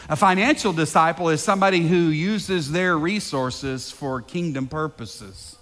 A 0.09 0.15
financial 0.15 0.73
disciple 0.73 1.29
is 1.29 1.41
somebody 1.41 1.81
who 1.81 1.95
uses 1.95 2.71
their 2.71 2.97
resources 2.97 3.91
for 3.91 4.21
kingdom 4.21 4.67
purposes. 4.67 5.57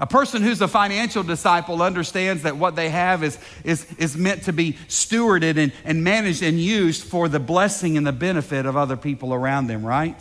A 0.00 0.06
person 0.06 0.42
who's 0.42 0.62
a 0.62 0.68
financial 0.68 1.22
disciple 1.22 1.82
understands 1.82 2.42
that 2.44 2.56
what 2.56 2.74
they 2.74 2.88
have 2.88 3.22
is, 3.22 3.38
is, 3.64 3.86
is 3.98 4.16
meant 4.16 4.44
to 4.44 4.52
be 4.52 4.72
stewarded 4.88 5.58
and, 5.58 5.72
and 5.84 6.02
managed 6.02 6.42
and 6.42 6.58
used 6.58 7.04
for 7.04 7.28
the 7.28 7.38
blessing 7.38 7.98
and 7.98 8.06
the 8.06 8.12
benefit 8.12 8.64
of 8.64 8.78
other 8.78 8.96
people 8.96 9.34
around 9.34 9.66
them, 9.66 9.84
right? 9.84 10.18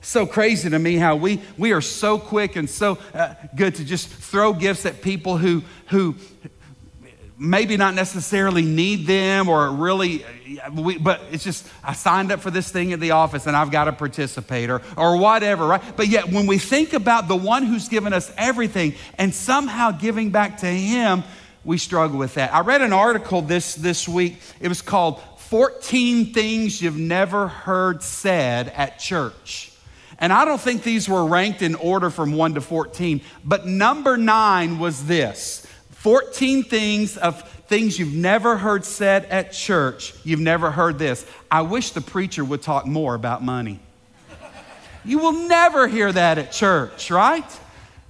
So 0.00 0.26
crazy 0.26 0.70
to 0.70 0.78
me 0.78 0.96
how 0.96 1.16
we, 1.16 1.42
we 1.58 1.72
are 1.72 1.82
so 1.82 2.18
quick 2.18 2.56
and 2.56 2.68
so 2.68 2.96
uh, 3.12 3.34
good 3.54 3.74
to 3.74 3.84
just 3.84 4.08
throw 4.08 4.54
gifts 4.54 4.86
at 4.86 5.02
people 5.02 5.36
who, 5.36 5.62
who, 5.88 6.16
maybe 7.40 7.78
not 7.78 7.94
necessarily 7.94 8.60
need 8.60 9.06
them 9.06 9.48
or 9.48 9.72
really, 9.72 10.26
we, 10.74 10.98
but 10.98 11.22
it's 11.32 11.42
just, 11.42 11.66
I 11.82 11.94
signed 11.94 12.30
up 12.30 12.40
for 12.40 12.50
this 12.50 12.70
thing 12.70 12.92
at 12.92 13.00
the 13.00 13.12
office 13.12 13.46
and 13.46 13.56
I've 13.56 13.70
got 13.70 13.84
to 13.84 13.92
participate 13.92 14.68
or, 14.68 14.82
or 14.94 15.16
whatever, 15.16 15.66
right? 15.66 15.82
But 15.96 16.08
yet, 16.08 16.28
when 16.28 16.46
we 16.46 16.58
think 16.58 16.92
about 16.92 17.28
the 17.28 17.36
one 17.36 17.64
who's 17.64 17.88
given 17.88 18.12
us 18.12 18.30
everything 18.36 18.94
and 19.16 19.34
somehow 19.34 19.90
giving 19.90 20.30
back 20.30 20.58
to 20.58 20.66
him, 20.66 21.24
we 21.64 21.78
struggle 21.78 22.18
with 22.18 22.34
that. 22.34 22.54
I 22.54 22.60
read 22.60 22.82
an 22.82 22.92
article 22.92 23.40
this, 23.40 23.74
this 23.74 24.06
week. 24.06 24.36
It 24.60 24.68
was 24.68 24.82
called 24.82 25.22
14 25.38 26.34
Things 26.34 26.82
You've 26.82 26.98
Never 26.98 27.48
Heard 27.48 28.02
Said 28.02 28.68
at 28.68 28.98
Church. 28.98 29.72
And 30.18 30.30
I 30.30 30.44
don't 30.44 30.60
think 30.60 30.82
these 30.82 31.08
were 31.08 31.24
ranked 31.24 31.62
in 31.62 31.74
order 31.74 32.10
from 32.10 32.32
1 32.32 32.54
to 32.54 32.60
14, 32.60 33.22
but 33.42 33.66
number 33.66 34.18
nine 34.18 34.78
was 34.78 35.06
this 35.06 35.66
14 36.00 36.62
things 36.62 37.18
of 37.18 37.46
things 37.66 37.98
you've 37.98 38.14
never 38.14 38.56
heard 38.56 38.86
said 38.86 39.26
at 39.26 39.52
church. 39.52 40.14
You've 40.24 40.40
never 40.40 40.70
heard 40.70 40.98
this. 40.98 41.26
I 41.50 41.60
wish 41.60 41.90
the 41.90 42.00
preacher 42.00 42.42
would 42.42 42.62
talk 42.62 42.86
more 42.86 43.14
about 43.14 43.44
money. 43.44 43.80
You 45.04 45.18
will 45.18 45.46
never 45.46 45.86
hear 45.88 46.10
that 46.10 46.38
at 46.38 46.52
church, 46.52 47.10
right? 47.10 47.44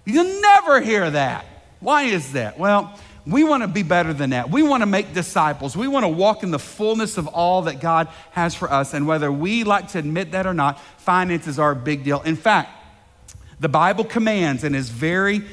You'll 0.05 0.40
never 0.40 0.81
hear 0.81 1.11
that. 1.11 1.44
Why 1.81 2.05
is 2.05 2.31
that? 2.35 2.61
Well, 2.61 2.96
we 3.26 3.42
want 3.42 3.64
to 3.64 3.68
be 3.68 3.83
better 3.83 4.12
than 4.12 4.31
that. 4.31 4.50
We 4.50 4.62
want 4.62 4.83
to 4.83 4.87
make 4.87 5.12
disciples. 5.12 5.76
We 5.76 5.88
want 5.88 6.05
to 6.05 6.09
walk 6.09 6.44
in 6.44 6.53
the 6.53 6.61
fullness 6.61 7.18
of 7.18 7.26
all 7.26 7.62
that 7.62 7.81
God 7.81 8.07
has 8.31 8.55
for 8.55 8.70
us. 8.70 8.94
And 8.94 9.05
whether 9.05 9.33
we 9.33 9.64
like 9.64 9.88
to 9.88 9.98
admit 9.98 10.31
that 10.31 10.46
or 10.46 10.55
not, 10.55 10.81
finances 10.98 11.59
are 11.59 11.72
a 11.72 11.76
big 11.76 12.05
deal. 12.05 12.22
In 12.22 12.37
fact, 12.37 12.70
the 13.59 13.68
Bible 13.68 14.05
commands 14.05 14.62
and 14.62 14.76
is 14.76 14.90
very 14.90 15.44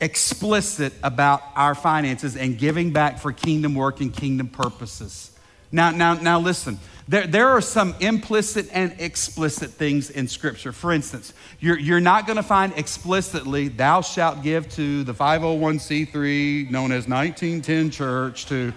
explicit 0.00 0.92
about 1.02 1.42
our 1.54 1.74
finances 1.74 2.36
and 2.36 2.58
giving 2.58 2.92
back 2.92 3.18
for 3.18 3.32
kingdom 3.32 3.74
work 3.74 4.00
and 4.00 4.12
kingdom 4.14 4.48
purposes. 4.48 5.30
Now, 5.72 5.90
now, 5.90 6.14
now 6.14 6.38
listen. 6.38 6.78
There, 7.08 7.26
there 7.26 7.48
are 7.48 7.60
some 7.60 7.94
implicit 8.00 8.68
and 8.72 8.94
explicit 8.98 9.70
things 9.70 10.10
in 10.10 10.26
Scripture. 10.26 10.72
For 10.72 10.92
instance, 10.92 11.32
you're, 11.60 11.78
you're 11.78 12.00
not 12.00 12.26
going 12.26 12.36
to 12.36 12.42
find 12.42 12.72
explicitly, 12.76 13.68
thou 13.68 14.00
shalt 14.00 14.42
give 14.42 14.68
to 14.70 15.04
the 15.04 15.14
501c3 15.14 16.70
known 16.70 16.92
as 16.92 17.06
1910 17.08 17.90
church 17.90 18.46
to 18.46 18.72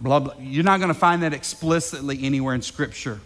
blah, 0.00 0.20
blah. 0.20 0.34
You're 0.38 0.64
not 0.64 0.78
going 0.78 0.92
to 0.92 0.98
find 0.98 1.22
that 1.22 1.32
explicitly 1.32 2.22
anywhere 2.22 2.54
in 2.54 2.62
Scripture. 2.62 3.20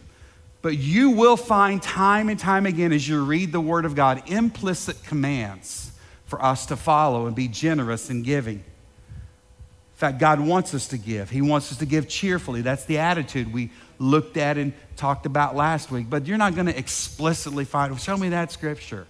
But 0.62 0.78
you 0.78 1.10
will 1.10 1.36
find 1.36 1.82
time 1.82 2.28
and 2.28 2.38
time 2.38 2.64
again 2.64 2.92
as 2.92 3.08
you 3.08 3.24
read 3.24 3.52
the 3.52 3.60
Word 3.60 3.84
of 3.84 3.94
God 3.94 4.22
implicit 4.30 5.02
commands 5.04 5.92
for 6.26 6.42
us 6.44 6.66
to 6.66 6.76
follow 6.76 7.26
and 7.26 7.34
be 7.34 7.48
generous 7.48 8.10
in 8.10 8.22
giving. 8.22 8.56
In 8.56 9.98
fact, 9.98 10.18
God 10.18 10.40
wants 10.40 10.74
us 10.74 10.88
to 10.88 10.98
give. 10.98 11.30
He 11.30 11.40
wants 11.40 11.72
us 11.72 11.78
to 11.78 11.86
give 11.86 12.06
cheerfully. 12.06 12.60
That's 12.60 12.84
the 12.84 12.98
attitude 12.98 13.52
we 13.52 13.70
looked 13.98 14.36
at 14.36 14.58
and 14.58 14.74
talked 14.96 15.24
about 15.24 15.56
last 15.56 15.90
week. 15.90 16.10
But 16.10 16.26
you're 16.26 16.36
not 16.36 16.54
going 16.54 16.66
to 16.66 16.78
explicitly 16.78 17.64
find, 17.64 17.98
show 17.98 18.16
me 18.16 18.28
that 18.30 18.52
scripture. 18.52 19.06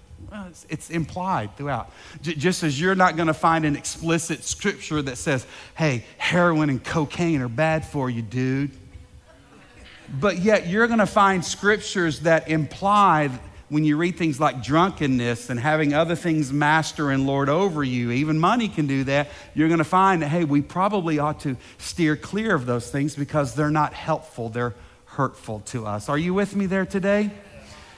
It's, 0.68 0.90
implied 0.90 1.57
throughout. 1.57 1.90
Just 2.22 2.62
as 2.62 2.81
you're 2.81 2.94
not 2.94 3.16
going 3.16 3.26
to 3.26 3.35
find 3.35 3.64
an 3.64 3.74
explicit 3.74 4.44
scripture 4.44 5.02
that 5.02 5.18
says, 5.18 5.46
hey, 5.74 6.05
heroin 6.18 6.70
and 6.70 6.83
cocaine 6.83 7.40
are 7.40 7.48
bad 7.48 7.85
for 7.85 8.09
you, 8.11 8.22
dude. 8.22 8.70
But 10.20 10.38
yet 10.38 10.68
you're 10.68 10.87
going 10.87 11.00
to 11.00 11.07
find 11.07 11.44
scriptures 11.44 12.20
that 12.20 12.48
imply 12.48 13.31
when 13.68 13.85
you 13.85 13.96
read 13.96 14.16
things 14.16 14.38
like 14.38 14.62
drunkenness 14.62 15.50
and 15.50 15.59
having 15.59 15.92
other 15.92 16.14
things 16.14 16.52
master 16.52 17.11
and 17.11 17.26
lord 17.26 17.48
over 17.48 17.83
you, 17.83 18.12
even 18.12 18.38
money 18.38 18.68
can 18.68 18.87
do 18.87 19.05
that, 19.05 19.29
you're 19.55 19.68
going 19.68 19.79
to 19.79 19.85
find 19.85 20.22
that, 20.22 20.29
hey, 20.29 20.44
we 20.44 20.62
probably 20.62 21.18
ought 21.18 21.40
to 21.40 21.57
steer 21.79 22.16
clear 22.16 22.55
of 22.55 22.66
those 22.66 22.90
things 22.90 23.16
because 23.16 23.55
they're 23.55 23.70
not 23.70 23.92
helpful, 23.92 24.48
they're 24.48 24.74
hurtful 25.07 25.61
to 25.66 25.87
us. 25.87 26.09
Are 26.09 26.18
you 26.18 26.35
with 26.35 26.55
me 26.55 26.66
there 26.66 26.87
today? 26.87 27.31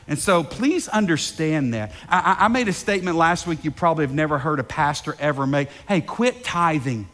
And 0.06 0.18
so 0.18 0.42
please 0.42 0.88
understand 0.88 1.74
that. 1.74 1.92
I, 2.08 2.36
I 2.40 2.48
made 2.48 2.68
a 2.68 2.72
statement 2.72 3.18
last 3.18 3.46
week 3.46 3.62
you 3.62 3.70
probably 3.70 4.04
have 4.04 4.14
never 4.14 4.38
heard 4.38 4.58
a 4.58 4.64
pastor 4.64 5.14
ever 5.20 5.46
make. 5.46 5.68
Hey, 5.86 6.00
quit 6.00 6.42
tithing. 6.42 7.06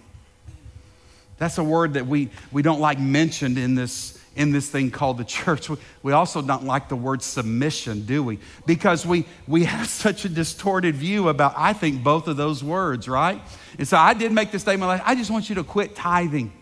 That's 1.38 1.59
a 1.59 1.64
word 1.64 1.95
that 1.95 2.07
we, 2.07 2.31
we 2.53 2.62
don't 2.62 2.81
like 2.81 3.01
mentioned 3.01 3.59
in 3.59 3.75
this 3.75 4.13
in 4.37 4.53
this 4.53 4.68
thing 4.68 4.90
called 4.90 5.18
the 5.18 5.25
church. 5.25 5.68
We 6.03 6.12
also 6.12 6.42
don't 6.42 6.64
like 6.64 6.88
the 6.88 6.97
word 6.97 7.23
submission, 7.23 8.05
do 8.05 8.23
we? 8.23 8.38
Because 8.66 9.07
we, 9.07 9.27
we 9.47 9.64
have 9.64 9.88
such 10.05 10.25
a 10.25 10.29
distorted 10.29 10.97
view 10.97 11.29
about, 11.29 11.55
I 11.57 11.73
think, 11.73 12.03
both 12.03 12.29
of 12.29 12.37
those 12.37 12.62
words, 12.62 13.09
right? 13.09 13.40
And 13.79 13.87
so 13.87 13.97
I 13.97 14.14
did 14.14 14.33
make 14.33 14.51
the 14.51 14.59
statement 14.59 14.88
like, 14.88 15.03
I 15.05 15.14
just 15.14 15.31
want 15.31 15.49
you 15.49 15.57
to 15.57 15.64
quit 15.64 15.94
tithing. 15.94 16.53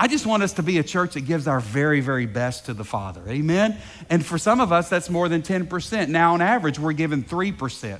I 0.00 0.06
just 0.06 0.26
want 0.26 0.44
us 0.44 0.52
to 0.54 0.62
be 0.62 0.78
a 0.78 0.84
church 0.84 1.14
that 1.14 1.22
gives 1.22 1.48
our 1.48 1.58
very, 1.58 2.00
very 2.00 2.26
best 2.26 2.66
to 2.66 2.74
the 2.74 2.84
Father. 2.84 3.22
Amen? 3.26 3.76
And 4.08 4.24
for 4.24 4.38
some 4.38 4.60
of 4.60 4.70
us, 4.70 4.88
that's 4.88 5.10
more 5.10 5.28
than 5.28 5.42
10%. 5.42 6.08
Now, 6.08 6.34
on 6.34 6.40
average, 6.40 6.78
we're 6.78 6.92
given 6.92 7.24
3%. 7.24 7.98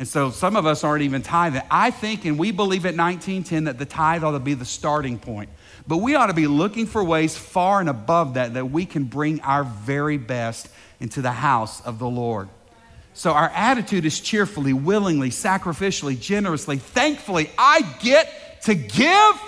And 0.00 0.08
so 0.08 0.30
some 0.30 0.56
of 0.56 0.64
us 0.64 0.82
aren't 0.82 1.02
even 1.02 1.20
tithing. 1.20 1.60
I 1.70 1.90
think, 1.90 2.24
and 2.24 2.38
we 2.38 2.52
believe 2.52 2.86
at 2.86 2.96
1910, 2.96 3.64
that 3.64 3.78
the 3.78 3.84
tithe 3.84 4.24
ought 4.24 4.32
to 4.32 4.40
be 4.40 4.54
the 4.54 4.64
starting 4.64 5.18
point. 5.18 5.50
But 5.86 5.98
we 5.98 6.14
ought 6.14 6.28
to 6.28 6.32
be 6.32 6.46
looking 6.46 6.86
for 6.86 7.04
ways 7.04 7.36
far 7.36 7.80
and 7.80 7.88
above 7.90 8.32
that 8.32 8.54
that 8.54 8.70
we 8.70 8.86
can 8.86 9.04
bring 9.04 9.42
our 9.42 9.62
very 9.62 10.16
best 10.16 10.70
into 11.00 11.20
the 11.20 11.32
house 11.32 11.82
of 11.82 11.98
the 11.98 12.08
Lord. 12.08 12.48
So 13.12 13.32
our 13.32 13.50
attitude 13.50 14.06
is 14.06 14.20
cheerfully, 14.20 14.72
willingly, 14.72 15.28
sacrificially, 15.28 16.18
generously, 16.18 16.78
thankfully. 16.78 17.50
I 17.58 17.82
get 18.00 18.62
to 18.62 18.74
give. 18.74 19.42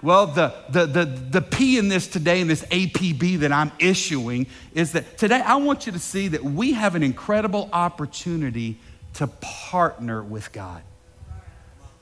Well, 0.00 0.28
the, 0.28 0.54
the, 0.70 0.86
the, 0.86 1.04
the 1.04 1.42
P 1.42 1.76
in 1.76 1.88
this 1.88 2.08
today, 2.08 2.40
in 2.40 2.48
this 2.48 2.64
APB 2.64 3.40
that 3.40 3.52
I'm 3.52 3.72
issuing, 3.78 4.46
is 4.72 4.92
that 4.92 5.18
today 5.18 5.42
I 5.42 5.56
want 5.56 5.84
you 5.84 5.92
to 5.92 5.98
see 5.98 6.28
that 6.28 6.42
we 6.42 6.72
have 6.72 6.94
an 6.94 7.02
incredible 7.02 7.68
opportunity 7.74 8.78
to 9.14 9.26
partner 9.26 10.22
with 10.22 10.52
God. 10.52 10.82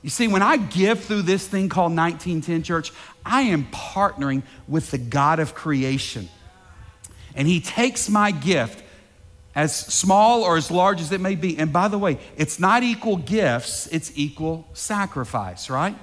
You 0.01 0.09
see, 0.09 0.27
when 0.27 0.41
I 0.41 0.57
give 0.57 1.03
through 1.03 1.23
this 1.23 1.45
thing 1.45 1.67
called 1.67 1.95
1910 1.95 2.63
Church, 2.63 2.93
I 3.25 3.41
am 3.41 3.65
partnering 3.65 4.43
with 4.67 4.91
the 4.91 4.97
God 4.97 5.39
of 5.39 5.53
creation. 5.53 6.29
And 7.35 7.47
He 7.47 7.59
takes 7.59 8.09
my 8.09 8.31
gift, 8.31 8.83
as 9.55 9.75
small 9.75 10.43
or 10.43 10.55
as 10.55 10.71
large 10.71 11.01
as 11.01 11.11
it 11.11 11.19
may 11.19 11.35
be. 11.35 11.57
And 11.57 11.73
by 11.73 11.87
the 11.87 11.97
way, 11.97 12.19
it's 12.37 12.59
not 12.59 12.83
equal 12.83 13.17
gifts, 13.17 13.87
it's 13.87 14.11
equal 14.15 14.65
sacrifice, 14.73 15.69
right? 15.69 15.97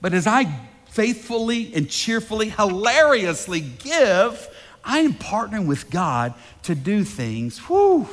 But 0.00 0.12
as 0.12 0.26
I 0.26 0.52
faithfully 0.90 1.74
and 1.74 1.88
cheerfully, 1.88 2.50
hilariously 2.50 3.60
give, 3.60 4.48
I 4.84 4.98
am 4.98 5.14
partnering 5.14 5.66
with 5.66 5.90
God 5.90 6.34
to 6.64 6.74
do 6.74 7.04
things, 7.04 7.58
whew, 7.60 8.08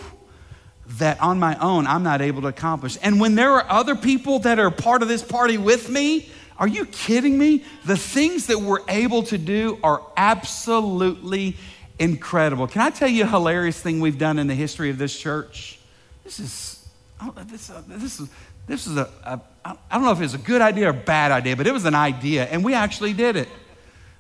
that 0.98 1.22
on 1.22 1.40
my 1.40 1.56
own 1.60 1.88
I'm 1.88 2.04
not 2.04 2.22
able 2.22 2.42
to 2.42 2.48
accomplish. 2.48 2.98
And 3.02 3.20
when 3.20 3.36
there 3.36 3.52
are 3.52 3.66
other 3.70 3.96
people 3.96 4.40
that 4.40 4.60
are 4.60 4.72
part 4.72 5.02
of 5.02 5.08
this 5.08 5.24
party 5.24 5.58
with 5.58 5.90
me, 5.90 6.30
are 6.58 6.68
you 6.68 6.86
kidding 6.86 7.38
me? 7.38 7.64
The 7.86 7.98
things 7.98 8.48
that 8.48 8.60
we're 8.60 8.88
able 8.88 9.24
to 9.24 9.38
do 9.38 9.80
are 9.84 10.02
absolutely 10.16 11.58
incredible. 11.98 12.68
Can 12.68 12.82
I 12.82 12.90
tell 12.90 13.08
you 13.08 13.24
a 13.24 13.28
hilarious 13.28 13.80
thing 13.80 14.00
we've 14.00 14.18
done 14.18 14.38
in 14.38 14.48
the 14.48 14.56
history 14.56 14.90
of 14.90 14.98
this 14.98 15.18
church? 15.18 15.80
This 16.24 16.40
is, 16.40 16.88
this, 17.46 17.70
uh, 17.70 17.82
this 17.88 18.20
is, 18.20 18.30
this 18.68 18.88
is 18.88 18.98
a, 18.98 19.10
a, 19.24 19.40
I 19.66 19.76
don't 19.92 20.04
know 20.04 20.12
if 20.12 20.22
it's 20.22 20.34
a 20.34 20.40
good 20.40 20.62
idea 20.62 20.88
or 20.88 20.92
a 20.92 20.94
bad 20.94 21.32
idea, 21.32 21.56
but 21.56 21.68
it 21.68 21.74
was 21.74 21.86
an 21.86 21.96
idea, 21.96 22.46
and 22.46 22.64
we 22.64 22.74
actually 22.74 23.14
did 23.14 23.36
it. 23.36 23.50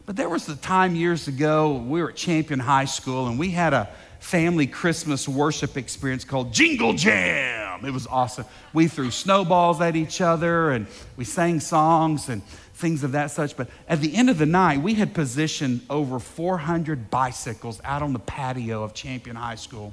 But 0.05 0.15
there 0.15 0.29
was 0.29 0.49
a 0.49 0.55
time 0.55 0.95
years 0.95 1.27
ago, 1.27 1.73
we 1.73 2.01
were 2.01 2.09
at 2.09 2.15
Champion 2.15 2.59
High 2.59 2.85
School, 2.85 3.27
and 3.27 3.37
we 3.37 3.51
had 3.51 3.73
a 3.73 3.87
family 4.21 4.67
Christmas 4.67 5.27
worship 5.27 5.75
experience 5.75 6.23
called 6.23 6.53
Jingle 6.53 6.93
Jam. 6.93 7.83
It 7.83 7.91
was 7.91 8.05
awesome. 8.07 8.45
We 8.71 8.87
threw 8.87 9.11
snowballs 9.11 9.81
at 9.81 9.95
each 9.95 10.21
other 10.21 10.69
and 10.71 10.87
we 11.17 11.25
sang 11.25 11.59
songs 11.59 12.29
and 12.29 12.43
things 12.75 13.03
of 13.03 13.13
that 13.13 13.31
such. 13.31 13.57
But 13.57 13.67
at 13.89 13.99
the 13.99 14.15
end 14.15 14.29
of 14.29 14.37
the 14.37 14.45
night, 14.45 14.81
we 14.81 14.93
had 14.93 15.15
positioned 15.15 15.81
over 15.89 16.19
400 16.19 17.09
bicycles 17.09 17.81
out 17.83 18.03
on 18.03 18.13
the 18.13 18.19
patio 18.19 18.83
of 18.83 18.93
Champion 18.93 19.35
High 19.35 19.55
School. 19.55 19.91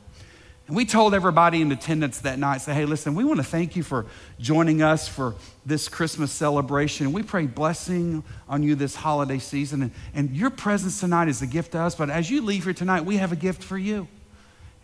And 0.66 0.76
we 0.76 0.84
told 0.84 1.14
everybody 1.14 1.62
in 1.62 1.72
attendance 1.72 2.20
that 2.20 2.38
night, 2.38 2.60
say, 2.60 2.74
hey, 2.74 2.84
listen, 2.84 3.14
we 3.14 3.24
want 3.24 3.38
to 3.38 3.44
thank 3.44 3.74
you 3.74 3.82
for 3.82 4.04
joining 4.38 4.82
us 4.82 5.08
for 5.08 5.34
this 5.64 5.88
Christmas 5.88 6.30
celebration. 6.30 7.14
We 7.14 7.22
pray 7.22 7.46
blessing 7.46 8.22
on 8.46 8.62
you 8.62 8.74
this 8.74 8.94
holiday 8.94 9.38
season. 9.38 9.80
And, 9.80 9.90
and 10.12 10.36
your 10.36 10.50
presence 10.50 11.00
tonight 11.00 11.28
is 11.28 11.40
a 11.40 11.46
gift 11.46 11.72
to 11.72 11.80
us. 11.80 11.94
But 11.94 12.10
as 12.10 12.30
you 12.30 12.42
leave 12.42 12.64
here 12.64 12.74
tonight, 12.74 13.06
we 13.06 13.16
have 13.16 13.32
a 13.32 13.36
gift 13.36 13.64
for 13.64 13.78
you. 13.78 14.06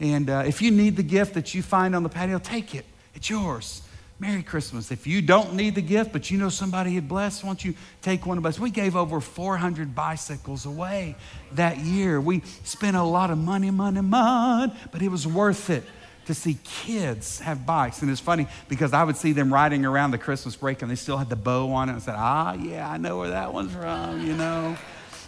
And 0.00 0.28
uh, 0.28 0.44
if 0.46 0.60
you 0.60 0.70
need 0.70 0.96
the 0.96 1.02
gift 1.02 1.34
that 1.34 1.54
you 1.54 1.62
find 1.62 1.94
on 1.94 2.02
the 2.02 2.08
patio, 2.08 2.38
take 2.38 2.74
it. 2.74 2.84
It's 3.14 3.30
yours. 3.30 3.82
Merry 4.18 4.42
Christmas. 4.42 4.90
If 4.90 5.06
you 5.06 5.22
don't 5.22 5.54
need 5.54 5.74
the 5.74 5.82
gift, 5.82 6.12
but 6.12 6.30
you 6.30 6.38
know 6.38 6.48
somebody 6.48 6.94
had 6.94 7.08
blessed, 7.08 7.42
why 7.42 7.48
don't 7.48 7.64
you 7.64 7.74
take 8.00 8.26
one 8.26 8.38
of 8.38 8.46
us? 8.46 8.58
We 8.58 8.70
gave 8.70 8.94
over 8.96 9.20
400 9.20 9.94
bicycles 9.94 10.66
away 10.66 11.16
that 11.52 11.78
year. 11.78 12.20
We 12.20 12.42
spent 12.62 12.96
a 12.96 13.02
lot 13.02 13.30
of 13.30 13.38
money, 13.38 13.70
money, 13.70 14.00
money, 14.00 14.72
but 14.92 15.02
it 15.02 15.08
was 15.08 15.26
worth 15.26 15.68
it 15.68 15.84
to 16.26 16.34
see 16.34 16.58
kids 16.64 17.40
have 17.40 17.66
bikes. 17.66 18.02
And 18.02 18.10
it's 18.10 18.20
funny 18.20 18.46
because 18.68 18.92
I 18.92 19.04
would 19.04 19.16
see 19.16 19.32
them 19.32 19.52
riding 19.52 19.84
around 19.84 20.12
the 20.12 20.18
Christmas 20.18 20.56
break 20.56 20.82
and 20.82 20.90
they 20.90 20.94
still 20.94 21.18
had 21.18 21.28
the 21.28 21.36
bow 21.36 21.72
on 21.72 21.88
it. 21.88 21.92
And 21.92 22.02
said, 22.02 22.14
ah, 22.16 22.54
yeah, 22.54 22.88
I 22.88 22.96
know 22.96 23.18
where 23.18 23.30
that 23.30 23.52
one's 23.52 23.72
from, 23.72 24.26
you 24.26 24.34
know. 24.34 24.76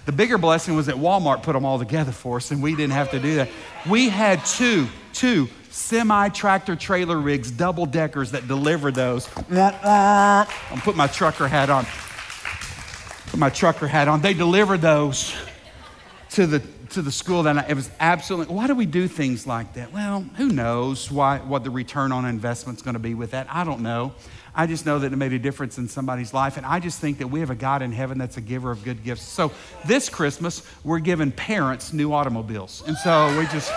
The 0.07 0.12
bigger 0.12 0.38
blessing 0.38 0.77
was 0.77 0.87
that 0.87 0.95
Walmart 0.95 1.42
put 1.42 1.53
them 1.53 1.64
all 1.64 1.79
together 1.79 2.12
for 2.12 2.37
us 2.37 2.53
and 2.53 2.62
we 2.62 2.77
didn't 2.77 2.92
have 2.92 3.11
to 3.11 3.19
do 3.19 3.35
that. 3.37 3.49
We 3.88 4.09
had 4.09 4.45
two, 4.45 4.87
two 5.12 5.49
semi 5.71 6.29
tractor 6.29 6.77
trailer 6.77 7.19
rigs, 7.19 7.51
double 7.51 7.87
deckers 7.87 8.31
that 8.31 8.47
delivered 8.47 8.95
those. 8.95 9.29
I'm 9.51 10.81
put 10.81 10.97
my 10.97 11.09
trucker 11.09 11.49
hat 11.49 11.71
on. 11.71 11.87
Put 13.31 13.40
my 13.40 13.51
trucker 13.51 13.88
hat 13.88 14.07
on. 14.07 14.21
They 14.23 14.33
delivered 14.33 14.81
those 14.81 15.35
to 16.31 16.47
the 16.47 16.61
to 16.90 17.03
the 17.03 17.12
school 17.12 17.42
that. 17.42 17.69
It 17.69 17.75
was 17.75 17.90
absolutely. 17.99 18.55
Why 18.55 18.69
do 18.69 18.75
we 18.77 18.87
do 18.87 19.09
things 19.09 19.45
like 19.45 19.75
that? 19.75 19.92
Well, 19.92 20.21
who 20.37 20.49
knows 20.49 21.11
why 21.11 21.38
what 21.38 21.64
the 21.64 21.71
return 21.71 22.12
on 22.12 22.25
investment 22.25 22.79
is 22.79 22.83
going 22.83 22.95
to 22.95 23.01
be 23.01 23.14
with 23.14 23.33
that? 23.33 23.49
I 23.51 23.64
don't 23.64 23.81
know. 23.81 24.14
I 24.59 24.66
just 24.66 24.87
know 24.87 24.99
that 24.99 25.12
it 25.12 25.16
made 25.16 25.35
a 25.35 25.38
difference 25.38 25.77
in 25.77 25.87
somebody's 25.87 26.33
life. 26.33 26.57
And 26.57 26.64
I 26.64 26.81
just 26.81 26.99
think 26.99 27.19
that 27.19 27.29
we 27.29 27.40
have 27.40 27.51
a 27.51 27.55
God 27.55 27.83
in 27.83 27.92
heaven 27.92 28.16
that's 28.16 28.38
a 28.38 28.40
giver 28.40 28.71
of 28.71 28.83
good 28.85 29.05
gifts. 29.05 29.23
So 29.23 29.53
this 29.85 30.09
Christmas, 30.09 30.62
we're 30.83 30.99
giving 30.99 31.31
parents 31.31 31.92
new 31.92 32.14
automobiles. 32.14 32.83
And 32.87 32.97
so 32.97 33.38
we 33.38 33.47
just. 33.49 33.71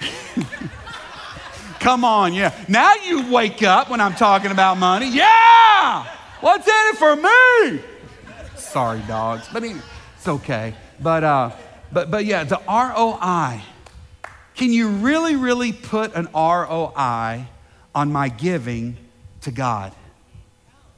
Come 1.80 2.04
on, 2.04 2.32
yeah. 2.32 2.54
Now 2.68 2.94
you 2.94 3.28
wake 3.30 3.64
up 3.64 3.90
when 3.90 4.00
I'm 4.00 4.14
talking 4.14 4.52
about 4.52 4.78
money. 4.78 5.10
Yeah! 5.10 6.04
What's 6.40 6.68
in 6.68 6.74
it 6.74 6.96
for 6.96 7.16
me? 7.16 7.80
Sorry, 8.54 9.00
dogs. 9.08 9.48
But 9.52 9.64
it's 9.64 10.28
okay. 10.28 10.74
But, 11.00 11.24
uh, 11.24 11.50
but, 11.92 12.08
but 12.10 12.24
yeah, 12.24 12.44
the 12.44 12.60
ROI. 12.68 13.62
Can 14.54 14.72
you 14.72 14.88
really, 14.88 15.34
really 15.34 15.72
put 15.72 16.14
an 16.14 16.28
ROI 16.32 17.48
on 17.94 18.12
my 18.12 18.28
giving 18.28 18.96
to 19.42 19.50
God? 19.50 19.92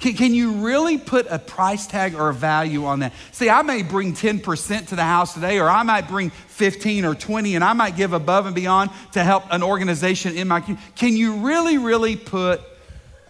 Can, 0.00 0.14
can, 0.14 0.35
you 0.35 0.53
really 0.64 0.96
put 0.96 1.26
a 1.29 1.38
price 1.38 1.87
tag 1.87 2.14
or 2.14 2.31
a 2.31 2.35
value 2.35 2.87
on 2.87 3.00
that? 3.00 3.12
See, 3.33 3.50
I 3.50 3.61
may 3.61 3.83
bring 3.83 4.14
10% 4.14 4.88
to 4.88 4.96
the 4.96 5.05
house 5.05 5.35
today, 5.35 5.59
or 5.59 5.68
I 5.68 5.83
might 5.83 6.09
bring 6.09 6.31
15 6.31 7.05
or 7.05 7.14
20, 7.14 7.55
and 7.55 7.62
I 7.62 7.74
might 7.74 7.96
give 7.96 8.14
above 8.14 8.46
and 8.46 8.55
beyond 8.55 8.90
to 9.12 9.22
help 9.22 9.44
an 9.50 9.62
organization 9.62 10.37
in 10.37 10.48
my 10.48 10.61
community. 10.61 10.87
Can 10.96 11.16
you 11.18 11.46
really, 11.46 11.76
really 11.76 12.16
put 12.16 12.62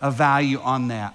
a 0.01 0.13
value 0.13 0.61
on 0.61 0.89
that? 0.89 1.15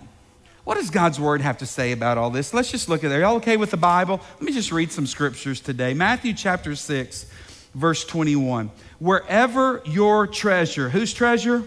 What 0.65 0.75
does 0.75 0.89
God's 0.89 1.19
word 1.19 1.39
have 1.41 1.59
to 1.59 1.65
say 1.65 1.93
about 1.93 2.17
all 2.17 2.31
this? 2.31 2.53
Let's 2.53 2.71
just 2.71 2.89
look 2.89 3.03
at 3.05 3.11
it. 3.11 3.15
Are 3.15 3.19
y'all 3.21 3.35
okay 3.35 3.55
with 3.55 3.71
the 3.71 3.77
Bible? 3.77 4.19
Let 4.33 4.41
me 4.41 4.51
just 4.51 4.73
read 4.73 4.91
some 4.91 5.05
scriptures 5.05 5.61
today. 5.61 5.93
Matthew 5.93 6.33
chapter 6.33 6.75
6, 6.75 7.27
verse 7.73 8.03
21. 8.03 8.71
Wherever 8.99 9.81
your 9.85 10.27
treasure, 10.27 10.89
whose 10.89 11.13
treasure? 11.13 11.63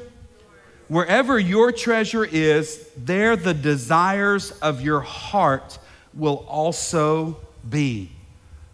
Wherever 0.89 1.39
your 1.39 1.71
treasure 1.71 2.25
is, 2.25 2.89
there 2.97 3.37
the 3.37 3.55
desires 3.55 4.51
of 4.61 4.81
your 4.81 5.01
heart 5.01 5.79
will 6.15 6.45
also 6.49 7.39
be. 7.69 8.11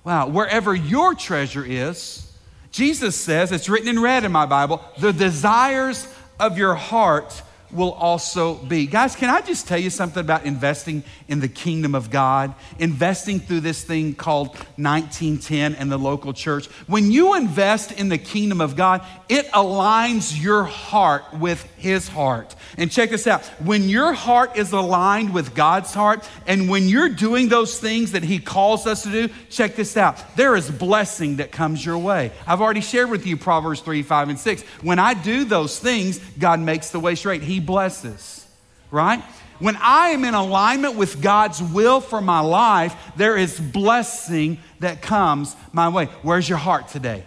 Wow, 0.04 0.28
wherever 0.28 0.74
your 0.74 1.14
treasure 1.14 1.64
is, 1.64 2.30
Jesus 2.70 3.16
says, 3.16 3.52
it's 3.52 3.68
written 3.68 3.88
in 3.88 4.00
red 4.00 4.24
in 4.24 4.32
my 4.32 4.46
Bible, 4.46 4.82
the 4.98 5.12
desires 5.12 6.06
of 6.38 6.58
your 6.58 6.74
heart 6.74 7.42
will 7.74 7.92
also 7.92 8.54
be. 8.54 8.86
Guys, 8.86 9.16
can 9.16 9.28
I 9.30 9.40
just 9.40 9.66
tell 9.66 9.78
you 9.78 9.90
something 9.90 10.20
about 10.20 10.44
investing 10.44 11.02
in 11.28 11.40
the 11.40 11.48
kingdom 11.48 11.94
of 11.94 12.10
God? 12.10 12.54
Investing 12.78 13.40
through 13.40 13.60
this 13.60 13.82
thing 13.82 14.14
called 14.14 14.48
1910 14.76 15.74
and 15.74 15.90
the 15.90 15.98
local 15.98 16.32
church. 16.32 16.66
When 16.86 17.10
you 17.10 17.34
invest 17.34 17.92
in 17.92 18.08
the 18.08 18.18
kingdom 18.18 18.60
of 18.60 18.76
God, 18.76 19.04
it 19.28 19.46
aligns 19.48 20.40
your 20.40 20.64
heart 20.64 21.34
with 21.34 21.66
his 21.84 22.08
heart. 22.08 22.56
And 22.78 22.90
check 22.90 23.10
this 23.10 23.26
out 23.26 23.44
when 23.62 23.88
your 23.88 24.14
heart 24.14 24.56
is 24.56 24.72
aligned 24.72 25.34
with 25.34 25.54
God's 25.54 25.92
heart, 25.92 26.28
and 26.46 26.68
when 26.68 26.88
you're 26.88 27.10
doing 27.10 27.48
those 27.48 27.78
things 27.78 28.12
that 28.12 28.24
he 28.24 28.38
calls 28.38 28.86
us 28.86 29.02
to 29.02 29.10
do, 29.10 29.28
check 29.50 29.76
this 29.76 29.96
out. 29.96 30.16
There 30.34 30.56
is 30.56 30.70
blessing 30.70 31.36
that 31.36 31.52
comes 31.52 31.84
your 31.84 31.98
way. 31.98 32.32
I've 32.46 32.62
already 32.62 32.80
shared 32.80 33.10
with 33.10 33.26
you 33.26 33.36
Proverbs 33.36 33.80
3, 33.80 34.02
5, 34.02 34.28
and 34.30 34.38
6. 34.38 34.62
When 34.80 34.98
I 34.98 35.12
do 35.12 35.44
those 35.44 35.78
things, 35.78 36.18
God 36.38 36.58
makes 36.58 36.88
the 36.88 36.98
way 36.98 37.14
straight. 37.14 37.42
He 37.42 37.60
blesses, 37.60 38.46
right? 38.90 39.22
When 39.58 39.76
I 39.76 40.08
am 40.08 40.24
in 40.24 40.32
alignment 40.32 40.96
with 40.96 41.20
God's 41.20 41.62
will 41.62 42.00
for 42.00 42.22
my 42.22 42.40
life, 42.40 42.96
there 43.16 43.36
is 43.36 43.60
blessing 43.60 44.58
that 44.80 45.02
comes 45.02 45.54
my 45.70 45.90
way. 45.90 46.06
Where's 46.22 46.48
your 46.48 46.58
heart 46.58 46.88
today? 46.88 47.24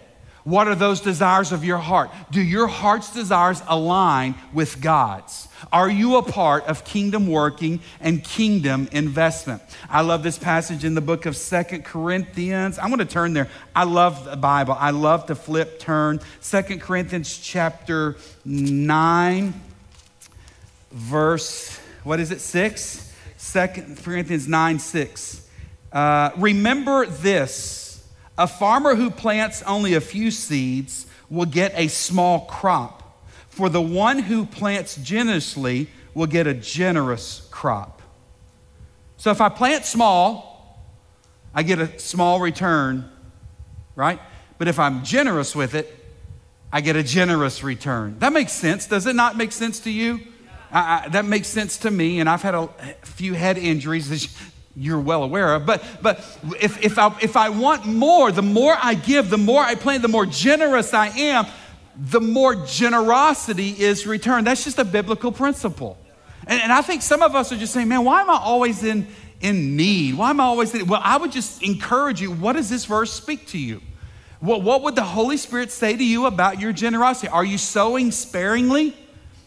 What 0.48 0.66
are 0.66 0.74
those 0.74 1.02
desires 1.02 1.52
of 1.52 1.62
your 1.62 1.76
heart? 1.76 2.10
Do 2.30 2.40
your 2.40 2.68
heart's 2.68 3.12
desires 3.12 3.62
align 3.68 4.34
with 4.54 4.80
God's? 4.80 5.46
Are 5.70 5.90
you 5.90 6.16
a 6.16 6.22
part 6.22 6.64
of 6.64 6.86
kingdom 6.86 7.26
working 7.26 7.80
and 8.00 8.24
kingdom 8.24 8.88
investment? 8.90 9.60
I 9.90 10.00
love 10.00 10.22
this 10.22 10.38
passage 10.38 10.86
in 10.86 10.94
the 10.94 11.02
book 11.02 11.26
of 11.26 11.36
Second 11.36 11.84
Corinthians. 11.84 12.78
I'm 12.78 12.88
going 12.88 12.98
to 12.98 13.04
turn 13.04 13.34
there. 13.34 13.48
I 13.76 13.84
love 13.84 14.24
the 14.24 14.38
Bible. 14.38 14.74
I 14.78 14.88
love 14.88 15.26
to 15.26 15.34
flip, 15.34 15.80
turn. 15.80 16.18
Second 16.40 16.80
Corinthians 16.80 17.36
chapter 17.36 18.16
9 18.46 19.52
verse, 20.90 21.78
what 22.04 22.20
is 22.20 22.30
it, 22.30 22.40
6? 22.40 23.14
2 23.52 23.96
Corinthians 24.02 24.48
9 24.48 24.78
6. 24.78 25.46
Uh, 25.92 26.30
remember 26.38 27.04
this 27.04 27.77
a 28.38 28.46
farmer 28.46 28.94
who 28.94 29.10
plants 29.10 29.62
only 29.64 29.94
a 29.94 30.00
few 30.00 30.30
seeds 30.30 31.06
will 31.28 31.44
get 31.44 31.72
a 31.74 31.88
small 31.88 32.46
crop, 32.46 33.22
for 33.50 33.68
the 33.68 33.82
one 33.82 34.20
who 34.20 34.46
plants 34.46 34.96
generously 34.96 35.88
will 36.14 36.26
get 36.26 36.46
a 36.46 36.54
generous 36.54 37.46
crop. 37.50 38.00
So 39.16 39.30
if 39.30 39.40
I 39.40 39.48
plant 39.48 39.84
small, 39.84 40.80
I 41.52 41.64
get 41.64 41.80
a 41.80 41.98
small 41.98 42.40
return, 42.40 43.10
right? 43.96 44.20
But 44.56 44.68
if 44.68 44.78
I'm 44.78 45.04
generous 45.04 45.56
with 45.56 45.74
it, 45.74 45.94
I 46.72 46.80
get 46.80 46.94
a 46.96 47.02
generous 47.02 47.64
return. 47.64 48.18
That 48.20 48.32
makes 48.32 48.52
sense. 48.52 48.86
Does 48.86 49.06
it 49.06 49.16
not 49.16 49.36
make 49.36 49.52
sense 49.52 49.80
to 49.80 49.90
you? 49.90 50.20
I, 50.70 51.04
I, 51.04 51.08
that 51.08 51.24
makes 51.24 51.48
sense 51.48 51.78
to 51.78 51.90
me, 51.90 52.20
and 52.20 52.28
I've 52.28 52.42
had 52.42 52.54
a 52.54 52.68
few 53.02 53.34
head 53.34 53.58
injuries 53.58 54.28
you're 54.78 55.00
well 55.00 55.24
aware 55.24 55.54
of. 55.54 55.66
But, 55.66 55.82
but 56.00 56.18
if, 56.60 56.82
if, 56.84 56.98
I, 56.98 57.14
if 57.20 57.36
I 57.36 57.48
want 57.48 57.84
more, 57.84 58.30
the 58.30 58.42
more 58.42 58.76
I 58.80 58.94
give, 58.94 59.28
the 59.28 59.38
more 59.38 59.60
I 59.62 59.74
plant, 59.74 60.02
the 60.02 60.08
more 60.08 60.26
generous 60.26 60.94
I 60.94 61.08
am, 61.08 61.46
the 61.96 62.20
more 62.20 62.54
generosity 62.64 63.70
is 63.70 64.06
returned. 64.06 64.46
That's 64.46 64.64
just 64.64 64.78
a 64.78 64.84
biblical 64.84 65.32
principle. 65.32 65.98
And, 66.46 66.62
and 66.62 66.72
I 66.72 66.82
think 66.82 67.02
some 67.02 67.22
of 67.22 67.34
us 67.34 67.50
are 67.52 67.56
just 67.56 67.72
saying, 67.72 67.88
man, 67.88 68.04
why 68.04 68.20
am 68.20 68.30
I 68.30 68.38
always 68.40 68.84
in, 68.84 69.08
in 69.40 69.76
need? 69.76 70.14
Why 70.14 70.30
am 70.30 70.40
I 70.40 70.44
always 70.44 70.72
in? 70.74 70.86
Well, 70.86 71.00
I 71.02 71.16
would 71.16 71.32
just 71.32 71.62
encourage 71.62 72.20
you 72.20 72.30
what 72.30 72.54
does 72.54 72.70
this 72.70 72.84
verse 72.84 73.12
speak 73.12 73.48
to 73.48 73.58
you? 73.58 73.82
What, 74.40 74.62
what 74.62 74.82
would 74.82 74.94
the 74.94 75.02
Holy 75.02 75.36
Spirit 75.36 75.72
say 75.72 75.96
to 75.96 76.04
you 76.04 76.26
about 76.26 76.60
your 76.60 76.72
generosity? 76.72 77.28
Are 77.28 77.44
you 77.44 77.58
sowing 77.58 78.12
sparingly? 78.12 78.96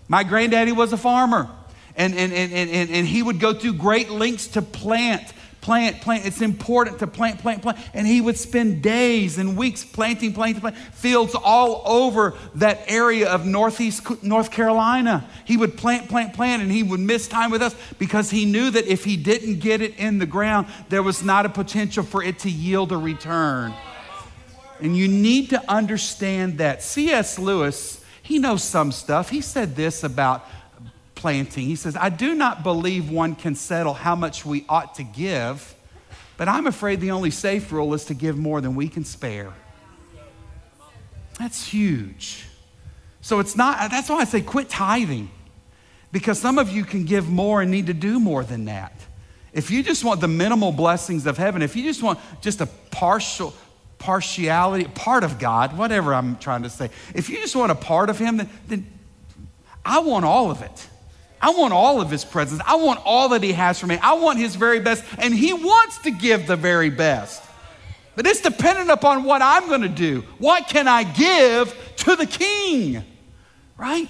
My 0.09 0.23
granddaddy 0.23 0.73
was 0.73 0.91
a 0.91 0.97
farmer, 0.97 1.49
and, 1.95 2.13
and, 2.15 2.33
and, 2.33 2.53
and, 2.53 2.89
and 2.89 3.07
he 3.07 3.21
would 3.23 3.39
go 3.39 3.53
through 3.53 3.73
great 3.73 4.09
lengths 4.09 4.47
to 4.47 4.61
plant 4.61 5.33
plant, 5.61 6.01
plant. 6.01 6.25
It's 6.25 6.41
important 6.41 6.99
to 6.99 7.07
plant, 7.07 7.39
plant, 7.39 7.61
plant. 7.61 7.77
And 7.93 8.05
he 8.05 8.19
would 8.19 8.37
spend 8.37 8.81
days 8.81 9.37
and 9.37 9.55
weeks 9.55 9.85
planting, 9.85 10.33
planting, 10.33 10.61
planting 10.61 10.81
fields 10.91 11.35
all 11.35 11.83
over 11.85 12.33
that 12.55 12.81
area 12.87 13.29
of 13.29 13.45
northeast 13.45 14.23
North 14.23 14.51
Carolina. 14.51 15.27
He 15.45 15.57
would 15.57 15.77
plant, 15.77 16.09
plant, 16.09 16.33
plant, 16.33 16.61
and 16.61 16.71
he 16.71 16.83
would 16.83 16.99
miss 16.99 17.27
time 17.27 17.51
with 17.51 17.61
us 17.61 17.75
because 17.99 18.31
he 18.31 18.45
knew 18.45 18.71
that 18.71 18.87
if 18.87 19.05
he 19.05 19.15
didn't 19.15 19.59
get 19.59 19.81
it 19.81 19.97
in 19.97 20.17
the 20.17 20.25
ground, 20.25 20.67
there 20.89 21.03
was 21.03 21.23
not 21.23 21.45
a 21.45 21.49
potential 21.49 22.03
for 22.03 22.23
it 22.23 22.39
to 22.39 22.49
yield 22.49 22.91
a 22.91 22.97
return. 22.97 23.73
And 24.79 24.97
you 24.97 25.07
need 25.07 25.51
to 25.51 25.71
understand 25.71 26.57
that. 26.57 26.81
C.S. 26.81 27.37
Lewis, 27.37 28.03
he 28.23 28.39
knows 28.39 28.63
some 28.63 28.91
stuff. 28.91 29.29
He 29.29 29.41
said 29.41 29.75
this 29.75 30.03
about 30.03 30.43
planting. 31.21 31.67
He 31.67 31.75
says, 31.75 31.95
I 31.95 32.09
do 32.09 32.33
not 32.33 32.63
believe 32.63 33.11
one 33.11 33.35
can 33.35 33.53
settle 33.53 33.93
how 33.93 34.15
much 34.15 34.43
we 34.43 34.65
ought 34.67 34.95
to 34.95 35.03
give, 35.03 35.75
but 36.35 36.49
I'm 36.49 36.65
afraid 36.65 36.99
the 36.99 37.11
only 37.11 37.29
safe 37.29 37.71
rule 37.71 37.93
is 37.93 38.05
to 38.05 38.15
give 38.15 38.39
more 38.39 38.59
than 38.59 38.73
we 38.73 38.89
can 38.89 39.05
spare. 39.05 39.53
That's 41.37 41.63
huge. 41.67 42.47
So 43.21 43.39
it's 43.39 43.55
not, 43.55 43.91
that's 43.91 44.09
why 44.09 44.17
I 44.17 44.23
say 44.23 44.41
quit 44.41 44.67
tithing, 44.67 45.29
because 46.11 46.39
some 46.39 46.57
of 46.57 46.71
you 46.71 46.83
can 46.83 47.05
give 47.05 47.29
more 47.29 47.61
and 47.61 47.69
need 47.69 47.85
to 47.85 47.93
do 47.93 48.19
more 48.19 48.43
than 48.43 48.65
that. 48.65 48.93
If 49.53 49.69
you 49.69 49.83
just 49.83 50.03
want 50.03 50.21
the 50.21 50.27
minimal 50.27 50.71
blessings 50.71 51.27
of 51.27 51.37
heaven, 51.37 51.61
if 51.61 51.75
you 51.75 51.83
just 51.83 52.01
want 52.01 52.17
just 52.41 52.61
a 52.61 52.65
partial, 52.89 53.53
partiality, 53.99 54.85
part 54.85 55.23
of 55.23 55.37
God, 55.37 55.77
whatever 55.77 56.15
I'm 56.15 56.37
trying 56.37 56.63
to 56.63 56.69
say, 56.71 56.89
if 57.13 57.29
you 57.29 57.37
just 57.37 57.55
want 57.55 57.71
a 57.71 57.75
part 57.75 58.09
of 58.09 58.17
Him, 58.17 58.37
then, 58.37 58.49
then 58.67 58.87
I 59.85 59.99
want 59.99 60.25
all 60.25 60.49
of 60.49 60.63
it. 60.63 60.87
I 61.41 61.49
want 61.51 61.73
all 61.73 61.99
of 61.99 62.11
His 62.11 62.23
presence. 62.23 62.61
I 62.65 62.75
want 62.75 62.99
all 63.03 63.29
that 63.29 63.41
He 63.43 63.53
has 63.53 63.79
for 63.79 63.87
me. 63.87 63.97
I 63.97 64.13
want 64.13 64.37
His 64.37 64.55
very 64.55 64.79
best, 64.79 65.03
and 65.17 65.33
He 65.33 65.53
wants 65.53 65.97
to 65.99 66.11
give 66.11 66.47
the 66.47 66.55
very 66.55 66.89
best. 66.89 67.43
But 68.15 68.27
it's 68.27 68.41
dependent 68.41 68.89
upon 68.89 69.23
what 69.23 69.41
I'm 69.41 69.67
going 69.67 69.81
to 69.81 69.89
do. 69.89 70.21
What 70.37 70.67
can 70.67 70.87
I 70.87 71.03
give 71.03 71.75
to 71.97 72.15
the 72.15 72.25
King? 72.25 73.03
Right? 73.77 74.09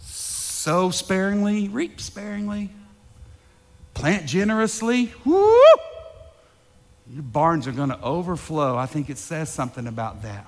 Sow 0.00 0.90
sparingly, 0.90 1.68
reap 1.68 2.00
sparingly, 2.00 2.70
plant 3.94 4.26
generously. 4.26 5.12
Woo! 5.24 5.54
Your 7.12 7.22
barns 7.22 7.68
are 7.68 7.72
going 7.72 7.90
to 7.90 8.00
overflow. 8.02 8.76
I 8.76 8.86
think 8.86 9.08
it 9.08 9.16
says 9.16 9.50
something 9.50 9.86
about 9.86 10.22
that. 10.22 10.44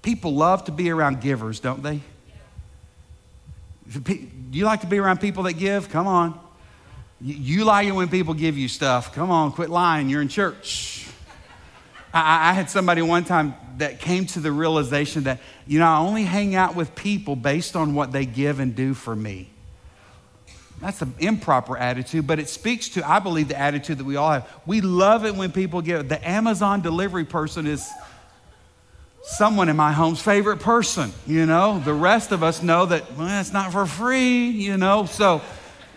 People 0.00 0.34
love 0.34 0.64
to 0.64 0.72
be 0.72 0.90
around 0.90 1.20
givers, 1.20 1.60
don't 1.60 1.82
they? 1.82 2.00
Do 3.90 4.58
you 4.58 4.64
like 4.64 4.80
to 4.82 4.86
be 4.86 4.98
around 4.98 5.20
people 5.20 5.44
that 5.44 5.54
give? 5.54 5.88
Come 5.90 6.06
on. 6.06 6.40
You 7.20 7.64
lie 7.64 7.90
when 7.90 8.08
people 8.08 8.34
give 8.34 8.58
you 8.58 8.68
stuff. 8.68 9.14
Come 9.14 9.30
on, 9.30 9.52
quit 9.52 9.70
lying. 9.70 10.08
You're 10.08 10.22
in 10.22 10.28
church. 10.28 11.08
I, 12.12 12.50
I 12.50 12.52
had 12.52 12.68
somebody 12.68 13.02
one 13.02 13.24
time 13.24 13.54
that 13.78 14.00
came 14.00 14.26
to 14.26 14.40
the 14.40 14.52
realization 14.52 15.24
that, 15.24 15.40
you 15.66 15.78
know, 15.78 15.86
I 15.86 15.98
only 15.98 16.24
hang 16.24 16.54
out 16.54 16.74
with 16.74 16.94
people 16.94 17.36
based 17.36 17.76
on 17.76 17.94
what 17.94 18.12
they 18.12 18.26
give 18.26 18.60
and 18.60 18.74
do 18.74 18.94
for 18.94 19.14
me. 19.14 19.50
That's 20.80 21.00
an 21.00 21.14
improper 21.18 21.76
attitude, 21.76 22.26
but 22.26 22.38
it 22.38 22.50
speaks 22.50 22.90
to, 22.90 23.08
I 23.08 23.18
believe, 23.18 23.48
the 23.48 23.58
attitude 23.58 23.98
that 23.98 24.04
we 24.04 24.16
all 24.16 24.30
have. 24.30 24.48
We 24.66 24.82
love 24.82 25.24
it 25.24 25.34
when 25.34 25.52
people 25.52 25.80
give. 25.80 26.08
The 26.08 26.26
Amazon 26.28 26.82
delivery 26.82 27.24
person 27.24 27.66
is 27.66 27.88
someone 29.26 29.68
in 29.68 29.76
my 29.76 29.90
home's 29.90 30.22
favorite 30.22 30.60
person, 30.60 31.12
you 31.26 31.46
know. 31.46 31.80
The 31.80 31.92
rest 31.92 32.30
of 32.30 32.44
us 32.44 32.62
know 32.62 32.86
that, 32.86 33.16
well, 33.16 33.40
it's 33.40 33.52
not 33.52 33.72
for 33.72 33.84
free, 33.84 34.48
you 34.48 34.76
know. 34.76 35.04
So, 35.06 35.42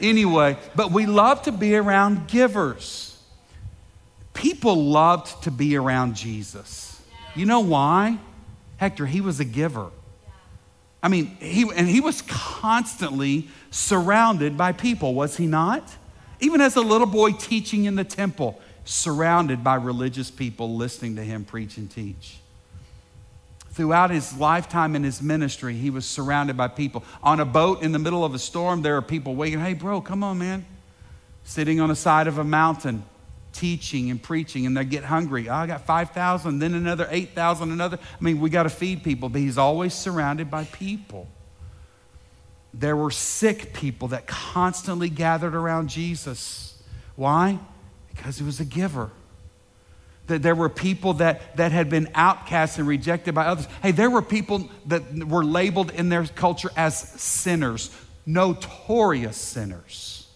anyway, 0.01 0.57
but 0.75 0.91
we 0.91 1.05
love 1.05 1.43
to 1.43 1.51
be 1.51 1.75
around 1.75 2.27
givers. 2.27 3.21
People 4.33 4.83
loved 4.83 5.43
to 5.43 5.51
be 5.51 5.77
around 5.77 6.15
Jesus. 6.15 6.99
You 7.35 7.45
know 7.45 7.59
why? 7.59 8.17
Hector, 8.77 9.05
he 9.05 9.21
was 9.21 9.39
a 9.39 9.45
giver. 9.45 9.91
I 11.03 11.07
mean, 11.07 11.27
he, 11.39 11.69
and 11.75 11.87
he 11.87 12.01
was 12.01 12.23
constantly 12.23 13.47
surrounded 13.69 14.57
by 14.57 14.71
people, 14.71 15.13
was 15.13 15.37
he 15.37 15.45
not? 15.45 15.95
Even 16.39 16.61
as 16.61 16.75
a 16.75 16.81
little 16.81 17.07
boy 17.07 17.33
teaching 17.33 17.85
in 17.85 17.95
the 17.95 18.03
temple, 18.03 18.59
surrounded 18.85 19.63
by 19.63 19.75
religious 19.75 20.31
people 20.31 20.75
listening 20.75 21.15
to 21.17 21.23
him 21.23 21.45
preach 21.45 21.77
and 21.77 21.91
teach. 21.91 22.38
Throughout 23.79 24.09
his 24.09 24.37
lifetime 24.37 24.93
in 24.93 25.03
his 25.03 25.21
ministry, 25.21 25.73
he 25.73 25.89
was 25.89 26.05
surrounded 26.05 26.57
by 26.57 26.67
people. 26.67 27.01
On 27.23 27.39
a 27.39 27.45
boat 27.45 27.81
in 27.81 27.93
the 27.93 27.97
middle 27.97 28.25
of 28.25 28.35
a 28.35 28.37
storm, 28.37 28.81
there 28.81 28.97
are 28.97 29.01
people 29.01 29.35
waiting. 29.35 29.61
Hey, 29.61 29.73
bro, 29.73 30.01
come 30.01 30.21
on, 30.21 30.37
man. 30.37 30.65
Sitting 31.45 31.79
on 31.79 31.87
the 31.87 31.95
side 31.95 32.27
of 32.27 32.39
a 32.39 32.43
mountain, 32.43 33.05
teaching 33.53 34.11
and 34.11 34.21
preaching, 34.21 34.65
and 34.65 34.75
they 34.75 34.83
get 34.83 35.05
hungry. 35.05 35.47
Oh, 35.47 35.53
I 35.53 35.65
got 35.65 35.85
5,000, 35.85 36.59
then 36.59 36.73
another 36.73 37.07
8,000, 37.09 37.71
another. 37.71 37.97
I 37.97 38.21
mean, 38.21 38.41
we 38.41 38.49
got 38.49 38.63
to 38.63 38.69
feed 38.69 39.01
people, 39.01 39.29
but 39.29 39.39
he's 39.39 39.57
always 39.57 39.93
surrounded 39.93 40.51
by 40.51 40.65
people. 40.65 41.29
There 42.73 42.97
were 42.97 43.11
sick 43.11 43.71
people 43.71 44.09
that 44.09 44.27
constantly 44.27 45.07
gathered 45.07 45.55
around 45.55 45.87
Jesus. 45.87 46.83
Why? 47.15 47.57
Because 48.09 48.39
he 48.39 48.43
was 48.43 48.59
a 48.59 48.65
giver 48.65 49.09
that 50.29 50.43
there 50.43 50.55
were 50.55 50.69
people 50.69 51.13
that, 51.15 51.57
that 51.57 51.71
had 51.71 51.89
been 51.89 52.07
outcast 52.15 52.77
and 52.77 52.87
rejected 52.87 53.35
by 53.35 53.45
others. 53.45 53.67
Hey, 53.81 53.91
there 53.91 54.09
were 54.09 54.21
people 54.21 54.69
that 54.85 55.27
were 55.27 55.43
labeled 55.43 55.91
in 55.91 56.09
their 56.09 56.25
culture 56.25 56.69
as 56.77 56.97
sinners, 56.97 57.89
notorious 58.25 59.37
sinners, 59.37 60.27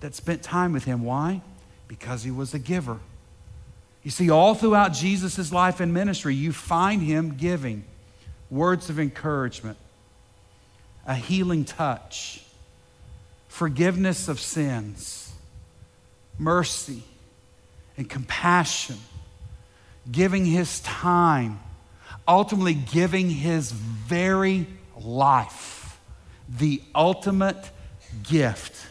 that 0.00 0.14
spent 0.14 0.42
time 0.42 0.72
with 0.72 0.84
him. 0.84 1.04
Why? 1.04 1.42
Because 1.88 2.24
he 2.24 2.30
was 2.30 2.54
a 2.54 2.58
giver. 2.58 2.98
You 4.02 4.10
see, 4.10 4.30
all 4.30 4.54
throughout 4.54 4.92
Jesus' 4.92 5.52
life 5.52 5.78
and 5.78 5.94
ministry, 5.94 6.34
you 6.34 6.52
find 6.52 7.00
him 7.00 7.36
giving 7.36 7.84
words 8.50 8.90
of 8.90 8.98
encouragement, 8.98 9.78
a 11.06 11.14
healing 11.14 11.64
touch, 11.64 12.44
forgiveness 13.46 14.26
of 14.26 14.40
sins, 14.40 15.32
mercy, 16.36 17.04
and 17.96 18.08
compassion 18.10 18.96
giving 20.10 20.44
his 20.44 20.80
time, 20.80 21.60
ultimately 22.26 22.74
giving 22.74 23.30
his 23.30 23.72
very 23.72 24.66
life, 25.00 25.98
the 26.48 26.82
ultimate 26.94 27.70
gift 28.22 28.86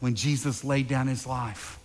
when 0.00 0.14
Jesus 0.14 0.64
laid 0.64 0.88
down 0.88 1.06
his 1.06 1.26
life. 1.26 1.78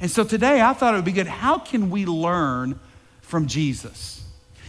And 0.00 0.10
so 0.10 0.24
today 0.24 0.60
I 0.60 0.72
thought 0.72 0.94
it 0.94 0.98
would 0.98 1.04
be 1.04 1.12
good. 1.12 1.26
How 1.26 1.58
can 1.58 1.90
we 1.90 2.06
learn 2.06 2.78
from 3.20 3.46
Jesus? 3.46 4.24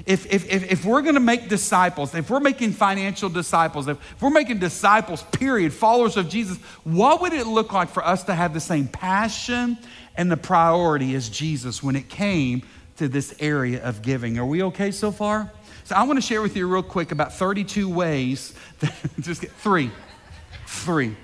If, 0.05 0.31
if, 0.31 0.49
if, 0.49 0.71
if 0.71 0.85
we're 0.85 1.01
going 1.01 1.15
to 1.15 1.19
make 1.19 1.49
disciples, 1.49 2.15
if 2.15 2.29
we're 2.29 2.39
making 2.39 2.71
financial 2.71 3.29
disciples, 3.29 3.87
if, 3.87 3.97
if 4.15 4.21
we're 4.21 4.29
making 4.29 4.59
disciples, 4.59 5.23
period, 5.23 5.73
followers 5.73 6.17
of 6.17 6.29
Jesus, 6.29 6.57
what 6.83 7.21
would 7.21 7.33
it 7.33 7.47
look 7.47 7.73
like 7.73 7.89
for 7.89 8.03
us 8.03 8.23
to 8.23 8.33
have 8.33 8.53
the 8.53 8.59
same 8.59 8.87
passion 8.87 9.77
and 10.15 10.31
the 10.31 10.37
priority 10.37 11.15
as 11.15 11.29
Jesus 11.29 11.83
when 11.83 11.95
it 11.95 12.09
came 12.09 12.63
to 12.99 13.07
this 13.07 13.33
area 13.39 13.81
of 13.81 14.01
giving. 14.01 14.37
Are 14.37 14.45
we 14.45 14.61
okay 14.63 14.91
so 14.91 15.11
far? 15.11 15.49
So 15.85 15.95
I 15.95 16.03
want 16.03 16.17
to 16.17 16.21
share 16.21 16.41
with 16.41 16.57
you 16.57 16.67
real 16.67 16.83
quick 16.83 17.13
about 17.13 17.33
32 17.33 17.89
ways, 17.89 18.53
that, 18.81 18.93
just 19.21 19.41
get 19.41 19.51
three, 19.53 19.89
three. 20.67 21.15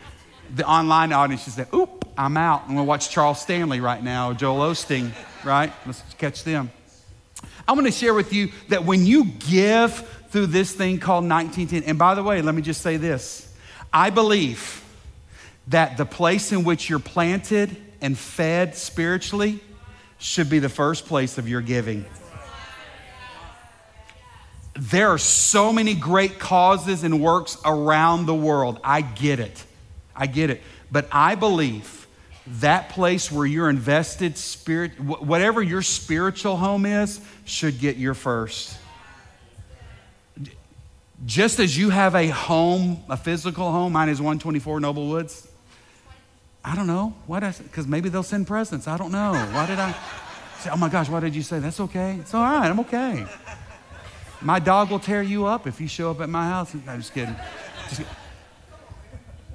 The 0.56 0.66
online 0.66 1.12
audience 1.12 1.48
is 1.50 1.56
that, 1.58 1.74
oop, 1.74 2.08
I'm 2.18 2.38
out. 2.38 2.62
I'm 2.62 2.76
going 2.76 2.78
to 2.78 2.84
watch 2.84 3.10
Charles 3.10 3.42
Stanley 3.42 3.82
right 3.82 4.02
now, 4.02 4.32
Joel 4.32 4.72
Osteen, 4.72 5.12
right? 5.44 5.72
Let's 5.86 6.02
catch 6.18 6.46
them. 6.46 6.72
I 7.68 7.74
want 7.74 7.88
to 7.88 7.92
share 7.92 8.14
with 8.14 8.32
you 8.32 8.52
that 8.70 8.86
when 8.86 9.06
you 9.06 9.26
give 9.26 9.94
through 10.30 10.48
this 10.48 10.72
thing 10.72 11.00
called 11.00 11.28
1910, 11.28 11.84
and 11.90 12.00
by 12.00 12.16
the 12.16 12.24
way, 12.24 12.42
let 12.42 12.56
me 12.56 12.62
just 12.62 12.82
say 12.82 12.96
this 12.96 13.54
I 13.92 14.12
believe 14.12 14.82
that 15.68 15.98
the 15.98 16.06
place 16.06 16.54
in 16.54 16.64
which 16.64 16.90
you're 16.90 17.00
planted 17.00 17.76
and 18.00 18.18
fed 18.18 18.76
spiritually 18.76 19.60
should 20.18 20.50
be 20.50 20.60
the 20.60 20.70
first 20.70 21.06
place 21.06 21.38
of 21.38 21.48
your 21.48 21.62
giving. 21.62 22.06
there 24.78 25.10
are 25.10 25.18
so 25.18 25.72
many 25.72 25.94
great 25.94 26.38
causes 26.40 27.04
and 27.04 27.22
works 27.22 27.58
around 27.64 28.26
the 28.26 28.36
world. 28.36 28.80
I 28.84 29.02
get 29.02 29.40
it. 29.40 29.64
I 30.16 30.28
get 30.28 30.50
it. 30.50 30.62
But 30.92 31.08
I 31.12 31.36
believe 31.36 32.08
that 32.60 32.90
place 32.90 33.32
where 33.32 33.46
you're 33.46 33.70
invested, 33.70 34.38
spirit, 34.38 35.00
whatever 35.00 35.64
your 35.64 35.82
spiritual 35.82 36.58
home 36.58 36.86
is, 36.86 37.20
should 37.46 37.80
get 37.80 37.98
your 37.98 38.14
first. 38.14 38.78
Just 41.26 41.60
as 41.60 41.78
you 41.78 41.90
have 41.90 42.14
a 42.14 42.28
home, 42.28 43.04
a 43.10 43.18
physical 43.18 43.72
home, 43.72 43.94
mine 43.94 44.10
is 44.10 44.20
124 44.20 44.80
Noble 44.80 45.08
Woods. 45.08 45.48
I 46.66 46.76
don't 46.76 46.88
know. 46.88 47.14
Why 47.28 47.42
did 47.42 47.50
I 47.50 47.52
Because 47.52 47.86
maybe 47.86 48.10
they'll 48.10 48.24
send 48.24 48.48
presents. 48.48 48.88
I 48.88 48.98
don't 48.98 49.12
know. 49.12 49.34
Why 49.52 49.68
did 49.68 49.78
I 49.78 49.92
say, 50.60 50.72
oh 50.74 50.78
my 50.78 50.90
gosh, 50.90 51.08
why 51.08 51.20
did 51.20 51.36
you 51.36 51.44
say 51.44 51.60
that's 51.60 51.80
okay? 51.80 52.18
It's 52.20 52.34
all 52.34 52.42
right. 52.42 52.68
I'm 52.68 52.80
okay. 52.82 53.26
My 54.42 54.58
dog 54.58 54.90
will 54.90 55.00
tear 55.00 55.22
you 55.22 55.46
up 55.46 55.68
if 55.68 55.80
you 55.80 55.88
show 55.88 56.10
up 56.10 56.22
at 56.22 56.30
my 56.30 56.48
house. 56.48 56.74
No, 56.74 56.82
I'm 56.88 57.00
just 57.00 57.14
kidding. 57.14 57.36
Just, 57.90 58.02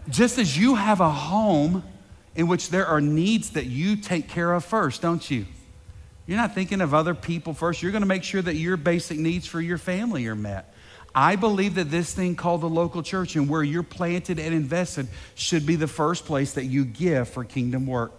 just 0.09 0.39
as 0.39 0.57
you 0.57 0.77
have 0.77 1.01
a 1.01 1.11
home 1.11 1.83
in 2.37 2.47
which 2.47 2.71
there 2.71 2.87
are 2.87 3.01
needs 3.01 3.51
that 3.51 3.67
you 3.67 3.97
take 3.97 4.29
care 4.29 4.53
of 4.53 4.65
first, 4.65 5.03
don't 5.03 5.29
you? 5.29 5.47
You're 6.27 6.39
not 6.39 6.55
thinking 6.55 6.81
of 6.81 6.95
other 6.95 7.15
people 7.15 7.55
first. 7.55 7.83
You're 7.83 7.91
going 7.91 8.03
to 8.03 8.09
make 8.09 8.23
sure 8.23 8.41
that 8.41 8.55
your 8.55 8.77
basic 8.77 9.19
needs 9.19 9.49
for 9.49 9.61
your 9.61 9.79
family 9.79 10.29
are 10.29 10.37
met. 10.37 10.73
I 11.15 11.37
believe 11.37 11.75
that 11.75 11.91
this 11.91 12.15
thing 12.15 12.37
called 12.37 12.61
the 12.61 12.69
local 12.69 13.03
church 13.03 13.37
and 13.37 13.49
where 13.49 13.63
you're 13.63 13.83
planted 13.83 14.39
and 14.39 14.55
invested 14.55 15.09
should 15.35 15.67
be 15.67 15.77
the 15.77 15.89
first 15.89 16.25
place 16.25 16.53
that 16.53 16.67
you 16.67 16.85
give 16.85 17.29
for 17.29 17.45
kingdom 17.45 17.87
work. 17.87 18.13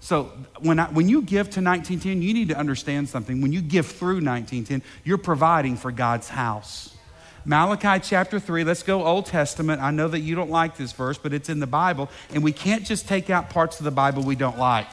So 0.00 0.30
when, 0.60 0.78
I, 0.78 0.86
when 0.90 1.08
you 1.08 1.22
give 1.22 1.46
to 1.50 1.60
1910, 1.60 2.22
you 2.22 2.32
need 2.32 2.48
to 2.48 2.56
understand 2.56 3.08
something. 3.08 3.40
When 3.40 3.52
you 3.52 3.60
give 3.60 3.86
through 3.86 4.20
1910, 4.20 4.82
you're 5.02 5.18
providing 5.18 5.76
for 5.76 5.90
God's 5.90 6.28
house. 6.28 6.96
Malachi 7.44 8.00
chapter 8.00 8.38
3, 8.38 8.64
let's 8.64 8.82
go 8.82 9.04
Old 9.04 9.26
Testament. 9.26 9.80
I 9.80 9.90
know 9.90 10.08
that 10.08 10.20
you 10.20 10.34
don't 10.34 10.50
like 10.50 10.76
this 10.76 10.92
verse, 10.92 11.16
but 11.16 11.32
it's 11.32 11.48
in 11.48 11.60
the 11.60 11.66
Bible, 11.66 12.10
and 12.32 12.42
we 12.42 12.52
can't 12.52 12.84
just 12.84 13.08
take 13.08 13.30
out 13.30 13.50
parts 13.50 13.78
of 13.78 13.84
the 13.84 13.90
Bible 13.90 14.22
we 14.22 14.34
don't 14.34 14.58
like. 14.58 14.88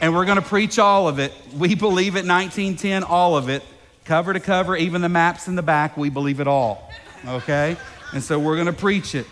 And 0.00 0.14
we're 0.14 0.24
going 0.24 0.40
to 0.40 0.42
preach 0.42 0.78
all 0.78 1.08
of 1.08 1.18
it. 1.18 1.32
We 1.56 1.74
believe 1.74 2.16
it 2.16 2.26
1910, 2.26 3.04
all 3.04 3.36
of 3.36 3.48
it, 3.48 3.62
cover 4.04 4.32
to 4.32 4.40
cover, 4.40 4.76
even 4.76 5.02
the 5.02 5.08
maps 5.08 5.48
in 5.48 5.54
the 5.54 5.62
back, 5.62 5.96
we 5.96 6.10
believe 6.10 6.40
it 6.40 6.48
all. 6.48 6.90
Okay? 7.26 7.76
And 8.12 8.22
so 8.22 8.38
we're 8.38 8.56
going 8.56 8.66
to 8.66 8.72
preach 8.72 9.14
it. 9.14 9.26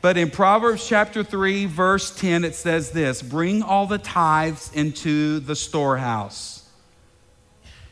But 0.00 0.18
in 0.18 0.30
Proverbs 0.30 0.86
chapter 0.86 1.24
3, 1.24 1.64
verse 1.64 2.14
10, 2.14 2.44
it 2.44 2.54
says 2.54 2.90
this 2.90 3.22
Bring 3.22 3.62
all 3.62 3.86
the 3.86 3.96
tithes 3.96 4.70
into 4.74 5.40
the 5.40 5.56
storehouse, 5.56 6.68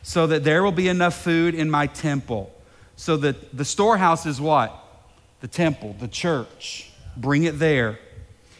so 0.02 0.26
that 0.26 0.44
there 0.44 0.62
will 0.62 0.72
be 0.72 0.88
enough 0.88 1.22
food 1.22 1.54
in 1.54 1.70
my 1.70 1.86
temple. 1.86 2.54
So 2.96 3.16
that 3.16 3.56
the 3.56 3.64
storehouse 3.64 4.26
is 4.26 4.40
what? 4.40 4.78
The 5.40 5.48
temple, 5.48 5.96
the 5.98 6.08
church. 6.08 6.90
Bring 7.16 7.44
it 7.44 7.58
there. 7.58 7.98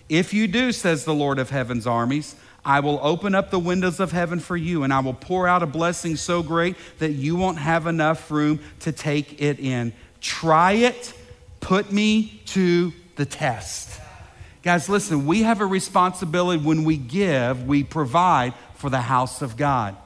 If 0.09 0.33
you 0.33 0.49
do, 0.49 0.73
says 0.73 1.05
the 1.05 1.15
Lord 1.15 1.39
of 1.39 1.51
heaven's 1.51 1.87
armies, 1.87 2.35
I 2.65 2.81
will 2.81 3.01
open 3.03 3.35
up 3.35 3.51
the 3.51 3.59
windows 3.59 3.99
of 3.99 4.13
heaven 4.13 4.39
for 4.39 4.57
you, 4.57 4.85
and 4.85 4.93
I 4.93 5.01
will 5.01 5.15
pour 5.15 5.49
out 5.49 5.63
a 5.63 5.67
blessing 5.67 6.17
so 6.17 6.43
great 6.43 6.77
that 6.99 7.13
you 7.13 7.35
won't 7.35 7.59
have 7.59 7.87
enough 7.87 8.31
room 8.31 8.61
to 8.81 8.93
take 8.93 9.43
it 9.43 9.59
in. 9.59 9.93
Try 10.21 10.73
it, 10.73 11.13
put 11.61 11.91
me 11.91 12.41
to 12.47 12.93
the 13.17 13.27
test. 13.27 14.01
Guys, 14.63 14.89
listen, 14.89 15.27
we 15.27 15.43
have 15.43 15.61
a 15.61 15.67
responsibility 15.67 16.63
when 16.63 16.85
we 16.85 16.97
give, 16.97 17.67
we 17.67 17.83
provide 17.83 18.55
for 18.75 18.89
the 18.91 19.01
house 19.01 19.43
of 19.43 19.57
God. 19.57 19.97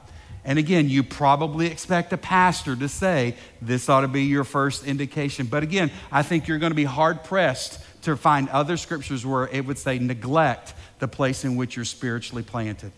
And 0.43 0.57
again, 0.57 0.89
you 0.89 1.03
probably 1.03 1.67
expect 1.67 2.13
a 2.13 2.17
pastor 2.17 2.75
to 2.75 2.87
say 2.87 3.35
this 3.61 3.89
ought 3.89 4.01
to 4.01 4.07
be 4.07 4.23
your 4.23 4.45
first 4.45 4.87
indication. 4.87 5.45
But 5.45 5.61
again, 5.61 5.91
I 6.11 6.23
think 6.23 6.47
you're 6.47 6.57
going 6.57 6.71
to 6.71 6.75
be 6.75 6.85
hard 6.85 7.23
pressed 7.23 7.79
to 8.03 8.15
find 8.15 8.49
other 8.49 8.77
scriptures 8.77 9.25
where 9.25 9.47
it 9.47 9.65
would 9.65 9.77
say 9.77 9.99
neglect 9.99 10.73
the 10.99 11.07
place 11.07 11.43
in 11.43 11.55
which 11.55 11.75
you're 11.75 11.85
spiritually 11.85 12.43
planted. 12.43 12.91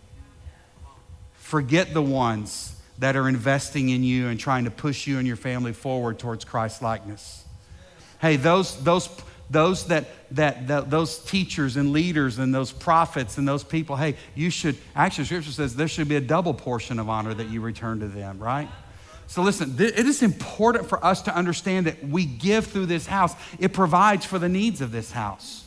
Forget 1.33 1.93
the 1.93 2.01
ones 2.01 2.75
that 2.99 3.15
are 3.15 3.27
investing 3.27 3.89
in 3.89 4.03
you 4.03 4.27
and 4.27 4.39
trying 4.39 4.65
to 4.65 4.71
push 4.71 5.07
you 5.07 5.17
and 5.17 5.27
your 5.27 5.37
family 5.37 5.73
forward 5.73 6.19
towards 6.19 6.45
Christ 6.45 6.81
likeness. 6.81 7.45
Hey, 8.19 8.35
those, 8.35 8.81
those 8.83 9.09
those 9.49 9.87
that, 9.87 10.05
that, 10.31 10.67
that, 10.67 10.89
those 10.89 11.17
teachers 11.19 11.75
and 11.75 11.91
leaders 11.91 12.37
and 12.37 12.53
those 12.53 12.71
prophets 12.71 13.37
and 13.37 13.47
those 13.47 13.63
people 13.63 13.95
hey 13.95 14.15
you 14.35 14.49
should 14.49 14.77
actually 14.95 15.25
scripture 15.25 15.51
says 15.51 15.75
there 15.75 15.87
should 15.87 16.07
be 16.07 16.15
a 16.15 16.21
double 16.21 16.53
portion 16.53 16.99
of 16.99 17.09
honor 17.09 17.33
that 17.33 17.49
you 17.49 17.61
return 17.61 17.99
to 17.99 18.07
them 18.07 18.37
right 18.39 18.69
so 19.29 19.41
listen 19.41 19.77
th- 19.77 19.93
it 19.97 20.05
is 20.05 20.21
important 20.21 20.89
for 20.89 21.03
us 21.05 21.21
to 21.21 21.33
understand 21.33 21.85
that 21.85 22.03
we 22.03 22.25
give 22.25 22.65
through 22.65 22.85
this 22.85 23.07
house 23.07 23.33
it 23.59 23.71
provides 23.71 24.25
for 24.25 24.37
the 24.37 24.49
needs 24.49 24.81
of 24.81 24.91
this 24.91 25.11
house 25.11 25.63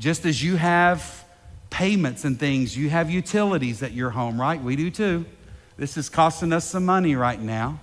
just 0.00 0.26
as 0.26 0.42
you 0.42 0.56
have 0.56 1.24
payments 1.70 2.24
and 2.24 2.40
things 2.40 2.76
you 2.76 2.90
have 2.90 3.08
utilities 3.08 3.82
at 3.82 3.92
your 3.92 4.10
home 4.10 4.40
right 4.40 4.60
we 4.60 4.74
do 4.74 4.90
too 4.90 5.24
this 5.76 5.96
is 5.96 6.08
costing 6.08 6.52
us 6.52 6.68
some 6.68 6.84
money 6.84 7.14
right 7.14 7.40
now 7.40 7.78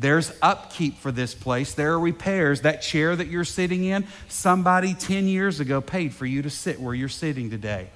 there's 0.00 0.32
upkeep 0.40 0.96
for 0.96 1.12
this 1.12 1.34
place. 1.34 1.74
There 1.74 1.92
are 1.92 2.00
repairs. 2.00 2.62
That 2.62 2.80
chair 2.80 3.14
that 3.14 3.26
you're 3.26 3.44
sitting 3.44 3.84
in, 3.84 4.06
somebody 4.28 4.94
10 4.94 5.28
years 5.28 5.60
ago 5.60 5.82
paid 5.82 6.14
for 6.14 6.24
you 6.24 6.40
to 6.40 6.48
sit 6.48 6.80
where 6.80 6.94
you're 6.94 7.10
sitting 7.10 7.50
today. 7.50 7.90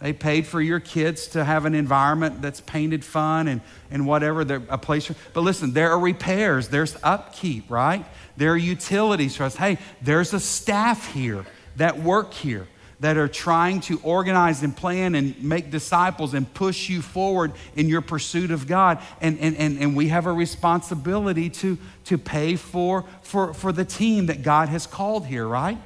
They 0.00 0.12
paid 0.12 0.46
for 0.46 0.60
your 0.60 0.78
kids 0.78 1.28
to 1.28 1.42
have 1.42 1.64
an 1.64 1.74
environment 1.74 2.42
that's 2.42 2.60
painted 2.60 3.02
fun 3.02 3.48
and, 3.48 3.62
and 3.90 4.06
whatever, 4.06 4.42
a 4.68 4.76
place. 4.76 5.06
For 5.06 5.14
but 5.32 5.40
listen, 5.40 5.72
there 5.72 5.90
are 5.90 5.98
repairs, 5.98 6.68
there's 6.68 6.96
upkeep, 7.02 7.70
right? 7.70 8.04
There 8.36 8.52
are 8.52 8.58
utilities 8.58 9.36
for 9.36 9.44
us. 9.44 9.56
Hey, 9.56 9.78
there's 10.02 10.34
a 10.34 10.40
staff 10.40 11.12
here 11.14 11.46
that 11.76 11.98
work 11.98 12.34
here 12.34 12.66
that 13.00 13.16
are 13.16 13.28
trying 13.28 13.80
to 13.80 13.98
organize 14.02 14.62
and 14.62 14.76
plan 14.76 15.14
and 15.14 15.42
make 15.42 15.70
disciples 15.70 16.34
and 16.34 16.52
push 16.52 16.88
you 16.88 17.00
forward 17.00 17.52
in 17.74 17.88
your 17.88 18.00
pursuit 18.00 18.50
of 18.50 18.66
God. 18.66 18.98
And, 19.20 19.38
and, 19.38 19.56
and, 19.56 19.78
and 19.78 19.96
we 19.96 20.08
have 20.08 20.26
a 20.26 20.32
responsibility 20.32 21.50
to, 21.50 21.78
to 22.06 22.18
pay 22.18 22.56
for, 22.56 23.04
for, 23.22 23.52
for 23.54 23.72
the 23.72 23.84
team 23.84 24.26
that 24.26 24.42
God 24.42 24.68
has 24.68 24.86
called 24.86 25.26
here, 25.26 25.46
right? 25.46 25.78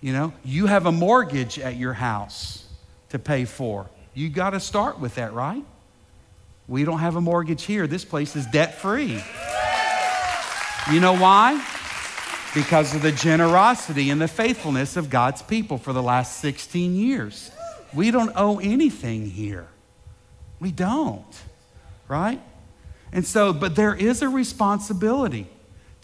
You 0.00 0.12
know, 0.12 0.32
you 0.44 0.66
have 0.66 0.86
a 0.86 0.92
mortgage 0.92 1.58
at 1.58 1.76
your 1.76 1.92
house 1.92 2.67
to 3.10 3.18
pay 3.18 3.44
for. 3.44 3.88
You 4.14 4.28
got 4.28 4.50
to 4.50 4.60
start 4.60 4.98
with 4.98 5.14
that, 5.16 5.32
right? 5.32 5.64
We 6.66 6.84
don't 6.84 6.98
have 6.98 7.16
a 7.16 7.20
mortgage 7.20 7.64
here. 7.64 7.86
This 7.86 8.04
place 8.04 8.36
is 8.36 8.46
debt 8.46 8.74
free. 8.74 9.22
You 10.92 11.00
know 11.00 11.16
why? 11.16 11.62
because 12.54 12.94
of 12.94 13.02
the 13.02 13.12
generosity 13.12 14.10
and 14.10 14.20
the 14.20 14.28
faithfulness 14.28 14.96
of 14.96 15.10
God's 15.10 15.42
people 15.42 15.78
for 15.78 15.92
the 15.92 16.02
last 16.02 16.40
16 16.40 16.94
years. 16.94 17.50
We 17.94 18.10
don't 18.10 18.32
owe 18.34 18.58
anything 18.58 19.30
here. 19.30 19.68
We 20.60 20.72
don't, 20.72 21.24
right? 22.08 22.40
And 23.12 23.24
so, 23.24 23.52
but 23.52 23.76
there 23.76 23.94
is 23.94 24.22
a 24.22 24.28
responsibility 24.28 25.48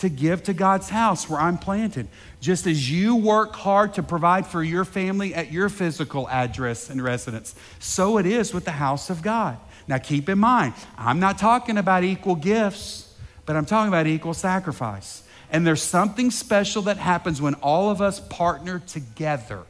to 0.04 0.10
give 0.10 0.42
to 0.44 0.52
God's 0.54 0.90
house 0.90 1.28
where 1.28 1.40
I'm 1.40 1.58
planted. 1.58 2.08
Just 2.40 2.66
as 2.66 2.90
you 2.90 3.16
work 3.16 3.56
hard 3.56 3.94
to 3.94 4.02
provide 4.02 4.46
for 4.46 4.62
your 4.62 4.84
family 4.84 5.34
at 5.34 5.50
your 5.50 5.68
physical 5.68 6.28
address 6.28 6.90
and 6.90 7.02
residence, 7.02 7.54
so 7.80 8.18
it 8.18 8.26
is 8.26 8.52
with 8.54 8.64
the 8.64 8.72
house 8.72 9.10
of 9.10 9.22
God. 9.22 9.58
Now, 9.88 9.98
keep 9.98 10.28
in 10.28 10.38
mind, 10.38 10.74
I'm 10.96 11.20
not 11.20 11.38
talking 11.38 11.78
about 11.78 12.04
equal 12.04 12.36
gifts, 12.36 13.14
but 13.46 13.56
I'm 13.56 13.66
talking 13.66 13.88
about 13.88 14.06
equal 14.06 14.34
sacrifice. 14.34 15.22
And 15.50 15.66
there's 15.66 15.82
something 15.82 16.30
special 16.30 16.82
that 16.82 16.96
happens 16.96 17.40
when 17.40 17.54
all 17.54 17.90
of 17.90 18.00
us 18.00 18.20
partner 18.20 18.80
together 18.86 19.62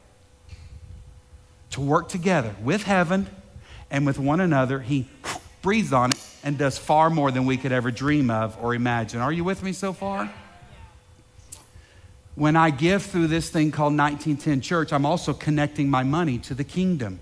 to 1.71 1.81
work 1.81 2.09
together 2.09 2.55
with 2.63 2.85
heaven 2.85 3.29
and 3.91 4.07
with 4.07 4.19
one 4.19 4.41
another. 4.41 4.81
He 4.81 5.09
breathes 5.63 5.93
on 5.93 6.11
it 6.11 6.14
and 6.45 6.59
does 6.59 6.79
far 6.79 7.09
more 7.11 7.31
than 7.33 7.47
we 7.47 7.57
could 7.57 7.73
ever 7.73 7.91
dream 7.91 8.31
of 8.31 8.57
or 8.63 8.75
imagine. 8.75 9.21
Are 9.21 9.33
you 9.33 9.43
with 9.43 9.63
me 9.63 9.73
so 9.73 9.93
far? 9.93 10.31
When 12.35 12.55
I 12.55 12.71
give 12.71 13.03
through 13.03 13.29
this 13.29 13.49
thing 13.49 13.71
called 13.71 13.97
1910 13.97 14.61
Church, 14.61 14.93
I'm 14.93 15.07
also 15.07 15.33
connecting 15.33 15.89
my 15.89 16.03
money 16.03 16.39
to 16.39 16.55
the 16.55 16.63
kingdom. 16.63 17.19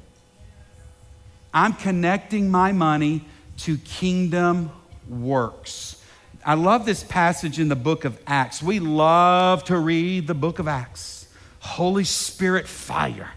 I'm 1.54 1.74
connecting 1.74 2.50
my 2.50 2.72
money 2.72 3.24
to 3.58 3.78
kingdom 3.78 4.72
works. 5.08 6.02
I 6.44 6.54
love 6.54 6.84
this 6.84 7.04
passage 7.04 7.60
in 7.60 7.68
the 7.68 7.76
book 7.76 8.04
of 8.04 8.18
Acts. 8.26 8.62
We 8.62 8.80
love 8.80 9.62
to 9.64 9.78
read 9.78 10.26
the 10.26 10.34
book 10.34 10.58
of 10.58 10.66
Acts. 10.66 11.28
Holy 11.60 12.04
Spirit 12.04 12.66
fire, 12.66 13.30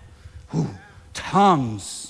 Ooh, 0.56 0.70
tongues, 1.14 2.05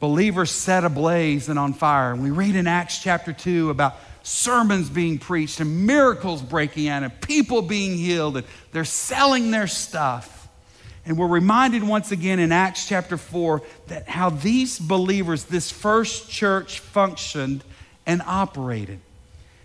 believers 0.00 0.50
set 0.50 0.84
ablaze 0.84 1.48
and 1.48 1.58
on 1.58 1.74
fire. 1.74 2.12
And 2.12 2.22
we 2.22 2.30
read 2.30 2.56
in 2.56 2.66
Acts 2.66 2.98
chapter 3.00 3.32
2 3.32 3.70
about 3.70 3.96
sermons 4.22 4.90
being 4.90 5.18
preached 5.18 5.60
and 5.60 5.86
miracles 5.86 6.42
breaking 6.42 6.88
out 6.88 7.02
and 7.02 7.20
people 7.20 7.62
being 7.62 7.96
healed 7.96 8.38
and 8.38 8.46
they're 8.72 8.84
selling 8.84 9.50
their 9.50 9.66
stuff. 9.66 10.48
And 11.06 11.16
we're 11.16 11.28
reminded 11.28 11.82
once 11.82 12.12
again 12.12 12.38
in 12.38 12.52
Acts 12.52 12.88
chapter 12.88 13.16
4 13.16 13.62
that 13.88 14.08
how 14.08 14.30
these 14.30 14.78
believers, 14.78 15.44
this 15.44 15.70
first 15.70 16.30
church 16.30 16.80
functioned 16.80 17.64
and 18.06 18.22
operated. 18.22 19.00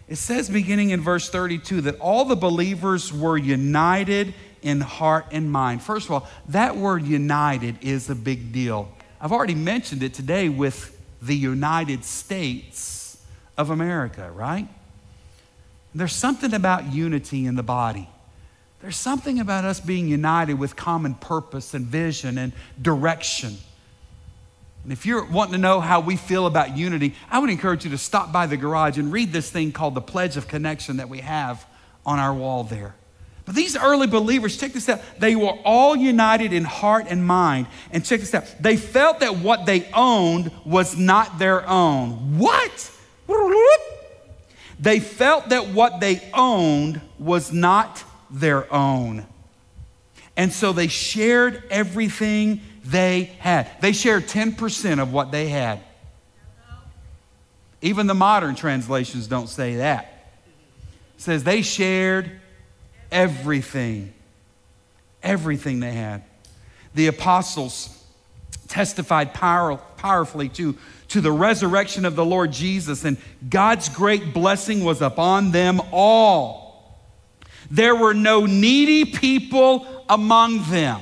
It 0.07 0.17
says, 0.17 0.49
beginning 0.49 0.91
in 0.91 1.01
verse 1.01 1.29
32, 1.29 1.81
that 1.81 1.99
all 1.99 2.25
the 2.25 2.35
believers 2.35 3.11
were 3.11 3.37
united 3.37 4.33
in 4.61 4.81
heart 4.81 5.27
and 5.31 5.51
mind. 5.51 5.81
First 5.81 6.05
of 6.05 6.11
all, 6.11 6.27
that 6.49 6.77
word 6.77 7.03
united 7.03 7.77
is 7.81 8.09
a 8.09 8.15
big 8.15 8.51
deal. 8.51 8.91
I've 9.25 9.31
already 9.31 9.55
mentioned 9.55 10.03
it 10.03 10.13
today 10.13 10.49
with 10.49 10.95
the 11.19 11.35
United 11.35 12.05
States 12.05 13.17
of 13.57 13.71
America, 13.71 14.29
right? 14.29 14.67
There's 15.95 16.13
something 16.13 16.53
about 16.53 16.93
unity 16.93 17.47
in 17.47 17.55
the 17.55 17.63
body. 17.63 18.07
There's 18.81 18.97
something 18.97 19.39
about 19.39 19.65
us 19.65 19.79
being 19.79 20.07
united 20.07 20.59
with 20.59 20.75
common 20.75 21.15
purpose 21.15 21.73
and 21.73 21.87
vision 21.87 22.37
and 22.37 22.53
direction. 22.79 23.57
And 24.83 24.93
if 24.93 25.07
you're 25.07 25.25
wanting 25.25 25.53
to 25.53 25.57
know 25.57 25.79
how 25.79 26.01
we 26.01 26.17
feel 26.17 26.45
about 26.45 26.77
unity, 26.77 27.15
I 27.31 27.39
would 27.39 27.49
encourage 27.49 27.83
you 27.83 27.89
to 27.89 27.97
stop 27.97 28.31
by 28.31 28.45
the 28.45 28.57
garage 28.57 28.99
and 28.99 29.11
read 29.11 29.33
this 29.33 29.49
thing 29.49 29.71
called 29.71 29.95
the 29.95 30.01
Pledge 30.01 30.37
of 30.37 30.47
Connection 30.47 30.97
that 30.97 31.09
we 31.09 31.21
have 31.21 31.65
on 32.05 32.19
our 32.19 32.31
wall 32.31 32.63
there. 32.63 32.93
But 33.45 33.53
these 33.53 33.77
early 33.77 34.07
believers, 34.07 34.57
check 34.57 34.73
this 34.73 34.89
out, 34.89 35.01
they 35.19 35.35
were 35.35 35.53
all 35.63 35.95
united 35.95 36.51
in 36.51 36.63
heart 36.63 37.05
and 37.09 37.25
mind. 37.25 37.67
And 37.91 38.03
check 38.03 38.19
this 38.19 38.33
out, 38.33 38.45
they 38.59 38.75
felt 38.75 39.19
that 39.19 39.37
what 39.37 39.65
they 39.65 39.87
owned 39.93 40.51
was 40.65 40.97
not 40.97 41.37
their 41.37 41.67
own. 41.69 42.39
What? 42.39 42.91
They 44.79 44.99
felt 44.99 45.49
that 45.49 45.69
what 45.69 45.99
they 45.99 46.27
owned 46.33 47.01
was 47.19 47.51
not 47.51 48.03
their 48.29 48.71
own. 48.73 49.25
And 50.35 50.51
so 50.51 50.73
they 50.73 50.87
shared 50.87 51.63
everything 51.69 52.61
they 52.83 53.35
had. 53.39 53.69
They 53.79 53.93
shared 53.93 54.27
10% 54.27 55.01
of 55.01 55.13
what 55.13 55.31
they 55.31 55.47
had. 55.47 55.81
Even 57.81 58.07
the 58.07 58.15
modern 58.15 58.55
translations 58.55 59.27
don't 59.27 59.47
say 59.47 59.75
that. 59.75 60.31
It 61.15 61.21
says 61.21 61.43
they 61.43 61.61
shared 61.61 62.41
everything. 63.11 64.13
Everything 65.23 65.79
they 65.79 65.93
had. 65.93 66.23
The 66.93 67.07
apostles 67.07 68.03
testified 68.67 69.33
power, 69.33 69.77
powerfully 69.97 70.49
to, 70.49 70.75
to 71.09 71.21
the 71.21 71.31
resurrection 71.31 72.05
of 72.05 72.15
the 72.15 72.25
Lord 72.25 72.51
Jesus, 72.51 73.05
and 73.05 73.17
God's 73.49 73.89
great 73.89 74.33
blessing 74.33 74.83
was 74.83 75.01
upon 75.01 75.51
them 75.51 75.81
all. 75.91 76.99
There 77.71 77.95
were 77.95 78.13
no 78.13 78.45
needy 78.45 79.05
people 79.05 80.05
among 80.07 80.69
them 80.69 81.01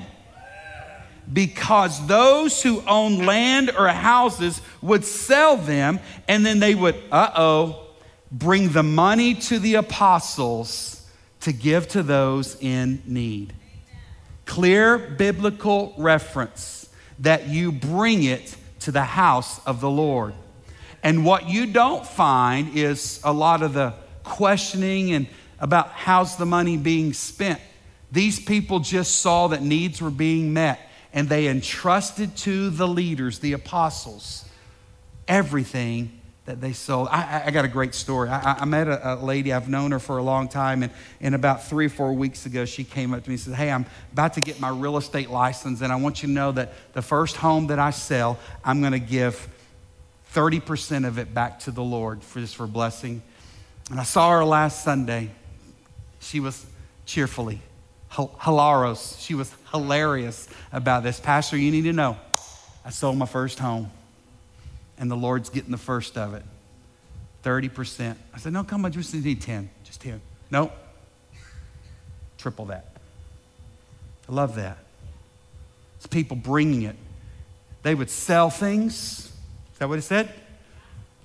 because 1.32 2.06
those 2.08 2.62
who 2.62 2.82
owned 2.88 3.26
land 3.26 3.72
or 3.78 3.88
houses 3.88 4.62
would 4.82 5.06
sell 5.06 5.58
them 5.58 6.00
and 6.28 6.46
then 6.46 6.60
they 6.60 6.76
would, 6.76 6.96
uh 7.12 7.32
oh, 7.36 7.88
bring 8.32 8.70
the 8.70 8.84
money 8.84 9.36
to 9.36 9.60
the 9.60 9.76
apostles 9.76 10.93
to 11.44 11.52
give 11.54 11.88
to 11.90 12.04
those 12.04 12.58
in 12.62 13.02
need. 13.06 13.54
Clear 14.46 14.98
biblical 14.98 15.94
reference 15.98 16.90
that 17.20 17.48
you 17.48 17.72
bring 17.72 18.24
it 18.24 18.56
to 18.80 18.92
the 18.92 19.04
house 19.04 19.64
of 19.66 19.82
the 19.82 19.90
Lord. 19.90 20.34
And 21.04 21.26
what 21.26 21.50
you 21.50 21.66
don't 21.66 22.06
find 22.06 22.78
is 22.78 23.20
a 23.24 23.34
lot 23.34 23.62
of 23.62 23.74
the 23.74 23.94
questioning 24.24 25.12
and 25.12 25.28
about 25.60 25.90
how's 25.90 26.38
the 26.38 26.46
money 26.46 26.78
being 26.78 27.12
spent. 27.12 27.60
These 28.12 28.40
people 28.40 28.80
just 28.80 29.18
saw 29.18 29.48
that 29.50 29.62
needs 29.62 30.02
were 30.02 30.10
being 30.10 30.54
met 30.54 30.80
and 31.12 31.28
they 31.28 31.48
entrusted 31.48 32.38
to 32.38 32.70
the 32.70 32.88
leaders, 32.88 33.40
the 33.40 33.54
apostles, 33.54 34.46
everything 35.28 36.22
that 36.46 36.60
they 36.60 36.74
sold. 36.74 37.08
I, 37.10 37.44
I 37.46 37.52
got 37.52 37.64
a 37.64 37.70
great 37.70 37.96
story. 37.96 38.30
I, 38.30 38.58
I 38.60 38.66
met 38.66 38.88
a, 38.88 39.14
a, 39.14 39.16
lady, 39.16 39.54
I've 39.54 39.70
known 39.70 39.92
her 39.92 40.00
for 40.00 40.18
a 40.18 40.24
long 40.24 40.50
time, 40.50 40.84
and, 40.84 40.92
and 41.22 41.36
about 41.36 41.64
three 41.64 41.86
or 41.86 41.90
four 41.90 42.14
weeks 42.14 42.46
ago, 42.46 42.66
she 42.66 42.84
came 42.84 43.14
up 43.14 43.24
to 43.24 43.30
me 43.30 43.36
and 43.36 43.40
said, 43.40 43.56
Hey, 43.56 43.72
I'm 43.72 43.86
about 44.12 44.34
to 44.34 44.42
get 44.42 44.60
my 44.60 44.70
real 44.70 44.98
estate 44.98 45.30
license, 45.30 45.82
and 45.82 45.92
I 45.92 45.96
want 45.96 46.22
you 46.22 46.28
to 46.28 46.34
know 46.34 46.52
that 46.52 46.74
the 46.94 47.02
first 47.02 47.38
home 47.38 47.68
that 47.68 47.80
I 47.80 47.92
sell, 47.92 48.38
I'm 48.64 48.82
going 48.82 48.94
to 48.94 49.00
give 49.00 49.48
30% 50.34 51.08
of 51.08 51.18
it 51.18 51.34
back 51.34 51.60
to 51.62 51.72
the 51.72 51.84
Lord 51.84 52.24
for 52.24 52.40
just 52.40 52.56
for 52.56 52.68
blessing. 52.68 53.22
And 53.90 54.00
I 54.00 54.04
saw 54.04 54.32
her 54.32 54.44
last 54.44 54.84
Sunday. 54.84 55.30
She 56.20 56.40
was 56.40 56.66
cheerfully 57.06 57.62
hilaros. 58.14 59.20
She 59.20 59.34
was 59.34 59.54
hilarious 59.72 60.48
about 60.72 61.04
this. 61.04 61.20
Pastor, 61.20 61.58
you 61.58 61.72
need 61.72 61.84
to 61.84 61.94
know 61.94 62.18
I 62.86 62.90
sold 62.90 63.18
my 63.18 63.26
first 63.26 63.60
home, 63.60 63.90
and 65.04 65.12
the 65.12 65.18
Lord's 65.18 65.50
getting 65.50 65.72
the 65.72 65.78
first 65.78 66.18
of 66.18 66.34
it 66.34 66.44
30%. 67.44 68.16
I 68.34 68.38
said, 68.38 68.54
No, 68.54 68.64
come 68.64 68.86
on, 68.86 68.92
just 68.94 69.14
need 69.14 69.42
10. 69.42 69.70
Just 69.84 70.00
10. 70.00 70.22
No, 70.50 70.72
triple 72.38 72.64
that. 72.68 72.86
I 74.30 74.32
love 74.32 74.56
that. 74.56 74.78
It's 75.98 76.08
people 76.08 76.38
bringing 76.38 76.84
it. 76.84 76.96
They 77.82 77.94
would 77.94 78.10
sell 78.10 78.50
things. 78.50 79.30
Is 79.74 79.80
that 79.80 79.90
what 79.90 80.00
it 80.00 80.04
said? 80.04 80.30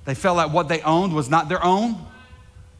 They 0.05 0.17
felt 0.17 0.37
like 0.37 0.53
what 0.53 0.67
they 0.67 0.81
owned 0.81 1.15
was 1.15 1.31
not 1.31 1.49
their 1.49 1.65
own. 1.65 2.05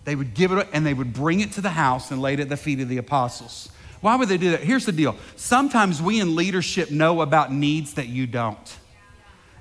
They 0.05 0.17
would 0.17 0.35
give 0.35 0.51
it 0.51 0.67
and 0.73 0.85
they 0.85 0.95
would 0.95 1.13
bring 1.13 1.39
it 1.39 1.53
to 1.53 1.61
the 1.61 1.71
house 1.71 2.11
and 2.11 2.21
lay 2.21 2.35
it 2.35 2.41
at 2.41 2.49
the 2.49 2.57
feet 2.57 2.81
of 2.81 2.89
the 2.89 2.99
apostles. 2.99 3.69
Why 4.01 4.17
would 4.17 4.29
they 4.29 4.37
do 4.37 4.51
that? 4.51 4.65
Here's 4.65 4.85
the 4.85 4.91
deal 4.91 5.15
sometimes 5.37 6.03
we 6.03 6.19
in 6.19 6.35
leadership 6.35 6.91
know 6.91 7.21
about 7.21 7.53
needs 7.53 7.95
that 7.95 8.09
you 8.09 8.27
don't. 8.27 8.79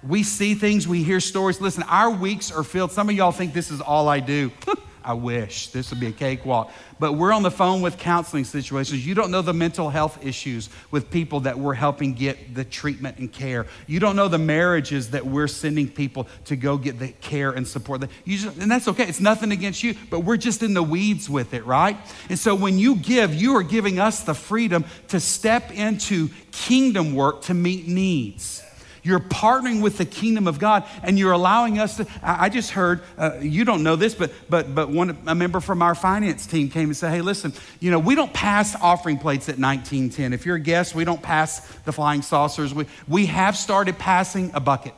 We 0.03 0.23
see 0.23 0.53
things, 0.53 0.87
we 0.87 1.03
hear 1.03 1.19
stories. 1.19 1.61
Listen, 1.61 1.83
our 1.83 2.09
weeks 2.09 2.51
are 2.51 2.63
filled. 2.63 2.91
Some 2.91 3.09
of 3.09 3.15
y'all 3.15 3.31
think 3.31 3.53
this 3.53 3.71
is 3.71 3.81
all 3.81 4.07
I 4.07 4.19
do. 4.19 4.51
I 5.07 5.13
wish 5.13 5.67
this 5.69 5.89
would 5.89 6.01
be 6.01 6.07
a 6.07 6.11
cakewalk. 6.11 6.69
But 6.99 7.13
we're 7.13 7.31
on 7.31 7.41
the 7.41 7.49
phone 7.49 7.81
with 7.81 7.97
counseling 7.97 8.43
situations. 8.43 9.07
You 9.07 9.15
don't 9.15 9.31
know 9.31 9.41
the 9.41 9.53
mental 9.53 9.89
health 9.89 10.25
issues 10.25 10.69
with 10.91 11.09
people 11.09 11.39
that 11.41 11.57
we're 11.57 11.75
helping 11.75 12.13
get 12.13 12.53
the 12.53 12.65
treatment 12.65 13.17
and 13.17 13.31
care. 13.31 13.67
You 13.87 14.01
don't 14.01 14.17
know 14.17 14.27
the 14.27 14.37
marriages 14.37 15.11
that 15.11 15.25
we're 15.25 15.47
sending 15.47 15.87
people 15.87 16.27
to 16.45 16.57
go 16.57 16.77
get 16.77 16.99
the 16.99 17.07
care 17.07 17.51
and 17.51 17.65
support. 17.65 18.03
Just, 18.25 18.57
and 18.57 18.69
that's 18.69 18.89
okay. 18.89 19.07
It's 19.07 19.21
nothing 19.21 19.53
against 19.53 19.81
you, 19.81 19.95
but 20.09 20.21
we're 20.25 20.35
just 20.35 20.61
in 20.61 20.73
the 20.73 20.83
weeds 20.83 21.29
with 21.29 21.53
it, 21.53 21.65
right? 21.65 21.95
And 22.27 22.37
so 22.37 22.53
when 22.53 22.77
you 22.77 22.97
give, 22.97 23.33
you 23.33 23.55
are 23.55 23.63
giving 23.63 23.99
us 23.99 24.23
the 24.23 24.33
freedom 24.33 24.83
to 25.07 25.21
step 25.21 25.71
into 25.71 26.29
kingdom 26.51 27.15
work 27.15 27.43
to 27.43 27.53
meet 27.53 27.87
needs. 27.87 28.61
You're 29.07 29.21
partnering 29.21 29.81
with 29.81 29.97
the 29.97 30.03
kingdom 30.03 30.47
of 30.47 30.59
God 30.59 30.83
and 31.01 31.17
you're 31.17 31.31
allowing 31.31 31.79
us 31.79 31.95
to. 31.95 32.07
I, 32.21 32.49
just 32.49 32.71
heard, 32.71 33.01
uh, 33.17 33.37
you 33.39 33.63
don't 33.63 33.81
know 33.81 33.95
this, 33.95 34.13
but, 34.13 34.33
but, 34.49 34.75
but 34.75 34.89
one, 34.89 35.17
a 35.27 35.33
member 35.33 35.61
from 35.61 35.81
our 35.81 35.95
finance 35.95 36.45
team 36.45 36.69
came 36.69 36.89
and 36.89 36.97
said, 36.97 37.11
hey, 37.11 37.21
listen, 37.21 37.53
you 37.79 37.89
know, 37.89 37.99
we 37.99 38.15
don't 38.15 38.33
pass 38.33 38.75
offering 38.81 39.17
plates 39.17 39.47
at 39.47 39.57
1910. 39.57 40.33
If 40.33 40.45
you're 40.45 40.57
a 40.57 40.59
guest, 40.59 40.93
we 40.93 41.05
don't 41.05 41.21
pass 41.21 41.65
the 41.85 41.93
flying 41.93 42.21
saucers. 42.21 42.73
We, 42.73 42.85
we 43.07 43.27
have 43.27 43.55
started 43.55 43.97
passing 43.97 44.51
a 44.53 44.59
bucket. 44.59 44.93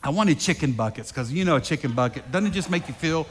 I 0.00 0.10
wanted 0.10 0.38
chicken 0.38 0.72
buckets 0.72 1.10
because 1.10 1.32
you 1.32 1.44
know 1.44 1.56
a 1.56 1.60
chicken 1.60 1.92
bucket 1.92 2.30
doesn't 2.30 2.50
it 2.50 2.52
just 2.52 2.70
make 2.70 2.86
you 2.88 2.94
feel 2.94 3.26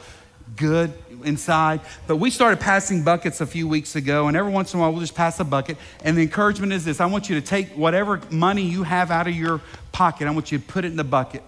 good 0.56 0.92
inside. 1.26 1.80
But 2.06 2.16
we 2.16 2.30
started 2.30 2.60
passing 2.60 3.02
buckets 3.02 3.40
a 3.40 3.46
few 3.46 3.66
weeks 3.68 3.96
ago, 3.96 4.28
and 4.28 4.36
every 4.36 4.52
once 4.52 4.72
in 4.72 4.78
a 4.78 4.82
while 4.82 4.92
we'll 4.92 5.00
just 5.00 5.14
pass 5.14 5.40
a 5.40 5.44
bucket. 5.44 5.76
And 6.02 6.16
the 6.16 6.22
encouragement 6.22 6.72
is 6.72 6.84
this 6.84 7.00
I 7.00 7.06
want 7.06 7.28
you 7.28 7.40
to 7.40 7.46
take 7.46 7.70
whatever 7.70 8.20
money 8.30 8.62
you 8.62 8.82
have 8.82 9.10
out 9.10 9.26
of 9.26 9.34
your 9.34 9.60
pocket, 9.92 10.28
I 10.28 10.30
want 10.30 10.52
you 10.52 10.58
to 10.58 10.64
put 10.64 10.84
it 10.84 10.88
in 10.88 10.96
the 10.96 11.04
bucket 11.04 11.42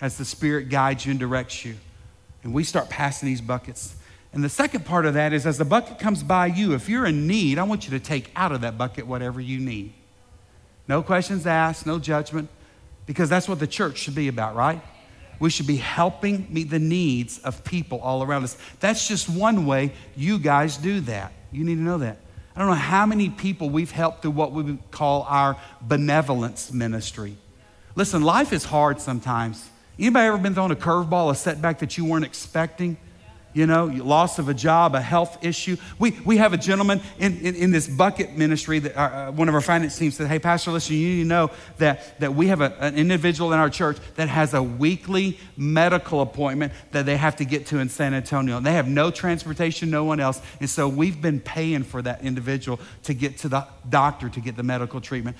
as 0.00 0.18
the 0.18 0.24
Spirit 0.24 0.68
guides 0.68 1.06
you 1.06 1.10
and 1.10 1.20
directs 1.20 1.64
you. 1.64 1.76
And 2.42 2.52
we 2.52 2.64
start 2.64 2.88
passing 2.88 3.26
these 3.26 3.40
buckets. 3.40 3.96
And 4.32 4.44
the 4.44 4.48
second 4.48 4.84
part 4.84 5.06
of 5.06 5.14
that 5.14 5.32
is 5.32 5.46
as 5.46 5.56
the 5.56 5.64
bucket 5.64 5.98
comes 5.98 6.22
by 6.22 6.46
you, 6.46 6.74
if 6.74 6.88
you're 6.88 7.06
in 7.06 7.26
need, 7.26 7.58
I 7.58 7.62
want 7.62 7.86
you 7.86 7.98
to 7.98 8.04
take 8.04 8.30
out 8.36 8.52
of 8.52 8.60
that 8.60 8.76
bucket 8.76 9.06
whatever 9.06 9.40
you 9.40 9.58
need. 9.58 9.94
No 10.86 11.02
questions 11.02 11.46
asked, 11.46 11.86
no 11.86 11.98
judgment, 11.98 12.48
because 13.06 13.28
that's 13.28 13.48
what 13.48 13.58
the 13.58 13.66
church 13.66 13.98
should 13.98 14.14
be 14.14 14.28
about, 14.28 14.54
right? 14.54 14.80
We 15.38 15.50
should 15.50 15.66
be 15.66 15.76
helping 15.76 16.46
meet 16.50 16.70
the 16.70 16.78
needs 16.78 17.38
of 17.40 17.62
people 17.64 18.00
all 18.00 18.22
around 18.22 18.44
us. 18.44 18.56
That's 18.80 19.06
just 19.06 19.28
one 19.28 19.66
way 19.66 19.92
you 20.16 20.38
guys 20.38 20.76
do 20.76 21.00
that. 21.00 21.32
You 21.52 21.64
need 21.64 21.76
to 21.76 21.80
know 21.82 21.98
that. 21.98 22.18
I 22.54 22.60
don't 22.60 22.68
know 22.68 22.74
how 22.74 23.04
many 23.04 23.28
people 23.28 23.68
we've 23.68 23.90
helped 23.90 24.22
through 24.22 24.30
what 24.30 24.52
we 24.52 24.62
would 24.62 24.90
call 24.90 25.22
our 25.28 25.56
benevolence 25.82 26.72
ministry. 26.72 27.36
Listen, 27.94 28.22
life 28.22 28.52
is 28.52 28.64
hard 28.64 29.00
sometimes. 29.00 29.68
Anybody 29.98 30.26
ever 30.26 30.38
been 30.38 30.54
thrown 30.54 30.70
a 30.70 30.76
curveball, 30.76 31.30
a 31.30 31.34
setback 31.34 31.80
that 31.80 31.98
you 31.98 32.04
weren't 32.04 32.24
expecting? 32.24 32.96
You 33.56 33.66
know, 33.66 33.86
loss 33.86 34.38
of 34.38 34.50
a 34.50 34.54
job, 34.54 34.94
a 34.94 35.00
health 35.00 35.42
issue. 35.42 35.78
We, 35.98 36.10
we 36.26 36.36
have 36.36 36.52
a 36.52 36.58
gentleman 36.58 37.00
in, 37.18 37.38
in, 37.38 37.54
in 37.54 37.70
this 37.70 37.88
bucket 37.88 38.36
ministry 38.36 38.80
that 38.80 38.94
our, 38.94 39.28
uh, 39.28 39.32
one 39.32 39.48
of 39.48 39.54
our 39.54 39.62
finance 39.62 39.98
team 39.98 40.10
said, 40.10 40.28
Hey, 40.28 40.38
Pastor, 40.38 40.72
listen, 40.72 40.94
you 40.94 41.08
need 41.08 41.22
to 41.22 41.28
know 41.28 41.50
that, 41.78 42.20
that 42.20 42.34
we 42.34 42.48
have 42.48 42.60
a, 42.60 42.76
an 42.80 42.96
individual 42.96 43.54
in 43.54 43.58
our 43.58 43.70
church 43.70 43.96
that 44.16 44.28
has 44.28 44.52
a 44.52 44.62
weekly 44.62 45.38
medical 45.56 46.20
appointment 46.20 46.74
that 46.90 47.06
they 47.06 47.16
have 47.16 47.36
to 47.36 47.46
get 47.46 47.64
to 47.68 47.78
in 47.78 47.88
San 47.88 48.12
Antonio. 48.12 48.60
They 48.60 48.74
have 48.74 48.88
no 48.88 49.10
transportation, 49.10 49.90
no 49.90 50.04
one 50.04 50.20
else. 50.20 50.42
And 50.60 50.68
so 50.68 50.86
we've 50.86 51.22
been 51.22 51.40
paying 51.40 51.82
for 51.82 52.02
that 52.02 52.20
individual 52.22 52.78
to 53.04 53.14
get 53.14 53.38
to 53.38 53.48
the 53.48 53.66
doctor 53.88 54.28
to 54.28 54.40
get 54.40 54.56
the 54.56 54.64
medical 54.64 55.00
treatment. 55.00 55.34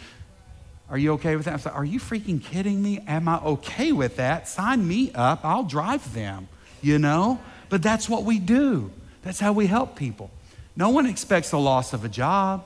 Are 0.88 0.96
you 0.96 1.12
okay 1.14 1.36
with 1.36 1.44
that? 1.44 1.50
I 1.50 1.56
was 1.56 1.66
like, 1.66 1.76
Are 1.76 1.84
you 1.84 2.00
freaking 2.00 2.42
kidding 2.42 2.82
me? 2.82 3.00
Am 3.06 3.28
I 3.28 3.40
okay 3.40 3.92
with 3.92 4.16
that? 4.16 4.48
Sign 4.48 4.88
me 4.88 5.12
up. 5.14 5.44
I'll 5.44 5.64
drive 5.64 6.14
them, 6.14 6.48
you 6.80 6.98
know? 6.98 7.40
But 7.68 7.82
that's 7.82 8.08
what 8.08 8.24
we 8.24 8.38
do. 8.38 8.90
That's 9.22 9.40
how 9.40 9.52
we 9.52 9.66
help 9.66 9.96
people. 9.96 10.30
No 10.76 10.90
one 10.90 11.06
expects 11.06 11.50
the 11.50 11.58
loss 11.58 11.92
of 11.92 12.04
a 12.04 12.08
job. 12.08 12.64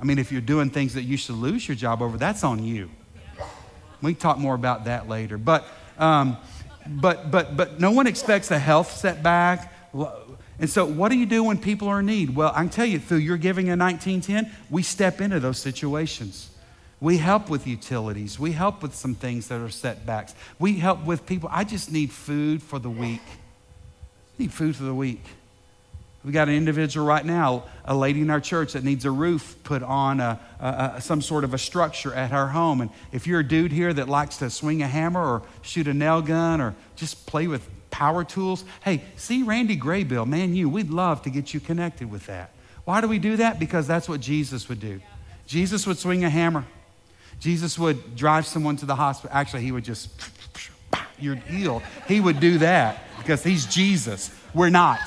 I 0.00 0.04
mean, 0.04 0.18
if 0.18 0.30
you're 0.30 0.40
doing 0.40 0.70
things 0.70 0.94
that 0.94 1.02
you 1.02 1.16
should 1.16 1.34
lose 1.34 1.66
your 1.66 1.74
job 1.74 2.00
over, 2.00 2.16
that's 2.16 2.44
on 2.44 2.64
you. 2.64 2.88
We 4.00 4.14
can 4.14 4.20
talk 4.20 4.38
more 4.38 4.54
about 4.54 4.84
that 4.84 5.08
later. 5.08 5.36
But, 5.36 5.66
um, 5.98 6.36
but, 6.86 7.30
but, 7.30 7.56
but 7.56 7.80
no 7.80 7.90
one 7.90 8.06
expects 8.06 8.50
a 8.50 8.58
health 8.58 8.92
setback. 8.92 9.72
And 10.60 10.70
so, 10.70 10.84
what 10.84 11.10
do 11.10 11.18
you 11.18 11.26
do 11.26 11.42
when 11.42 11.58
people 11.58 11.88
are 11.88 12.00
in 12.00 12.06
need? 12.06 12.34
Well, 12.34 12.52
I 12.54 12.60
can 12.60 12.68
tell 12.68 12.86
you, 12.86 12.98
through 13.00 13.18
your 13.18 13.36
giving 13.36 13.66
in 13.66 13.78
1910, 13.78 14.52
we 14.70 14.82
step 14.82 15.20
into 15.20 15.40
those 15.40 15.58
situations. 15.58 16.50
We 17.00 17.18
help 17.18 17.48
with 17.48 17.66
utilities. 17.66 18.40
We 18.40 18.52
help 18.52 18.82
with 18.82 18.94
some 18.94 19.14
things 19.14 19.48
that 19.48 19.60
are 19.60 19.68
setbacks. 19.68 20.34
We 20.58 20.78
help 20.78 21.04
with 21.04 21.26
people. 21.26 21.48
I 21.52 21.64
just 21.64 21.92
need 21.92 22.10
food 22.10 22.62
for 22.62 22.78
the 22.78 22.90
week. 22.90 23.22
Need 24.38 24.52
food 24.52 24.76
for 24.76 24.84
the 24.84 24.94
week. 24.94 25.24
We 26.24 26.32
got 26.32 26.48
an 26.48 26.54
individual 26.54 27.06
right 27.06 27.24
now, 27.24 27.64
a 27.84 27.94
lady 27.94 28.20
in 28.20 28.30
our 28.30 28.40
church 28.40 28.72
that 28.72 28.84
needs 28.84 29.04
a 29.04 29.10
roof 29.10 29.56
put 29.62 29.82
on 29.82 30.20
a, 30.20 30.38
a, 30.60 30.92
a, 30.96 31.00
some 31.00 31.22
sort 31.22 31.44
of 31.44 31.54
a 31.54 31.58
structure 31.58 32.12
at 32.12 32.30
her 32.32 32.48
home. 32.48 32.80
And 32.80 32.90
if 33.12 33.26
you're 33.26 33.40
a 33.40 33.46
dude 33.46 33.72
here 33.72 33.92
that 33.92 34.08
likes 34.08 34.38
to 34.38 34.50
swing 34.50 34.82
a 34.82 34.86
hammer 34.86 35.24
or 35.24 35.42
shoot 35.62 35.86
a 35.86 35.94
nail 35.94 36.20
gun 36.20 36.60
or 36.60 36.74
just 36.96 37.26
play 37.26 37.46
with 37.46 37.66
power 37.90 38.24
tools, 38.24 38.64
hey, 38.84 39.02
see 39.16 39.42
Randy 39.42 39.76
Graybill, 39.76 40.26
man, 40.26 40.54
you, 40.54 40.68
we'd 40.68 40.90
love 40.90 41.22
to 41.22 41.30
get 41.30 41.54
you 41.54 41.60
connected 41.60 42.10
with 42.10 42.26
that. 42.26 42.50
Why 42.84 43.00
do 43.00 43.08
we 43.08 43.18
do 43.18 43.36
that? 43.36 43.58
Because 43.58 43.86
that's 43.86 44.08
what 44.08 44.20
Jesus 44.20 44.68
would 44.68 44.80
do. 44.80 45.00
Jesus 45.46 45.86
would 45.86 45.98
swing 45.98 46.24
a 46.24 46.30
hammer. 46.30 46.64
Jesus 47.40 47.78
would 47.78 48.16
drive 48.16 48.46
someone 48.46 48.76
to 48.76 48.86
the 48.86 48.96
hospital. 48.96 49.34
Actually, 49.34 49.62
he 49.62 49.72
would 49.72 49.84
just, 49.84 50.10
you're 51.20 51.36
healed. 51.36 51.82
He 52.06 52.20
would 52.20 52.40
do 52.40 52.58
that 52.58 53.02
because 53.18 53.42
he's 53.42 53.66
Jesus. 53.66 54.30
We're 54.54 54.70
not 54.70 55.00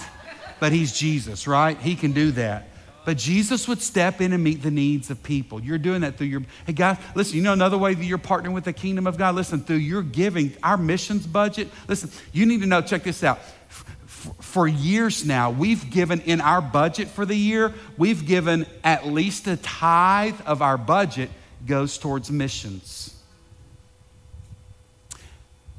but 0.62 0.72
he's 0.72 0.94
Jesus, 0.94 1.48
right? 1.48 1.76
He 1.80 1.96
can 1.96 2.12
do 2.12 2.32
that. 2.34 2.68
But 3.04 3.18
Jesus 3.18 3.68
would 3.68 3.82
step 3.82 4.22
in 4.22 4.32
and 4.32 4.44
meet 4.44 4.62
the 4.62 4.70
needs 4.70 5.10
of 5.10 5.24
people. 5.24 5.60
You're 5.60 5.80
doing 5.80 6.02
that 6.02 6.18
through 6.18 6.28
your, 6.28 6.44
hey 6.68 6.74
guys, 6.74 6.98
listen, 7.16 7.36
you 7.36 7.42
know 7.42 7.52
another 7.52 7.80
way 7.80 7.96
that 7.96 8.06
you're 8.06 8.20
partnering 8.20 8.54
with 8.54 8.66
the 8.66 8.72
kingdom 8.72 9.08
of 9.08 9.18
God? 9.18 9.34
Listen, 9.34 9.62
through 9.62 9.78
your 9.78 10.04
giving, 10.04 10.56
our 10.62 10.78
missions 10.78 11.26
budget, 11.26 11.68
listen, 11.88 12.12
you 12.32 12.46
need 12.46 12.62
to 12.62 12.68
know, 12.68 12.80
check 12.80 13.02
this 13.02 13.24
out. 13.24 13.40
For 14.08 14.68
years 14.68 15.26
now, 15.26 15.50
we've 15.50 15.90
given 15.90 16.22
in 16.22 16.42
our 16.42 16.62
budget 16.62 17.08
for 17.08 17.26
the 17.26 17.36
year, 17.36 17.74
we've 17.98 18.24
given 18.28 18.68
at 18.84 19.08
least 19.08 19.48
a 19.48 19.58
tithe 19.58 20.40
of 20.46 20.62
our 20.62 20.78
budget 20.78 21.32
goes 21.66 21.98
towards 21.98 22.30
missions 22.30 23.11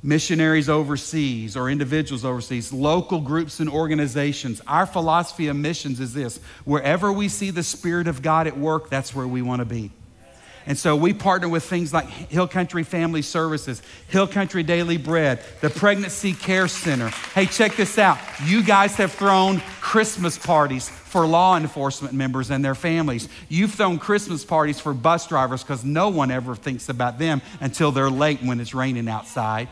missionaries 0.03 0.69
overseas 0.69 1.57
or 1.57 1.71
individuals 1.71 2.25
overseas, 2.25 2.73
local 2.73 3.21
groups 3.21 3.61
and 3.61 3.71
organizations. 3.71 4.61
Our 4.67 4.87
philosophy 4.87 5.49
of 5.49 5.57
missions 5.57 6.01
is 6.01 6.13
this 6.13 6.39
wherever 6.65 7.13
we 7.13 7.29
see 7.29 7.51
the 7.51 7.63
Spirit 7.63 8.09
of 8.09 8.23
God 8.23 8.47
at 8.47 8.59
work, 8.59 8.91
that's 8.91 9.15
where 9.15 9.27
we 9.27 9.43
want 9.43 9.61
to 9.61 9.67
be. 9.67 9.91
And 10.65 10.79
so 10.79 10.95
we 10.95 11.13
partner 11.13 11.49
with 11.49 11.65
things 11.65 11.93
like 11.93 12.07
Hill 12.07 12.47
Country 12.47 12.85
Family 12.85 13.23
Services, 13.23 13.83
Hill 14.09 14.29
Country 14.29 14.63
Daily 14.63 14.97
Bread, 14.97 15.43
the 15.61 15.69
Pregnancy 15.69 16.35
Care 16.35 16.69
Center. 16.69 17.09
Hey, 17.35 17.47
check 17.47 17.75
this 17.75 17.99
out. 17.99 18.19
You 18.45 18.63
guys 18.63 18.95
have 18.97 19.11
thrown 19.11 19.61
Christmas 19.81 20.39
parties 20.39 20.89
for 20.89 21.27
law 21.27 21.57
enforcement 21.57 22.15
members 22.15 22.51
and 22.53 22.65
their 22.65 22.77
families. 22.77 23.29
You've 23.49 23.75
thrown 23.75 23.99
Christmas 23.99 24.45
parties 24.45 24.79
for 24.79 24.95
bus 24.95 25.27
drivers 25.27 25.65
because 25.65 25.85
no 25.85 26.11
one 26.11 26.31
ever 26.31 26.55
thinks 26.55 26.89
about 26.89 27.19
them 27.19 27.43
until 27.61 27.91
they're 27.91 28.09
late 28.09 28.41
when 28.41 28.61
it's 28.61 28.73
raining 28.73 29.09
outside 29.09 29.69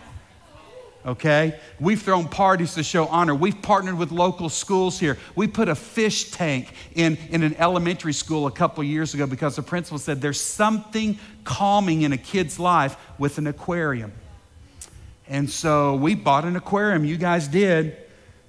okay? 1.05 1.59
We've 1.79 2.01
thrown 2.01 2.29
parties 2.29 2.75
to 2.75 2.83
show 2.83 3.07
honor. 3.07 3.35
We've 3.35 3.61
partnered 3.61 3.99
with 3.99 4.13
local 4.13 4.49
schools 4.49 4.99
here. 4.99 5.19
We 5.35 5.47
put 5.47 5.69
a 5.69 5.75
fish 5.75 6.31
tank 6.31 6.73
in, 6.95 7.17
in 7.31 7.43
an 7.43 7.55
elementary 7.57 8.13
school 8.13 8.47
a 8.47 8.51
couple 8.51 8.85
years 8.85 9.15
ago 9.15 9.27
because 9.27 9.57
the 9.57 9.63
principal 9.63 9.99
said 9.99 10.21
there's 10.21 10.41
something 10.41 11.19
calming 11.45 12.03
in 12.03 12.13
a 12.13 12.19
kid's 12.19 12.59
life 12.59 12.97
with 13.19 13.39
an 13.39 13.47
aquarium. 13.47 14.13
And 15.29 15.49
so 15.49 15.95
we 15.95 16.15
bought 16.15 16.45
an 16.45 16.57
aquarium, 16.57 17.05
you 17.05 17.17
guys 17.17 17.47
did, 17.49 17.97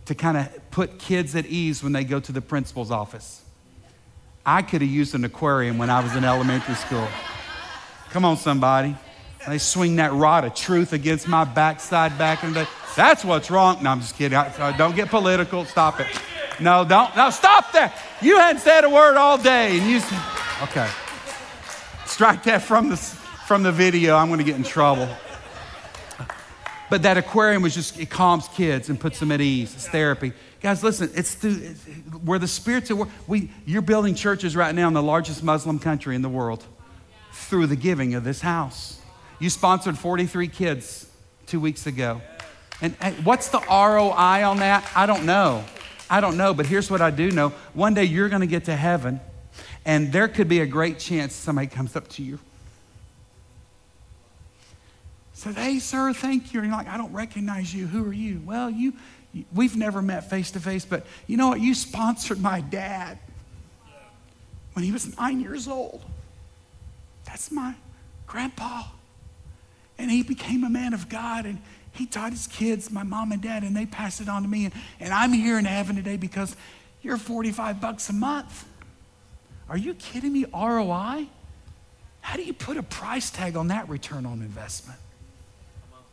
to 0.06 0.16
kind 0.16 0.38
of 0.38 0.72
put 0.72 0.97
kids 0.97 1.36
at 1.36 1.45
ease 1.45 1.84
when 1.84 1.93
they 1.93 2.04
go 2.04 2.20
to 2.20 2.32
the 2.32 2.41
principal's 2.41 2.91
office. 2.91 3.41
I 4.45 4.64
could 4.64 4.82
have 4.82 4.89
used 4.89 5.14
an 5.14 5.24
aquarium 5.24 5.78
when 5.78 5.91
I 5.91 6.02
was 6.02 6.16
in 6.16 6.24
elementary 6.24 6.74
school. 6.74 7.08
Come 8.10 8.26
on, 8.26 8.36
somebody. 8.36 8.95
They 9.48 9.58
swing 9.58 9.96
that 9.96 10.14
rod 10.14 10.46
of 10.46 10.54
truth 10.54 10.94
against 10.94 11.28
my 11.28 11.44
backside 11.44 12.18
back 12.18 12.44
in 12.44 12.54
the 12.54 12.68
That's 12.96 13.26
what's 13.26 13.50
wrong. 13.50 13.82
No, 13.82 13.89
I'm 13.89 14.00
just 14.00 14.16
kidding. 14.16 14.38
I, 14.38 14.78
don't 14.78 14.96
get 14.96 15.10
political. 15.10 15.66
Stop 15.66 16.00
it. 16.00 16.08
No, 16.60 16.86
don't. 16.86 17.16
No, 17.16 17.32
stop 17.32 17.72
that. 17.72 18.00
You 18.22 18.38
hadn't 18.38 18.62
said 18.62 18.84
a 18.84 18.89
word 18.89 19.18
all 19.18 19.38
day. 19.38 19.80
And 19.80 19.89
you, 19.89 19.98
okay. 20.64 20.88
Strike 22.06 22.44
that 22.44 22.62
from 22.62 22.89
the, 22.89 22.98
from 22.98 23.64
the 23.64 23.72
video. 23.72 24.16
I'm 24.16 24.28
going 24.28 24.39
to 24.39 24.46
get 24.46 24.58
in 24.58 24.64
trouble. 24.64 25.10
But 26.92 27.04
that 27.04 27.18
aquarium 27.18 27.64
was 27.64 27.74
just, 27.74 28.00
it 28.00 28.10
calms 28.10 28.48
kids 28.50 28.89
and 28.89 29.00
puts 29.00 29.20
them 29.20 29.32
at 29.32 29.42
ease. 29.42 29.74
It's 29.74 29.88
therapy. 29.88 30.34
Guys, 30.62 30.84
listen, 30.84 31.10
it's, 31.16 31.34
through, 31.34 31.58
it's 31.62 31.84
where 32.24 32.38
the 32.38 32.48
Spirit's 32.48 32.92
work. 32.92 33.10
We, 33.28 33.50
you're 33.66 33.82
building 33.82 34.14
churches 34.14 34.56
right 34.56 34.76
now 34.76 34.88
in 34.88 34.94
the 34.94 35.02
largest 35.02 35.42
Muslim 35.42 35.80
country 35.80 36.16
in 36.16 36.22
the 36.22 36.30
world 36.30 36.64
through 37.32 37.68
the 37.68 37.76
giving 37.76 38.14
of 38.14 38.24
this 38.24 38.42
house. 38.42 39.01
You 39.42 39.50
sponsored 39.50 39.98
43 39.98 40.48
kids 40.50 41.10
two 41.48 41.60
weeks 41.60 41.88
ago. 41.88 42.22
And 42.80 42.94
what's 43.26 43.50
the 43.50 43.60
ROI 43.60 44.46
on 44.48 44.58
that? 44.58 44.88
I 44.96 45.08
don't 45.08 45.26
know. 45.26 45.64
I 46.12 46.22
don't 46.22 46.38
know, 46.38 46.54
but 46.54 46.68
here's 46.68 46.92
what 46.92 47.02
I 47.02 47.10
do 47.10 47.32
know. 47.32 47.50
One 47.74 47.96
day 47.96 48.04
you're 48.04 48.30
going 48.30 48.42
to 48.42 48.48
get 48.48 48.66
to 48.66 48.76
heaven, 48.76 49.20
and 49.84 50.14
there 50.14 50.28
could 50.28 50.48
be 50.48 50.60
a 50.60 50.68
great 50.68 51.00
chance 51.00 51.34
somebody 51.34 51.66
comes 51.66 51.96
up 51.96 52.08
to 52.10 52.24
you. 52.24 52.38
Said, 55.34 55.56
hey, 55.56 55.80
sir, 55.80 56.14
thank 56.14 56.54
you. 56.54 56.60
And 56.60 56.70
you're 56.70 56.78
like, 56.78 56.88
I 56.88 56.98
don't 56.98 57.12
recognize 57.12 57.74
you. 57.74 57.88
Who 57.88 58.08
are 58.08 58.14
you? 58.14 58.44
Well, 58.46 58.70
you, 58.70 58.94
we've 59.52 59.76
never 59.76 60.04
met 60.04 60.30
face 60.30 60.52
to 60.52 60.60
face, 60.60 60.86
but 60.86 61.04
you 61.26 61.36
know 61.36 61.48
what? 61.48 61.60
You 61.60 61.74
sponsored 61.74 62.39
my 62.39 62.62
dad 62.62 63.18
when 64.74 64.86
he 64.86 64.92
was 64.92 65.18
nine 65.18 65.39
years 65.39 65.68
old. 65.68 66.06
That's 67.26 67.52
my 67.52 67.74
grandpa. 68.28 68.84
And 69.98 70.10
he 70.10 70.24
became 70.24 70.64
a 70.64 70.70
man 70.70 70.94
of 70.94 71.10
God 71.10 71.46
and 71.46 71.62
he 71.94 72.06
taught 72.06 72.32
his 72.32 72.48
kids, 72.48 72.89
my 72.89 73.04
mom 73.04 73.32
and 73.32 73.42
dad, 73.42 73.64
and 73.64 73.76
they 73.76 73.86
passed 73.86 74.22
it 74.22 74.30
on 74.30 74.44
to 74.44 74.48
me. 74.48 74.66
And, 74.66 74.74
and 75.00 75.14
I'm 75.14 75.34
here 75.34 75.60
in 75.60 75.66
heaven 75.66 75.96
today 75.96 76.18
because 76.18 76.56
you're 77.02 77.18
45 77.18 77.82
bucks 77.82 78.10
a 78.10 78.14
month. 78.14 78.66
Are 79.70 79.78
you 79.78 79.94
kidding 79.94 80.34
me? 80.34 80.46
ROI? 80.54 81.28
How 82.22 82.36
do 82.36 82.44
you 82.44 82.54
put 82.54 82.78
a 82.78 82.84
price 82.84 83.30
tag 83.30 83.56
on 83.56 83.68
that 83.68 83.89
return 83.89 84.26
on 84.26 84.42
investment? 84.42 85.00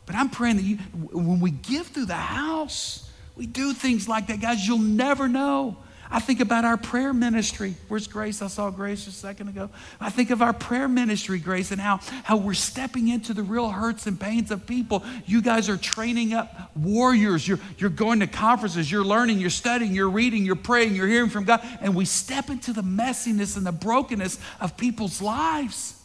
But 0.05 0.15
I'm 0.15 0.29
praying 0.29 0.57
that 0.57 0.63
you, 0.63 0.77
when 0.77 1.39
we 1.39 1.51
give 1.51 1.87
through 1.87 2.05
the 2.05 2.15
house, 2.15 3.09
we 3.35 3.45
do 3.45 3.73
things 3.73 4.07
like 4.07 4.27
that, 4.27 4.41
guys, 4.41 4.67
you'll 4.67 4.79
never 4.79 5.27
know. 5.27 5.77
I 6.11 6.19
think 6.19 6.39
about 6.39 6.65
our 6.65 6.75
prayer 6.75 7.13
ministry. 7.13 7.75
Where's 7.87 8.07
Grace? 8.07 8.41
I 8.41 8.47
saw 8.47 8.71
Grace 8.71 9.05
just 9.05 9.17
a 9.17 9.19
second 9.19 9.49
ago. 9.49 9.69
I 10.01 10.09
think 10.09 10.31
of 10.31 10.41
our 10.41 10.53
prayer 10.53 10.87
ministry, 10.87 11.37
Grace, 11.37 11.71
and 11.71 11.79
how, 11.79 11.99
how 12.23 12.37
we're 12.37 12.55
stepping 12.55 13.09
into 13.09 13.31
the 13.31 13.43
real 13.43 13.69
hurts 13.69 14.07
and 14.07 14.19
pains 14.19 14.49
of 14.49 14.65
people. 14.65 15.03
You 15.27 15.43
guys 15.43 15.69
are 15.69 15.77
training 15.77 16.33
up 16.33 16.71
warriors. 16.75 17.47
You're, 17.47 17.59
you're 17.77 17.91
going 17.91 18.21
to 18.21 18.27
conferences, 18.27 18.91
you're 18.91 19.03
learning, 19.03 19.37
you're 19.37 19.51
studying, 19.51 19.93
you're 19.93 20.09
reading, 20.09 20.45
you're 20.45 20.55
praying, 20.55 20.95
you're 20.95 21.07
hearing 21.07 21.29
from 21.29 21.43
God. 21.43 21.61
And 21.79 21.95
we 21.95 22.05
step 22.05 22.49
into 22.49 22.73
the 22.73 22.81
messiness 22.81 23.55
and 23.55 23.65
the 23.65 23.71
brokenness 23.71 24.39
of 24.59 24.77
people's 24.77 25.21
lives. 25.21 26.01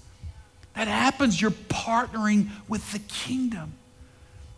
That 0.74 0.88
happens, 0.88 1.40
you're 1.40 1.50
partnering 1.50 2.48
with 2.68 2.92
the 2.92 2.98
kingdom. 2.98 3.72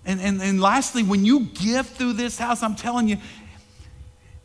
And, 0.04 0.20
and, 0.20 0.40
and 0.40 0.60
lastly, 0.60 1.02
when 1.02 1.24
you 1.24 1.40
give 1.40 1.86
through 1.88 2.14
this 2.14 2.38
house, 2.38 2.62
I'm 2.62 2.76
telling 2.76 3.08
you, 3.08 3.18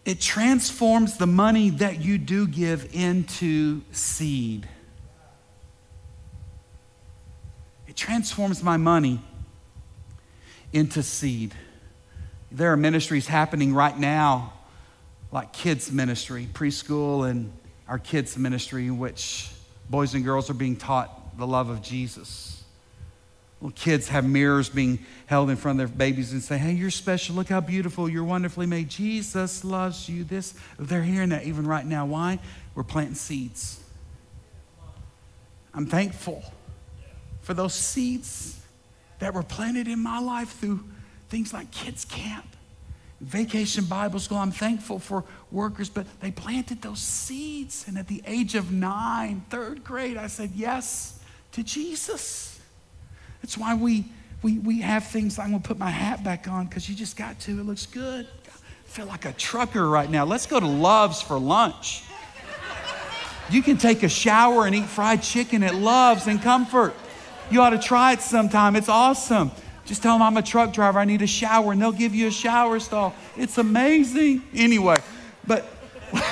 it 0.03 0.19
transforms 0.19 1.17
the 1.17 1.27
money 1.27 1.69
that 1.69 2.01
you 2.01 2.17
do 2.17 2.47
give 2.47 2.93
into 2.93 3.81
seed. 3.91 4.67
It 7.87 7.95
transforms 7.95 8.63
my 8.63 8.77
money 8.77 9.21
into 10.73 11.03
seed. 11.03 11.53
There 12.51 12.71
are 12.71 12.77
ministries 12.77 13.27
happening 13.27 13.73
right 13.73 13.97
now, 13.97 14.53
like 15.31 15.53
kids' 15.53 15.91
ministry, 15.91 16.47
preschool, 16.51 17.29
and 17.29 17.51
our 17.87 17.99
kids' 17.99 18.37
ministry, 18.37 18.87
in 18.87 18.97
which 18.97 19.51
boys 19.89 20.13
and 20.13 20.23
girls 20.23 20.49
are 20.49 20.55
being 20.55 20.77
taught 20.77 21.37
the 21.37 21.45
love 21.45 21.69
of 21.69 21.81
Jesus. 21.81 22.60
Little 23.61 23.75
kids 23.75 24.07
have 24.07 24.27
mirrors 24.27 24.69
being 24.69 24.97
held 25.27 25.51
in 25.51 25.55
front 25.55 25.79
of 25.79 25.87
their 25.87 25.95
babies 25.95 26.31
and 26.31 26.41
say, 26.41 26.57
Hey, 26.57 26.71
you're 26.71 26.89
special. 26.89 27.35
Look 27.35 27.47
how 27.47 27.61
beautiful. 27.61 28.09
You're 28.09 28.23
wonderfully 28.23 28.65
made. 28.65 28.89
Jesus 28.89 29.63
loves 29.63 30.09
you. 30.09 30.23
This, 30.23 30.55
they're 30.79 31.03
hearing 31.03 31.29
that 31.29 31.43
even 31.43 31.67
right 31.67 31.85
now. 31.85 32.07
Why? 32.07 32.39
We're 32.73 32.83
planting 32.83 33.13
seeds. 33.13 33.79
I'm 35.75 35.85
thankful 35.85 36.43
for 37.41 37.53
those 37.53 37.75
seeds 37.75 38.59
that 39.19 39.35
were 39.35 39.43
planted 39.43 39.87
in 39.87 40.01
my 40.01 40.19
life 40.19 40.59
through 40.59 40.83
things 41.29 41.53
like 41.53 41.69
kids' 41.69 42.03
camp, 42.03 42.47
vacation 43.19 43.85
Bible 43.85 44.19
school. 44.19 44.39
I'm 44.39 44.51
thankful 44.51 44.97
for 44.97 45.23
workers, 45.51 45.87
but 45.87 46.07
they 46.19 46.31
planted 46.31 46.81
those 46.81 46.99
seeds. 46.99 47.85
And 47.87 47.95
at 47.99 48.07
the 48.07 48.23
age 48.25 48.55
of 48.55 48.71
nine, 48.71 49.45
third 49.51 49.83
grade, 49.83 50.17
I 50.17 50.25
said 50.25 50.51
yes 50.55 51.19
to 51.51 51.63
Jesus. 51.63 52.50
That's 53.41 53.57
why 53.57 53.75
we, 53.75 54.05
we, 54.41 54.59
we 54.59 54.81
have 54.81 55.05
things. 55.05 55.39
I'm 55.39 55.49
going 55.49 55.61
to 55.61 55.67
put 55.67 55.77
my 55.77 55.89
hat 55.89 56.23
back 56.23 56.47
on 56.47 56.67
because 56.67 56.87
you 56.89 56.95
just 56.95 57.17
got 57.17 57.39
to. 57.41 57.59
It 57.59 57.65
looks 57.65 57.85
good. 57.85 58.27
I 58.47 58.89
feel 58.89 59.05
like 59.05 59.25
a 59.25 59.33
trucker 59.33 59.87
right 59.87 60.09
now. 60.09 60.25
Let's 60.25 60.45
go 60.45 60.59
to 60.59 60.67
Love's 60.67 61.21
for 61.21 61.39
lunch. 61.39 62.03
You 63.49 63.61
can 63.61 63.77
take 63.77 64.03
a 64.03 64.09
shower 64.09 64.65
and 64.65 64.73
eat 64.73 64.85
fried 64.85 65.21
chicken 65.21 65.63
at 65.63 65.75
Love's 65.75 66.27
and 66.27 66.41
Comfort. 66.41 66.93
You 67.49 67.61
ought 67.61 67.71
to 67.71 67.79
try 67.79 68.13
it 68.13 68.21
sometime. 68.21 68.77
It's 68.77 68.87
awesome. 68.87 69.51
Just 69.85 70.01
tell 70.01 70.15
them 70.15 70.21
I'm 70.21 70.37
a 70.37 70.41
truck 70.41 70.71
driver. 70.71 70.99
I 70.99 71.05
need 71.05 71.21
a 71.21 71.27
shower, 71.27 71.73
and 71.73 71.81
they'll 71.81 71.91
give 71.91 72.15
you 72.15 72.27
a 72.27 72.31
shower 72.31 72.79
stall. 72.79 73.13
It's 73.35 73.57
amazing. 73.57 74.43
Anyway, 74.53 74.95
but 75.45 75.67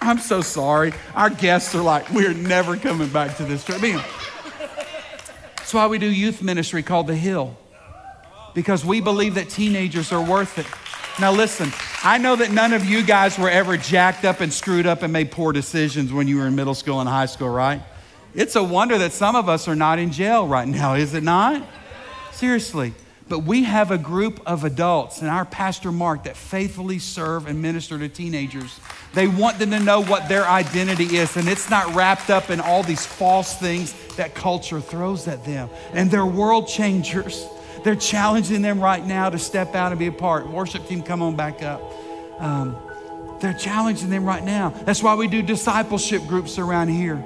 I'm 0.00 0.18
so 0.18 0.42
sorry. 0.42 0.92
Our 1.16 1.30
guests 1.30 1.74
are 1.74 1.82
like, 1.82 2.08
we're 2.10 2.34
never 2.34 2.76
coming 2.76 3.08
back 3.08 3.36
to 3.38 3.44
this 3.44 3.64
church. 3.64 3.80
That's 5.72 5.84
why 5.84 5.86
we 5.86 5.96
do 5.96 6.12
youth 6.12 6.42
ministry 6.42 6.82
called 6.82 7.06
The 7.06 7.16
Hill, 7.16 7.56
because 8.52 8.84
we 8.84 9.00
believe 9.00 9.36
that 9.36 9.48
teenagers 9.48 10.12
are 10.12 10.22
worth 10.22 10.58
it. 10.58 10.66
Now, 11.18 11.32
listen, 11.32 11.72
I 12.04 12.18
know 12.18 12.36
that 12.36 12.50
none 12.50 12.74
of 12.74 12.84
you 12.84 13.02
guys 13.02 13.38
were 13.38 13.48
ever 13.48 13.78
jacked 13.78 14.26
up 14.26 14.42
and 14.42 14.52
screwed 14.52 14.86
up 14.86 15.02
and 15.02 15.10
made 15.10 15.30
poor 15.30 15.50
decisions 15.50 16.12
when 16.12 16.28
you 16.28 16.36
were 16.36 16.46
in 16.46 16.54
middle 16.54 16.74
school 16.74 17.00
and 17.00 17.08
high 17.08 17.24
school, 17.24 17.48
right? 17.48 17.80
It's 18.34 18.54
a 18.54 18.62
wonder 18.62 18.98
that 18.98 19.12
some 19.12 19.34
of 19.34 19.48
us 19.48 19.66
are 19.66 19.74
not 19.74 19.98
in 19.98 20.12
jail 20.12 20.46
right 20.46 20.68
now, 20.68 20.92
is 20.96 21.14
it 21.14 21.22
not? 21.22 21.66
Seriously. 22.32 22.92
But 23.26 23.44
we 23.44 23.62
have 23.62 23.90
a 23.90 23.96
group 23.96 24.42
of 24.44 24.64
adults 24.64 25.22
and 25.22 25.30
our 25.30 25.46
pastor 25.46 25.90
Mark 25.90 26.24
that 26.24 26.36
faithfully 26.36 26.98
serve 26.98 27.46
and 27.46 27.62
minister 27.62 27.98
to 27.98 28.10
teenagers. 28.10 28.78
They 29.14 29.26
want 29.26 29.58
them 29.58 29.70
to 29.70 29.80
know 29.80 30.02
what 30.02 30.28
their 30.28 30.44
identity 30.44 31.16
is, 31.16 31.34
and 31.38 31.48
it's 31.48 31.70
not 31.70 31.94
wrapped 31.94 32.28
up 32.28 32.50
in 32.50 32.60
all 32.60 32.82
these 32.82 33.06
false 33.06 33.56
things 33.56 33.94
that 34.16 34.34
culture 34.34 34.80
throws 34.80 35.28
at 35.28 35.44
them. 35.44 35.68
And 35.92 36.10
they're 36.10 36.26
world 36.26 36.68
changers. 36.68 37.46
They're 37.84 37.96
challenging 37.96 38.62
them 38.62 38.80
right 38.80 39.04
now 39.04 39.30
to 39.30 39.38
step 39.38 39.74
out 39.74 39.92
and 39.92 39.98
be 39.98 40.06
a 40.06 40.12
part. 40.12 40.48
Worship 40.48 40.86
team, 40.86 41.02
come 41.02 41.22
on 41.22 41.36
back 41.36 41.62
up. 41.62 41.82
Um, 42.38 42.76
they're 43.40 43.54
challenging 43.54 44.10
them 44.10 44.24
right 44.24 44.44
now. 44.44 44.70
That's 44.70 45.02
why 45.02 45.14
we 45.14 45.26
do 45.26 45.42
discipleship 45.42 46.26
groups 46.26 46.58
around 46.58 46.88
here 46.88 47.24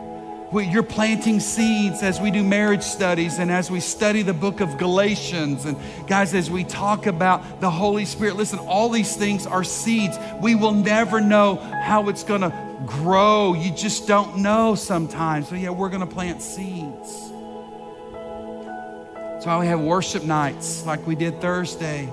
you're 0.53 0.83
planting 0.83 1.41
seeds 1.41 2.03
as 2.03 2.21
we 2.21 2.31
do 2.31 2.43
marriage 2.43 2.83
studies 2.83 3.39
and 3.39 3.51
as 3.51 3.71
we 3.71 3.81
study 3.81 4.23
the 4.23 4.35
book 4.35 4.61
of 4.61 4.79
Galatians. 4.79 5.65
And 5.65 5.77
guys, 6.07 6.35
as 6.35 6.51
we 6.51 6.65
talk 6.65 7.07
about 7.07 7.61
the 7.61 7.71
Holy 7.71 8.05
Spirit, 8.05 8.37
listen, 8.37 8.59
all 8.61 8.89
these 8.89 9.17
things 9.17 9.47
are 9.47 9.65
seeds. 9.65 10.17
We 10.41 10.55
will 10.55 10.73
never 10.73 11.21
know 11.21 11.57
how 11.57 12.09
it's 12.09 12.23
going 12.23 12.43
to 12.43 12.66
grow. 12.85 13.55
You 13.55 13.71
just 13.71 14.07
don't 14.07 14.39
know 14.39 14.75
sometimes. 14.75 15.49
So, 15.49 15.55
yeah, 15.55 15.71
we're 15.71 15.89
going 15.89 16.07
to 16.07 16.13
plant 16.13 16.43
seeds. 16.43 17.31
That's 19.33 19.47
why 19.47 19.59
we 19.61 19.67
have 19.67 19.81
worship 19.81 20.25
nights 20.25 20.85
like 20.85 21.07
we 21.07 21.15
did 21.15 21.41
Thursday. 21.41 22.11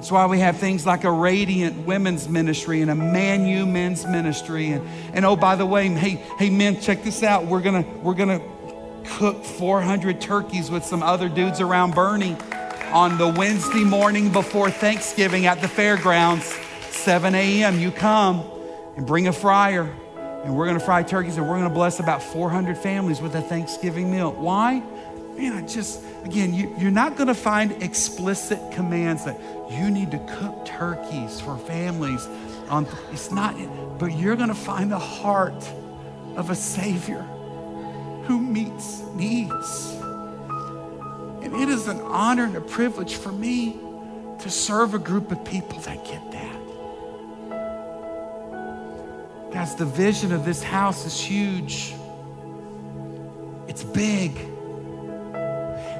That's 0.00 0.10
why 0.10 0.24
we 0.24 0.38
have 0.38 0.56
things 0.56 0.86
like 0.86 1.04
a 1.04 1.10
Radiant 1.10 1.86
Women's 1.86 2.26
Ministry 2.26 2.80
and 2.80 2.90
a 2.90 2.94
Man 2.94 3.42
Manu 3.42 3.66
Men's 3.66 4.06
Ministry. 4.06 4.68
And, 4.68 4.88
and 5.12 5.26
oh, 5.26 5.36
by 5.36 5.56
the 5.56 5.66
way, 5.66 5.88
hey, 5.88 6.14
hey, 6.38 6.48
men, 6.48 6.80
check 6.80 7.02
this 7.02 7.22
out. 7.22 7.44
We're 7.44 7.60
gonna 7.60 7.84
we're 8.02 8.14
gonna 8.14 8.40
cook 9.04 9.44
400 9.44 10.18
turkeys 10.18 10.70
with 10.70 10.86
some 10.86 11.02
other 11.02 11.28
dudes 11.28 11.60
around 11.60 11.92
Boerne 11.92 12.40
on 12.94 13.18
the 13.18 13.28
Wednesday 13.28 13.84
morning 13.84 14.32
before 14.32 14.70
Thanksgiving 14.70 15.44
at 15.44 15.60
the 15.60 15.68
fairgrounds, 15.68 16.46
7 16.88 17.34
a.m. 17.34 17.78
You 17.78 17.90
come 17.90 18.42
and 19.00 19.06
bring 19.06 19.28
a 19.28 19.32
fryer, 19.32 19.90
and 20.44 20.54
we're 20.54 20.66
gonna 20.66 20.78
fry 20.78 21.02
turkeys, 21.02 21.38
and 21.38 21.48
we're 21.48 21.56
gonna 21.56 21.70
bless 21.70 22.00
about 22.00 22.22
400 22.22 22.76
families 22.76 23.22
with 23.22 23.34
a 23.34 23.40
Thanksgiving 23.40 24.10
meal. 24.10 24.30
Why? 24.30 24.82
Man, 25.38 25.54
I 25.54 25.66
just 25.66 26.02
again, 26.22 26.52
you, 26.52 26.76
you're 26.78 26.90
not 26.90 27.16
gonna 27.16 27.34
find 27.34 27.82
explicit 27.82 28.60
commands 28.72 29.24
that 29.24 29.40
you 29.70 29.90
need 29.90 30.10
to 30.10 30.18
cook 30.18 30.66
turkeys 30.66 31.40
for 31.40 31.56
families. 31.56 32.28
On, 32.68 32.86
it's 33.10 33.30
not, 33.30 33.56
but 33.98 34.12
you're 34.12 34.36
going 34.36 34.50
to 34.50 34.54
find 34.54 34.92
the 34.92 34.98
heart 34.98 35.64
of 36.36 36.50
a 36.50 36.54
Savior 36.54 37.22
who 38.26 38.38
meets 38.38 39.00
needs. 39.14 39.96
And 41.42 41.54
it 41.54 41.70
is 41.70 41.88
an 41.88 42.02
honor 42.02 42.44
and 42.44 42.54
a 42.54 42.60
privilege 42.60 43.14
for 43.14 43.32
me 43.32 43.80
to 44.40 44.50
serve 44.50 44.92
a 44.92 44.98
group 44.98 45.32
of 45.32 45.42
people 45.46 45.78
that 45.80 46.04
get 46.04 46.30
that. 46.32 46.59
Guys, 49.52 49.74
the 49.74 49.84
vision 49.84 50.32
of 50.32 50.44
this 50.44 50.62
house 50.62 51.04
is 51.04 51.20
huge. 51.20 51.92
It's 53.66 53.82
big. 53.82 54.36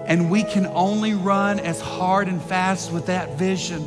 And 0.07 0.31
we 0.31 0.45
can 0.45 0.67
only 0.67 1.15
run 1.15 1.59
as 1.59 1.81
hard 1.81 2.29
and 2.29 2.41
fast 2.41 2.93
with 2.93 3.07
that 3.07 3.37
vision 3.37 3.83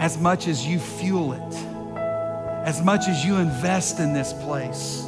as 0.00 0.18
much 0.18 0.48
as 0.48 0.66
you 0.66 0.80
fuel 0.80 1.34
it, 1.34 1.54
as 2.66 2.82
much 2.82 3.06
as 3.06 3.24
you 3.24 3.36
invest 3.36 4.00
in 4.00 4.12
this 4.12 4.32
place, 4.32 5.06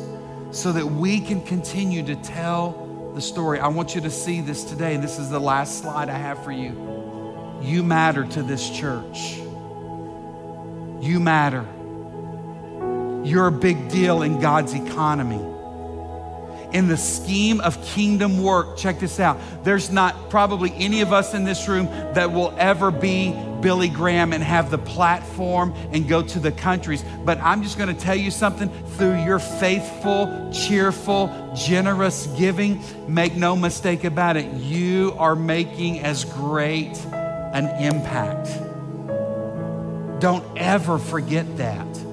so 0.53 0.70
that 0.70 0.86
we 0.86 1.20
can 1.20 1.44
continue 1.44 2.05
to 2.05 2.14
tell 2.16 3.12
the 3.14 3.20
story. 3.20 3.59
I 3.59 3.66
want 3.66 3.96
you 3.96 4.00
to 4.03 4.11
see 4.11 4.40
this 4.40 4.62
today. 4.62 4.96
This 4.96 5.18
is 5.18 5.28
the 5.28 5.40
last 5.40 5.80
slide 5.80 6.09
I 6.09 6.18
have 6.18 6.44
for 6.44 6.53
you. 6.53 7.59
You 7.62 7.82
matter 7.82 8.24
to 8.24 8.42
this 8.44 8.70
church. 8.70 9.38
You 11.00 11.18
matter. 11.18 11.66
You're 13.25 13.47
a 13.47 13.53
big 13.53 13.89
deal 13.89 14.23
in 14.23 14.41
God's 14.41 14.75
economy 14.75 15.53
in 16.73 16.89
the 16.89 16.97
scheme 16.97 17.61
of 17.61 17.83
kingdom 17.85 18.43
work, 18.43 18.77
check 18.77 18.99
this 18.99 19.20
out. 19.20 19.39
There's 19.62 19.91
not 19.91 20.31
probably 20.31 20.73
any 20.75 21.03
of 21.03 21.12
us 21.12 21.35
in 21.35 21.45
this 21.45 21.68
room 21.68 21.87
that 22.14 22.33
will 22.33 22.55
ever 22.59 22.91
be 22.91 23.33
Billy 23.61 23.89
Graham 23.89 24.33
and 24.33 24.43
have 24.43 24.70
the 24.70 24.79
platform 24.79 25.75
and 25.93 26.09
go 26.09 26.23
to 26.23 26.41
the 26.41 26.51
countries. 26.51 27.05
But 27.25 27.39
I'm 27.39 27.62
just 27.62 27.79
going 27.79 27.95
to 27.95 28.01
tell 28.01 28.16
you 28.16 28.31
something 28.31 28.70
through 28.97 29.23
your 29.23 29.39
faithful, 29.39 30.51
cheerful, 30.53 31.53
generous 31.55 32.27
giving, 32.39 32.83
make 33.07 33.37
no 33.37 33.55
mistake 33.55 34.05
about 34.05 34.37
it, 34.37 34.53
you 34.55 35.14
are 35.18 35.37
making 35.37 36.01
as 36.01 36.25
great 36.25 36.97
an 37.12 37.66
impact. 37.83 38.49
Don't 40.20 40.45
ever 40.57 40.99
forget 40.99 41.59
that. 41.59 42.12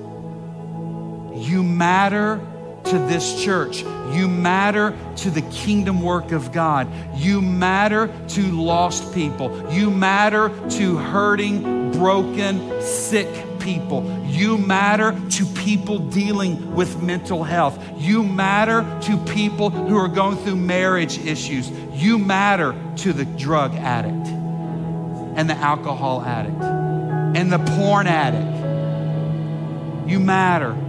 You 1.49 1.63
matter 1.63 2.39
to 2.83 2.99
this 3.07 3.43
church. 3.43 3.81
You 3.81 4.27
matter 4.27 4.95
to 5.17 5.31
the 5.31 5.41
kingdom 5.41 6.03
work 6.03 6.31
of 6.31 6.51
God. 6.51 6.87
You 7.15 7.41
matter 7.41 8.07
to 8.29 8.41
lost 8.51 9.15
people. 9.15 9.73
You 9.73 9.89
matter 9.89 10.49
to 10.69 10.97
hurting, 10.97 11.91
broken, 11.93 12.79
sick 12.83 13.27
people. 13.59 14.03
You 14.27 14.59
matter 14.59 15.19
to 15.31 15.45
people 15.45 15.97
dealing 15.97 16.75
with 16.75 17.01
mental 17.01 17.43
health. 17.43 17.83
You 17.97 18.23
matter 18.23 18.85
to 19.07 19.17
people 19.25 19.71
who 19.71 19.97
are 19.97 20.07
going 20.07 20.37
through 20.37 20.57
marriage 20.57 21.17
issues. 21.17 21.71
You 21.93 22.19
matter 22.19 22.75
to 22.97 23.11
the 23.11 23.25
drug 23.25 23.73
addict 23.73 24.27
and 25.35 25.49
the 25.49 25.55
alcohol 25.55 26.21
addict 26.21 26.61
and 26.61 27.51
the 27.51 27.57
porn 27.57 28.05
addict. 28.05 28.59
You 30.07 30.19
matter. 30.19 30.88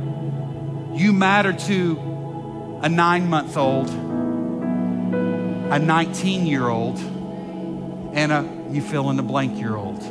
You 0.93 1.12
matter 1.12 1.53
to 1.53 2.80
a 2.82 2.88
nine 2.88 3.28
month 3.28 3.57
old, 3.57 3.88
a 3.88 5.78
19 5.78 6.47
year 6.47 6.68
old, 6.68 6.99
and 6.99 8.32
a 8.32 8.61
you 8.70 8.82
fill 8.82 9.11
in 9.11 9.16
the 9.16 9.22
blank 9.22 9.59
year 9.59 9.76
old. 9.76 10.03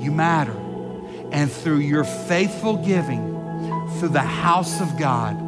You 0.00 0.10
matter. 0.12 0.56
And 1.32 1.50
through 1.50 1.78
your 1.78 2.04
faithful 2.04 2.76
giving, 2.76 3.88
through 3.98 4.10
the 4.10 4.20
house 4.20 4.80
of 4.80 4.98
God, 4.98 5.42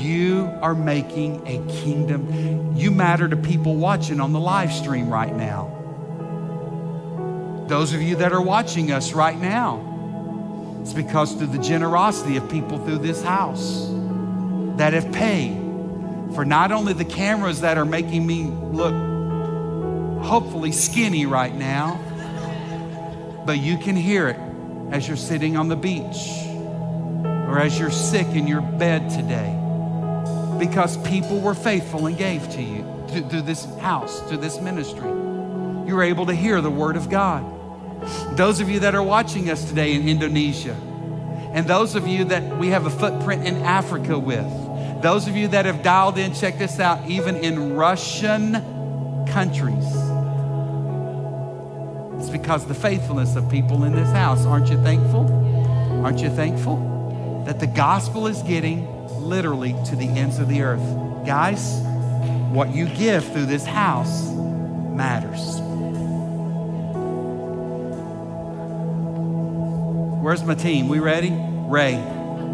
you 0.00 0.50
are 0.60 0.74
making 0.74 1.46
a 1.46 1.58
kingdom. 1.82 2.76
You 2.76 2.90
matter 2.90 3.28
to 3.28 3.36
people 3.36 3.76
watching 3.76 4.20
on 4.20 4.32
the 4.32 4.40
live 4.40 4.72
stream 4.72 5.08
right 5.08 5.34
now. 5.34 5.70
Those 7.68 7.94
of 7.94 8.02
you 8.02 8.16
that 8.16 8.32
are 8.32 8.42
watching 8.42 8.92
us 8.92 9.12
right 9.12 9.38
now, 9.38 9.93
it's 10.84 10.92
because 10.92 11.32
through 11.32 11.46
the 11.46 11.58
generosity 11.58 12.36
of 12.36 12.46
people 12.50 12.76
through 12.84 12.98
this 12.98 13.22
house 13.22 13.88
that 14.76 14.92
have 14.92 15.10
paid 15.12 15.56
for 16.34 16.44
not 16.44 16.72
only 16.72 16.92
the 16.92 17.06
cameras 17.06 17.62
that 17.62 17.78
are 17.78 17.86
making 17.86 18.26
me 18.26 18.44
look 18.44 18.92
hopefully 20.22 20.72
skinny 20.72 21.24
right 21.24 21.54
now, 21.54 21.98
but 23.46 23.56
you 23.56 23.78
can 23.78 23.96
hear 23.96 24.28
it 24.28 24.38
as 24.92 25.08
you're 25.08 25.16
sitting 25.16 25.56
on 25.56 25.68
the 25.68 25.76
beach 25.76 26.28
or 27.48 27.58
as 27.58 27.78
you're 27.78 27.90
sick 27.90 28.26
in 28.28 28.46
your 28.46 28.60
bed 28.60 29.08
today. 29.08 29.58
because 30.58 30.96
people 31.08 31.40
were 31.40 31.54
faithful 31.54 32.06
and 32.06 32.16
gave 32.16 32.48
to 32.50 32.62
you, 32.62 32.84
to 33.08 33.42
this 33.42 33.64
house, 33.78 34.20
to 34.28 34.36
this 34.36 34.60
ministry. 34.60 35.08
You 35.08 35.94
were 35.94 36.02
able 36.02 36.26
to 36.26 36.34
hear 36.34 36.60
the 36.60 36.70
word 36.70 36.96
of 36.96 37.10
God. 37.10 37.44
Those 38.36 38.60
of 38.60 38.68
you 38.68 38.80
that 38.80 38.94
are 38.94 39.02
watching 39.02 39.50
us 39.50 39.64
today 39.68 39.94
in 39.94 40.08
Indonesia, 40.08 40.76
and 41.52 41.66
those 41.66 41.94
of 41.94 42.08
you 42.08 42.24
that 42.24 42.58
we 42.58 42.68
have 42.68 42.86
a 42.86 42.90
footprint 42.90 43.46
in 43.46 43.56
Africa 43.58 44.18
with, 44.18 44.50
those 45.02 45.28
of 45.28 45.36
you 45.36 45.48
that 45.48 45.66
have 45.66 45.82
dialed 45.82 46.18
in, 46.18 46.34
check 46.34 46.58
this 46.58 46.80
out, 46.80 47.08
even 47.08 47.36
in 47.36 47.74
Russian 47.74 48.54
countries. 49.26 49.84
It's 52.18 52.30
because 52.30 52.66
the 52.66 52.74
faithfulness 52.74 53.36
of 53.36 53.48
people 53.50 53.84
in 53.84 53.94
this 53.94 54.08
house. 54.08 54.46
Aren't 54.46 54.70
you 54.70 54.82
thankful? 54.82 55.28
Aren't 56.04 56.20
you 56.20 56.30
thankful 56.30 57.42
that 57.46 57.60
the 57.60 57.66
gospel 57.66 58.26
is 58.26 58.42
getting 58.42 58.88
literally 59.20 59.74
to 59.86 59.96
the 59.96 60.06
ends 60.06 60.38
of 60.38 60.48
the 60.48 60.62
earth? 60.62 61.26
Guys, 61.26 61.80
what 62.50 62.74
you 62.74 62.86
give 62.86 63.24
through 63.32 63.46
this 63.46 63.66
house 63.66 64.30
matters. 64.30 65.63
Where's 70.24 70.42
my 70.42 70.54
team? 70.54 70.88
We 70.88 71.00
ready? 71.00 71.30
Ray, 71.68 72.02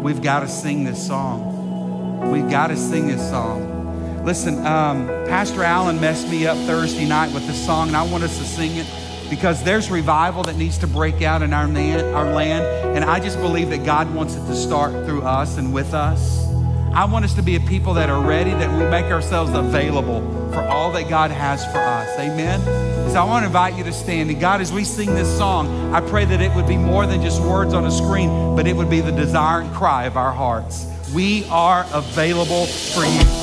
we've 0.03 0.21
got 0.21 0.41
to 0.41 0.49
sing 0.49 0.83
this 0.83 1.07
song. 1.07 2.29
We've 2.29 2.49
got 2.49 2.67
to 2.67 2.75
sing 2.75 3.07
this 3.07 3.29
song. 3.29 4.25
Listen, 4.25 4.65
um, 4.65 5.07
Pastor 5.29 5.63
Allen 5.63 6.01
messed 6.01 6.27
me 6.27 6.45
up 6.45 6.57
Thursday 6.67 7.07
night 7.07 7.33
with 7.33 7.47
this 7.47 7.65
song, 7.65 7.87
and 7.87 7.95
I 7.95 8.03
want 8.03 8.25
us 8.25 8.37
to 8.39 8.43
sing 8.43 8.75
it 8.75 8.85
because 9.29 9.63
there's 9.63 9.89
revival 9.89 10.43
that 10.43 10.57
needs 10.57 10.79
to 10.79 10.87
break 10.87 11.21
out 11.21 11.41
in 11.43 11.53
our 11.53 11.65
land, 11.65 12.13
our 12.13 12.33
land, 12.33 12.65
and 12.97 13.05
I 13.05 13.21
just 13.21 13.39
believe 13.39 13.69
that 13.69 13.85
God 13.85 14.13
wants 14.13 14.35
it 14.35 14.45
to 14.47 14.53
start 14.53 14.91
through 15.05 15.21
us 15.21 15.57
and 15.57 15.73
with 15.73 15.93
us. 15.93 16.45
I 16.93 17.05
want 17.05 17.23
us 17.23 17.33
to 17.35 17.41
be 17.41 17.55
a 17.55 17.61
people 17.61 17.93
that 17.93 18.09
are 18.09 18.21
ready, 18.21 18.51
that 18.51 18.69
we 18.69 18.83
make 18.89 19.05
ourselves 19.05 19.53
available 19.53 20.19
for 20.51 20.61
all 20.61 20.91
that 20.91 21.07
God 21.07 21.31
has 21.31 21.63
for 21.71 21.79
us. 21.79 22.19
Amen. 22.19 22.90
So 23.11 23.19
I 23.19 23.25
want 23.25 23.43
to 23.43 23.47
invite 23.47 23.77
you 23.77 23.83
to 23.83 23.91
stand. 23.91 24.29
And 24.29 24.39
God, 24.39 24.61
as 24.61 24.71
we 24.71 24.85
sing 24.85 25.13
this 25.13 25.27
song, 25.37 25.93
I 25.93 25.99
pray 25.99 26.23
that 26.23 26.39
it 26.39 26.55
would 26.55 26.65
be 26.65 26.77
more 26.77 27.05
than 27.05 27.21
just 27.21 27.41
words 27.41 27.73
on 27.73 27.85
a 27.85 27.91
screen, 27.91 28.55
but 28.55 28.65
it 28.65 28.73
would 28.73 28.89
be 28.89 29.01
the 29.01 29.11
desire 29.11 29.59
and 29.59 29.73
cry 29.73 30.05
of 30.05 30.15
our 30.15 30.31
hearts. 30.31 30.87
We 31.13 31.43
are 31.49 31.85
available 31.91 32.67
for 32.67 33.03
you. 33.03 33.40